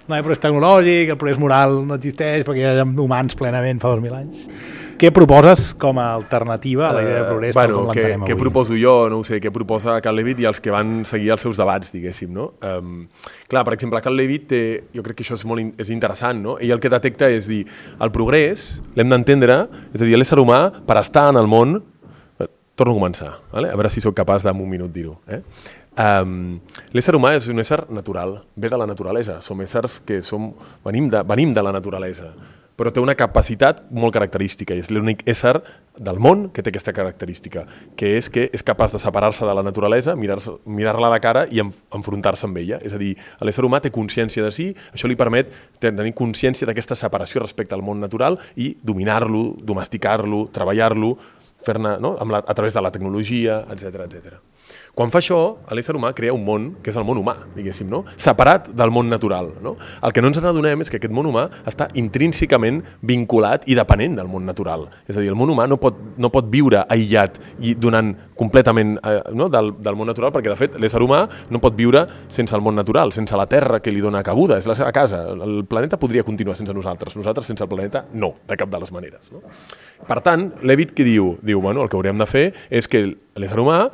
no 0.07 0.15
hi 0.15 0.21
ha 0.21 0.27
progrés 0.27 0.43
tecnològic, 0.43 1.15
el 1.15 1.19
progrés 1.19 1.41
moral 1.43 1.83
no 1.87 1.99
existeix 1.99 2.47
perquè 2.47 2.63
hi 2.63 2.71
ha 2.83 2.87
humans 2.87 3.39
plenament 3.39 3.83
fa 3.83 3.95
2.000 3.97 4.19
anys 4.23 4.47
què 5.03 5.11
proposes 5.11 5.73
com 5.83 5.99
a 5.99 6.13
alternativa 6.15 6.85
a 6.87 6.93
la 6.95 7.01
idea 7.03 7.23
de 7.23 7.23
progrés? 7.27 7.57
Uh, 7.57 7.59
bueno, 7.59 7.81
què, 7.91 8.05
què 8.23 8.37
proposo 8.39 8.77
jo? 8.79 8.93
No 9.11 9.19
ho 9.19 9.25
sé, 9.27 9.41
què 9.43 9.51
proposa 9.51 9.97
Cal 10.05 10.15
Levitt 10.15 10.39
i 10.45 10.47
els 10.47 10.61
que 10.63 10.71
van 10.71 11.01
seguir 11.09 11.33
els 11.35 11.43
seus 11.43 11.59
debats, 11.59 11.91
diguéssim, 11.91 12.31
no? 12.31 12.53
Um, 12.63 13.09
clar, 13.51 13.65
per 13.67 13.75
exemple, 13.75 13.99
Cal 14.05 14.15
Levitt 14.15 14.47
té, 14.53 14.63
jo 14.95 15.03
crec 15.03 15.19
que 15.19 15.27
això 15.27 15.35
és 15.35 15.43
molt 15.49 15.65
in, 15.65 15.73
és 15.83 15.91
interessant, 15.91 16.39
no? 16.45 16.55
Ell 16.63 16.77
el 16.77 16.83
que 16.83 16.93
detecta 16.93 17.33
és 17.35 17.51
dir, 17.51 17.65
el 17.99 18.15
progrés 18.15 18.77
l'hem 18.95 19.11
d'entendre, 19.11 19.65
és 19.91 19.99
a 19.99 20.07
dir, 20.07 20.15
l'ésser 20.21 20.39
humà, 20.39 20.63
per 20.87 21.01
estar 21.03 21.27
en 21.33 21.43
el 21.43 21.51
món, 21.51 21.81
eh, 22.39 22.51
torno 22.79 22.95
a 22.95 23.01
començar, 23.01 23.33
vale? 23.51 23.75
a 23.75 23.81
veure 23.81 23.91
si 23.91 24.05
sóc 24.05 24.15
capaç 24.15 24.47
d'en 24.47 24.63
un 24.63 24.71
minut 24.71 24.95
dir-ho. 24.95 25.19
Eh? 25.27 25.43
Um, 25.93 26.61
l'ésser 26.97 27.13
humà 27.13 27.35
és 27.37 27.51
un 27.53 27.61
ésser 27.61 27.83
natural, 27.93 28.39
ve 28.57 28.71
de 28.73 28.81
la 28.81 28.89
naturalesa, 28.89 29.43
som 29.45 29.61
éssers 29.61 29.99
que 30.07 30.23
som, 30.25 30.53
venim, 30.87 31.11
de, 31.13 31.21
venim 31.29 31.53
de 31.53 31.65
la 31.65 31.73
naturalesa 31.75 32.33
però 32.77 32.91
té 32.91 33.03
una 33.03 33.15
capacitat 33.15 33.83
molt 33.95 34.15
característica 34.17 34.75
i 34.75 34.81
és 34.83 34.89
l'únic 34.91 35.23
ésser 35.29 35.55
del 36.03 36.19
món 36.23 36.47
que 36.55 36.65
té 36.65 36.73
aquesta 36.73 36.95
característica, 36.97 37.67
que 38.01 38.15
és 38.17 38.31
que 38.33 38.49
és 38.49 38.65
capaç 38.65 38.95
de 38.95 39.01
separar-se 39.03 39.45
de 39.47 39.55
la 39.55 39.63
naturalesa, 39.63 40.17
mirar-la 40.17 40.57
mirar 40.65 40.97
de 41.13 41.21
cara 41.23 41.45
i 41.53 41.61
enfrontar-se 41.61 42.49
amb 42.49 42.59
ella. 42.59 42.81
És 42.83 42.97
a 42.97 42.99
dir, 42.99 43.13
l'ésser 43.45 43.65
humà 43.69 43.83
té 43.85 43.93
consciència 43.93 44.43
de 44.43 44.51
si, 44.51 44.71
això 44.91 45.11
li 45.11 45.19
permet 45.21 45.53
tenir 45.81 46.15
consciència 46.17 46.67
d'aquesta 46.67 46.97
separació 46.99 47.45
respecte 47.45 47.77
al 47.77 47.85
món 47.85 48.01
natural 48.01 48.41
i 48.57 48.73
dominar-lo, 48.83 49.53
domesticar-lo, 49.63 50.47
treballar-lo, 50.55 51.17
fer-ne 51.63 51.99
no? 52.03 52.17
Amb 52.19 52.41
a 52.41 52.55
través 52.57 52.75
de 52.75 52.83
la 52.83 52.91
tecnologia, 52.91 53.63
etc 53.71 54.09
etc. 54.09 54.41
Quan 54.93 55.09
fa 55.09 55.23
això, 55.23 55.39
l'ésser 55.73 55.95
humà 55.97 56.11
crea 56.13 56.35
un 56.37 56.43
món, 56.45 56.65
que 56.85 56.91
és 56.93 56.97
el 57.01 57.05
món 57.09 57.17
humà, 57.17 57.33
diguéssim, 57.55 57.87
no? 57.89 58.03
separat 58.21 58.67
del 58.77 58.91
món 58.93 59.09
natural. 59.09 59.47
No? 59.65 59.79
El 60.05 60.13
que 60.13 60.21
no 60.21 60.29
ens 60.29 60.37
n'adonem 60.45 60.85
és 60.85 60.91
que 60.93 60.99
aquest 61.01 61.15
món 61.17 61.31
humà 61.31 61.47
està 61.65 61.87
intrínsecament 61.97 62.83
vinculat 63.01 63.65
i 63.73 63.79
depenent 63.79 64.19
del 64.21 64.29
món 64.29 64.45
natural. 64.45 64.85
És 65.09 65.17
a 65.17 65.23
dir, 65.23 65.31
el 65.33 65.39
món 65.41 65.49
humà 65.55 65.65
no 65.71 65.79
pot, 65.81 65.97
no 66.21 66.29
pot 66.35 66.51
viure 66.53 66.85
aïllat 66.93 67.41
i 67.65 67.73
donant 67.73 68.13
completament 68.37 68.99
eh, 69.01 69.15
no? 69.33 69.49
del, 69.49 69.73
del 69.81 69.97
món 69.97 70.13
natural, 70.13 70.35
perquè 70.35 70.53
de 70.53 70.59
fet 70.61 70.77
l'ésser 70.77 71.01
humà 71.01 71.23
no 71.49 71.63
pot 71.65 71.73
viure 71.79 72.05
sense 72.29 72.53
el 72.53 72.61
món 72.61 72.77
natural, 72.77 73.17
sense 73.17 73.39
la 73.41 73.49
Terra 73.49 73.81
que 73.81 73.97
li 73.97 74.05
dona 74.05 74.21
cabuda, 74.27 74.61
és 74.61 74.69
la 74.69 74.77
seva 74.77 74.93
casa. 74.93 75.25
El 75.33 75.63
planeta 75.73 75.97
podria 75.97 76.29
continuar 76.29 76.59
sense 76.61 76.77
nosaltres, 76.77 77.17
nosaltres 77.17 77.49
sense 77.49 77.65
el 77.65 77.73
planeta 77.73 78.05
no, 78.13 78.35
de 78.45 78.61
cap 78.61 78.69
de 78.69 78.85
les 78.85 78.93
maneres. 78.93 79.33
No? 79.33 79.41
Per 80.05 80.21
tant, 80.21 80.51
Levitt 80.67 80.93
què 80.93 81.09
diu? 81.09 81.39
Diu, 81.41 81.65
bueno, 81.65 81.81
el 81.81 81.89
que 81.89 81.97
hauríem 81.97 82.21
de 82.21 82.29
fer 82.29 82.49
és 82.69 82.91
que 82.91 83.07
l'ésser 83.41 83.61
humà 83.63 83.87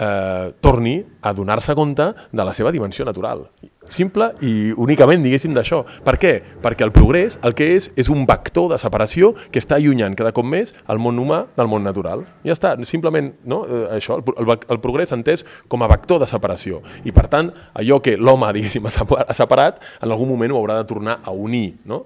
eh, 0.00 0.52
torni 0.60 0.98
a 1.20 1.32
donar-se 1.36 1.74
compte 1.74 2.12
de 2.32 2.44
la 2.44 2.54
seva 2.56 2.72
dimensió 2.72 3.04
natural. 3.04 3.46
Simple 3.90 4.30
i 4.46 4.70
únicament, 4.78 5.22
diguéssim, 5.24 5.54
d'això. 5.56 5.80
Per 6.04 6.14
què? 6.20 6.32
Perquè 6.62 6.84
el 6.86 6.92
progrés 6.94 7.38
el 7.46 7.56
que 7.58 7.72
és 7.74 7.88
és 7.98 8.10
un 8.12 8.22
vector 8.28 8.68
de 8.70 8.78
separació 8.78 9.32
que 9.50 9.58
està 9.58 9.76
allunyant 9.76 10.14
cada 10.18 10.32
cop 10.36 10.46
més 10.46 10.74
el 10.88 11.00
món 11.02 11.18
humà 11.18 11.42
del 11.56 11.70
món 11.70 11.82
natural. 11.84 12.24
Ja 12.46 12.54
està, 12.54 12.74
simplement 12.86 13.32
no? 13.44 13.64
eh, 13.66 13.86
això, 13.98 14.20
el, 14.20 14.44
el, 14.44 14.52
el 14.76 14.82
progrés 14.84 15.12
entès 15.16 15.44
com 15.68 15.82
a 15.82 15.90
vector 15.90 16.22
de 16.22 16.28
separació. 16.30 16.84
I 17.04 17.12
per 17.16 17.26
tant, 17.32 17.50
allò 17.74 17.98
que 18.04 18.16
l'home, 18.16 18.52
diguéssim, 18.56 18.86
ha 18.88 19.36
separat, 19.36 19.82
en 20.00 20.10
algun 20.10 20.30
moment 20.30 20.54
ho 20.54 20.60
haurà 20.60 20.78
de 20.80 20.88
tornar 20.88 21.20
a 21.24 21.34
unir. 21.34 21.74
No? 21.84 22.04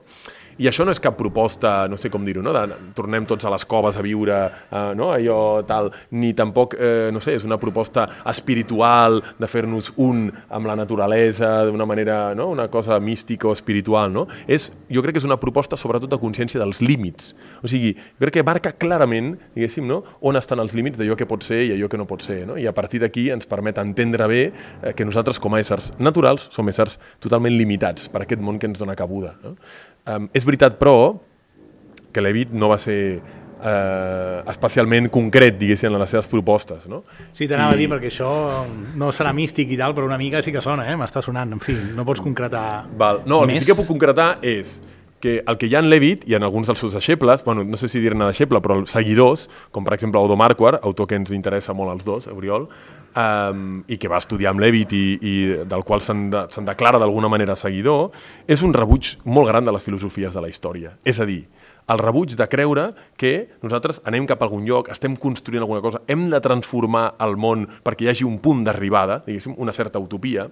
I 0.59 0.69
això 0.71 0.87
no 0.87 0.95
és 0.95 1.01
cap 1.03 1.17
proposta, 1.19 1.88
no 1.90 1.99
sé 2.01 2.11
com 2.12 2.25
dir-ho, 2.27 2.43
no? 2.45 2.53
de 2.55 2.79
tornem 2.97 3.27
tots 3.27 3.45
a 3.45 3.53
les 3.53 3.64
coves 3.69 3.99
a 3.99 4.05
viure, 4.05 4.38
eh, 4.71 4.85
no? 4.97 5.11
allò 5.14 5.38
tal, 5.67 5.90
ni 6.14 6.33
tampoc, 6.37 6.77
eh, 6.79 7.11
no 7.14 7.23
sé, 7.25 7.37
és 7.38 7.47
una 7.47 7.59
proposta 7.61 8.07
espiritual 8.31 9.21
de 9.40 9.51
fer-nos 9.51 9.93
un 10.03 10.27
amb 10.49 10.71
la 10.71 10.77
naturalesa 10.79 11.64
d'una 11.69 11.87
manera, 11.88 12.19
no? 12.35 12.49
una 12.53 12.69
cosa 12.73 12.99
mística 13.01 13.49
o 13.49 13.55
espiritual, 13.55 14.12
no? 14.12 14.27
És, 14.47 14.71
jo 14.90 15.03
crec 15.03 15.17
que 15.17 15.23
és 15.23 15.29
una 15.29 15.40
proposta 15.40 15.79
sobretot 15.81 16.11
de 16.11 16.21
consciència 16.21 16.61
dels 16.62 16.81
límits. 16.85 17.33
O 17.62 17.71
sigui, 17.71 17.95
crec 18.21 18.38
que 18.38 18.47
marca 18.47 18.75
clarament, 18.79 19.35
diguéssim, 19.55 19.87
no? 19.88 20.03
on 20.25 20.38
estan 20.40 20.62
els 20.62 20.75
límits 20.77 21.01
d'allò 21.01 21.17
que 21.19 21.29
pot 21.29 21.45
ser 21.47 21.62
i 21.64 21.75
allò 21.75 21.90
que 21.90 22.01
no 22.01 22.09
pot 22.09 22.25
ser, 22.25 22.43
no? 22.49 22.59
I 22.61 22.69
a 22.71 22.75
partir 22.77 23.01
d'aquí 23.03 23.29
ens 23.35 23.49
permet 23.51 23.79
entendre 23.83 24.29
bé 24.31 24.43
eh, 24.47 24.93
que 24.97 25.07
nosaltres 25.07 25.40
com 25.43 25.55
a 25.55 25.62
éssers 25.62 25.93
naturals 25.99 26.49
som 26.55 26.69
éssers 26.71 26.99
totalment 27.23 27.55
limitats 27.57 28.09
per 28.12 28.25
aquest 28.25 28.43
món 28.45 28.61
que 28.61 28.71
ens 28.71 28.81
dona 28.81 28.97
cabuda. 28.99 29.35
No? 29.45 29.55
Um, 30.05 30.29
és 30.37 30.45
veritat, 30.45 30.77
però, 30.81 31.14
que 32.12 32.23
Levitt 32.23 32.53
no 32.53 32.69
va 32.69 32.77
ser 32.79 32.99
eh, 33.64 34.43
especialment 34.53 35.09
concret, 35.12 35.57
diguéssim, 35.59 35.93
en 35.93 36.03
les 36.03 36.12
seves 36.12 36.29
propostes. 36.31 36.87
No? 36.90 37.03
Sí, 37.33 37.49
t'anava 37.49 37.73
I... 37.73 37.79
a 37.79 37.81
dir, 37.81 37.88
perquè 37.93 38.11
això 38.12 38.31
no 39.01 39.11
serà 39.17 39.33
místic 39.37 39.73
i 39.75 39.79
tal, 39.81 39.97
però 39.97 40.09
una 40.09 40.21
mica 40.21 40.43
sí 40.45 40.53
que 40.55 40.62
sona, 40.64 40.87
eh? 40.90 40.99
m'està 41.01 41.25
sonant, 41.25 41.57
en 41.57 41.62
fi, 41.62 41.77
no 41.97 42.05
pots 42.07 42.23
concretar 42.25 42.64
Val. 43.01 43.23
No, 43.25 43.43
el 43.45 43.53
més? 43.53 43.62
que 43.62 43.64
sí 43.64 43.73
que 43.73 43.79
puc 43.81 43.88
concretar 43.90 44.35
és 44.45 44.77
que 45.25 45.43
el 45.47 45.57
que 45.57 45.71
hi 45.71 45.75
ha 45.75 45.81
en 45.81 45.89
Levitt 45.89 46.27
i 46.29 46.35
en 46.37 46.45
alguns 46.45 46.69
dels 46.69 46.83
seus 46.83 46.93
deixebles, 46.93 47.41
bueno, 47.47 47.65
no 47.65 47.79
sé 47.81 47.89
si 47.89 48.03
dir-ne 48.05 48.27
deixeble, 48.29 48.61
però 48.61 48.77
seguidors, 48.91 49.47
com 49.73 49.87
per 49.87 49.95
exemple 49.97 50.21
Odo 50.21 50.37
Marquardt, 50.37 50.85
autor 50.85 51.09
que 51.09 51.17
ens 51.17 51.33
interessa 51.33 51.73
molt 51.73 51.95
als 51.95 52.05
dos, 52.05 52.27
Oriol, 52.29 52.67
um, 53.17 53.79
i 53.89 53.97
que 53.97 54.11
va 54.13 54.21
estudiar 54.21 54.53
amb 54.53 54.61
Levitt 54.61 54.93
i, 54.93 55.05
i 55.17 55.35
del 55.65 55.87
qual 55.89 56.05
se'n 56.05 56.29
de, 56.35 56.45
se 56.53 56.67
declara 56.69 57.01
d'alguna 57.01 57.33
manera 57.33 57.57
seguidor, 57.57 58.13
és 58.45 58.61
un 58.67 58.77
rebuig 58.77 59.15
molt 59.25 59.49
gran 59.49 59.65
de 59.65 59.73
les 59.73 59.87
filosofies 59.87 60.37
de 60.37 60.45
la 60.45 60.53
història. 60.53 60.93
És 61.09 61.23
a 61.25 61.29
dir, 61.31 61.41
el 61.89 62.05
rebuig 62.05 62.37
de 62.37 62.51
creure 62.53 62.91
que 63.17 63.35
nosaltres 63.65 64.05
anem 64.05 64.29
cap 64.29 64.45
a 64.45 64.51
algun 64.51 64.69
lloc, 64.69 64.93
estem 64.93 65.17
construint 65.21 65.65
alguna 65.65 65.81
cosa, 65.85 66.05
hem 66.05 66.29
de 66.33 66.45
transformar 66.45 67.15
el 67.25 67.41
món 67.41 67.65
perquè 67.85 68.05
hi 68.05 68.13
hagi 68.13 68.29
un 68.29 68.41
punt 68.45 68.65
d'arribada, 68.69 69.23
diguéssim, 69.25 69.57
una 69.57 69.73
certa 69.73 70.01
utopia, 70.05 70.51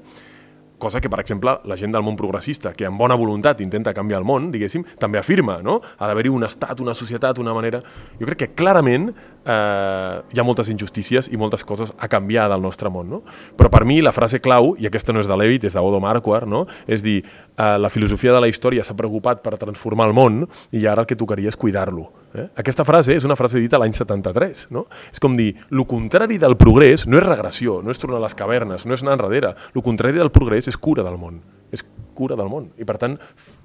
cosa 0.82 1.00
que, 1.00 1.10
per 1.10 1.20
exemple, 1.22 1.54
la 1.70 1.76
gent 1.78 1.94
del 1.94 2.02
món 2.02 2.16
progressista, 2.18 2.72
que 2.74 2.88
amb 2.88 2.98
bona 2.98 3.14
voluntat 3.18 3.60
intenta 3.62 3.94
canviar 3.94 4.18
el 4.18 4.26
món, 4.26 4.50
diguéssim, 4.50 4.82
també 4.98 5.20
afirma, 5.20 5.60
no? 5.62 5.78
Ha 5.98 6.08
d'haver-hi 6.10 6.32
un 6.34 6.42
estat, 6.48 6.82
una 6.82 6.96
societat, 6.98 7.38
una 7.38 7.54
manera... 7.54 7.78
Jo 8.18 8.26
crec 8.26 8.40
que 8.42 8.48
clarament 8.58 9.12
eh, 9.12 10.16
hi 10.26 10.40
ha 10.40 10.46
moltes 10.46 10.72
injustícies 10.72 11.30
i 11.30 11.38
moltes 11.38 11.62
coses 11.64 11.94
a 11.94 12.10
canviar 12.10 12.48
del 12.50 12.66
nostre 12.66 12.90
món, 12.90 13.08
no? 13.14 13.22
Però 13.58 13.70
per 13.70 13.84
mi 13.86 14.00
la 14.02 14.14
frase 14.16 14.42
clau, 14.42 14.74
i 14.82 14.90
aquesta 14.90 15.14
no 15.14 15.22
és 15.22 15.30
de 15.30 15.38
Levitt, 15.38 15.68
és 15.70 15.78
d'Odo 15.78 16.02
Marquardt, 16.02 16.50
no? 16.50 16.66
És 16.90 17.06
dir, 17.06 17.20
eh, 17.56 17.78
la 17.78 17.90
filosofia 17.90 18.32
de 18.32 18.40
la 18.40 18.48
història 18.50 18.84
s'ha 18.84 18.96
preocupat 18.98 19.42
per 19.44 19.58
transformar 19.60 20.08
el 20.10 20.16
món 20.16 20.42
i 20.72 20.86
ara 20.86 21.04
el 21.04 21.08
que 21.08 21.18
tocaria 21.18 21.52
és 21.52 21.58
cuidar-lo. 21.58 22.08
Eh? 22.34 22.48
Aquesta 22.62 22.86
frase 22.88 23.16
és 23.16 23.26
una 23.28 23.36
frase 23.36 23.60
dita 23.60 23.80
l'any 23.80 23.94
73. 23.96 24.66
No? 24.74 24.86
És 25.12 25.22
com 25.22 25.36
dir, 25.38 25.52
el 25.70 25.84
contrari 25.88 26.38
del 26.42 26.56
progrés 26.60 27.06
no 27.06 27.20
és 27.20 27.26
regressió, 27.26 27.80
no 27.82 27.92
és 27.92 28.00
tornar 28.02 28.20
a 28.20 28.26
les 28.26 28.36
cavernes, 28.38 28.86
no 28.86 28.96
és 28.96 29.04
anar 29.04 29.18
enrere. 29.18 29.54
El 29.74 29.84
contrari 29.84 30.18
del 30.18 30.32
progrés 30.34 30.68
és 30.68 30.78
cura 30.78 31.04
del 31.06 31.18
món. 31.20 31.42
És 31.72 31.84
cura 32.14 32.36
del 32.36 32.48
món. 32.52 32.70
I 32.80 32.88
per 32.88 32.98
tant, 33.00 33.18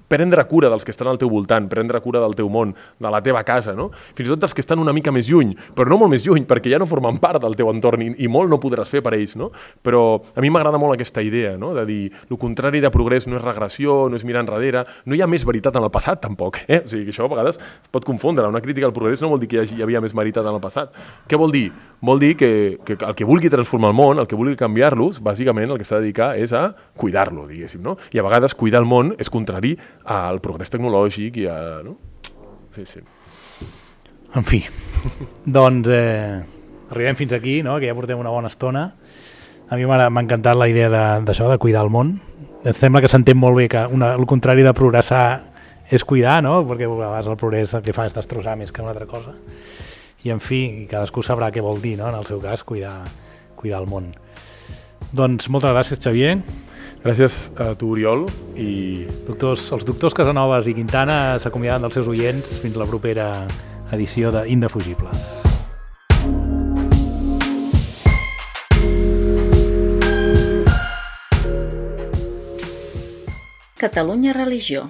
prendre 0.08 0.44
cura 0.48 0.70
dels 0.72 0.84
que 0.84 0.92
estan 0.94 1.10
al 1.12 1.18
teu 1.20 1.30
voltant, 1.30 1.68
prendre 1.68 2.00
cura 2.00 2.20
del 2.24 2.34
teu 2.38 2.48
món, 2.52 2.74
de 2.98 3.12
la 3.12 3.20
teva 3.22 3.44
casa, 3.44 3.74
no? 3.76 3.90
fins 4.16 4.28
i 4.28 4.32
tot 4.32 4.42
dels 4.42 4.56
que 4.56 4.64
estan 4.64 4.80
una 4.80 4.94
mica 4.96 5.12
més 5.14 5.28
lluny, 5.28 5.54
però 5.76 5.92
no 5.92 6.00
molt 6.00 6.12
més 6.14 6.24
lluny, 6.26 6.46
perquè 6.48 6.72
ja 6.72 6.80
no 6.80 6.88
formen 6.88 7.20
part 7.22 7.42
del 7.42 7.56
teu 7.58 7.70
entorn 7.70 8.04
i, 8.04 8.10
i 8.24 8.30
molt 8.32 8.50
no 8.50 8.60
podràs 8.62 8.90
fer 8.90 9.02
per 9.04 9.14
ells. 9.16 9.36
No? 9.38 9.50
Però 9.84 10.02
a 10.34 10.44
mi 10.44 10.50
m'agrada 10.50 10.80
molt 10.80 10.96
aquesta 10.96 11.22
idea, 11.22 11.56
no? 11.60 11.74
de 11.76 11.84
dir, 11.88 12.00
el 12.30 12.40
contrari 12.40 12.80
de 12.80 12.90
progrés 12.94 13.28
no 13.28 13.36
és 13.38 13.44
regressió, 13.44 14.06
no 14.08 14.16
és 14.18 14.24
mirar 14.26 14.46
enrere, 14.46 14.84
no 15.04 15.16
hi 15.16 15.22
ha 15.22 15.28
més 15.30 15.44
veritat 15.46 15.76
en 15.76 15.86
el 15.86 15.92
passat 15.94 16.22
tampoc. 16.24 16.62
Eh? 16.66 16.82
O 16.84 16.88
sigui, 16.88 17.06
que 17.08 17.14
això 17.14 17.28
a 17.28 17.32
vegades 17.32 17.60
es 17.60 17.92
pot 17.92 18.06
confondre. 18.08 18.48
Una 18.48 18.62
crítica 18.64 18.88
al 18.88 18.96
progrés 18.96 19.22
no 19.22 19.30
vol 19.32 19.42
dir 19.42 19.50
que 19.50 19.58
hi, 19.58 19.62
hagi, 19.66 19.78
hi 19.78 19.84
havia 19.84 20.02
més 20.04 20.16
veritat 20.16 20.46
en 20.46 20.56
el 20.56 20.64
passat. 20.64 20.94
Què 21.28 21.38
vol 21.38 21.52
dir? 21.54 21.68
Vol 22.00 22.20
dir 22.22 22.36
que, 22.38 22.78
que 22.86 22.94
el 22.94 23.14
que 23.18 23.26
vulgui 23.26 23.50
transformar 23.50 23.90
el 23.90 23.96
món, 23.98 24.20
el 24.22 24.28
que 24.30 24.38
vulgui 24.38 24.54
canviar-los, 24.58 25.18
bàsicament 25.24 25.72
el 25.74 25.80
que 25.80 25.86
s'ha 25.88 25.98
de 25.98 26.06
dedicar 26.06 26.30
és 26.38 26.52
a 26.54 26.68
cuidar-lo, 26.98 27.48
diguéssim. 27.50 27.82
No? 27.82 27.96
I 28.14 28.22
a 28.22 28.26
vegades 28.26 28.54
cuidar 28.54 28.84
el 28.84 28.88
món 28.88 29.16
és 29.18 29.30
contrari 29.32 29.74
al 30.08 30.40
progrés 30.44 30.70
tecnològic 30.72 31.36
i 31.42 31.46
a... 31.50 31.58
No? 31.84 31.96
Sí, 32.74 32.84
sí. 32.88 33.00
En 34.38 34.44
fi, 34.44 34.62
doncs 35.58 35.88
eh, 35.92 36.40
arribem 36.90 37.16
fins 37.18 37.34
aquí, 37.36 37.60
no? 37.64 37.78
que 37.80 37.88
ja 37.90 37.96
portem 37.96 38.20
una 38.20 38.32
bona 38.32 38.48
estona. 38.52 38.86
A 39.68 39.76
mi 39.76 39.84
m'ha 39.84 40.06
encantat 40.08 40.56
la 40.56 40.68
idea 40.70 40.88
de- 40.88 41.24
d'això, 41.28 41.44
de, 41.48 41.56
de 41.56 41.60
cuidar 41.60 41.84
el 41.84 41.92
món. 41.92 42.14
Em 42.64 42.74
sembla 42.74 43.02
que 43.04 43.08
s'entén 43.10 43.36
molt 43.38 43.56
bé 43.56 43.68
que 43.70 43.84
una, 43.92 44.14
el 44.16 44.24
contrari 44.26 44.64
de 44.64 44.72
progressar 44.74 45.26
és 45.88 46.04
cuidar, 46.04 46.42
no? 46.44 46.62
perquè 46.68 46.88
a 46.88 46.92
vegades 46.92 47.28
el 47.30 47.36
progrés 47.40 47.74
el 47.76 47.84
que 47.84 47.94
fa 47.96 48.06
és 48.08 48.16
destrossar 48.16 48.56
més 48.60 48.72
que 48.72 48.82
una 48.84 48.92
altra 48.92 49.06
cosa. 49.08 49.34
I 50.24 50.32
en 50.34 50.40
fi, 50.42 50.86
cadascú 50.90 51.22
sabrà 51.24 51.52
què 51.54 51.62
vol 51.64 51.78
dir, 51.80 51.94
no? 52.00 52.08
en 52.10 52.16
el 52.18 52.26
seu 52.28 52.40
cas, 52.42 52.64
cuidar, 52.64 53.04
cuidar 53.56 53.80
el 53.84 53.88
món. 53.88 54.10
Doncs 55.12 55.48
moltes 55.48 55.72
gràcies, 55.72 56.00
Xavier. 56.02 56.34
Gràcies 56.98 57.52
a 57.54 57.72
tu, 57.78 57.92
Oriol, 57.94 58.24
i 58.58 59.06
Doctors, 59.28 59.68
els 59.76 59.84
doctors 59.86 60.16
Casanovas 60.18 60.66
i 60.66 60.74
Quintana 60.74 61.38
s'acomiaden 61.38 61.86
dels 61.86 61.94
seus 61.94 62.10
oients 62.10 62.58
fins 62.58 62.74
la 62.80 62.88
propera 62.90 63.30
edició 63.94 64.32
de 64.34 64.42
Indefugibles. 64.50 65.28
Catalunya 73.78 74.34
Religió 74.34 74.88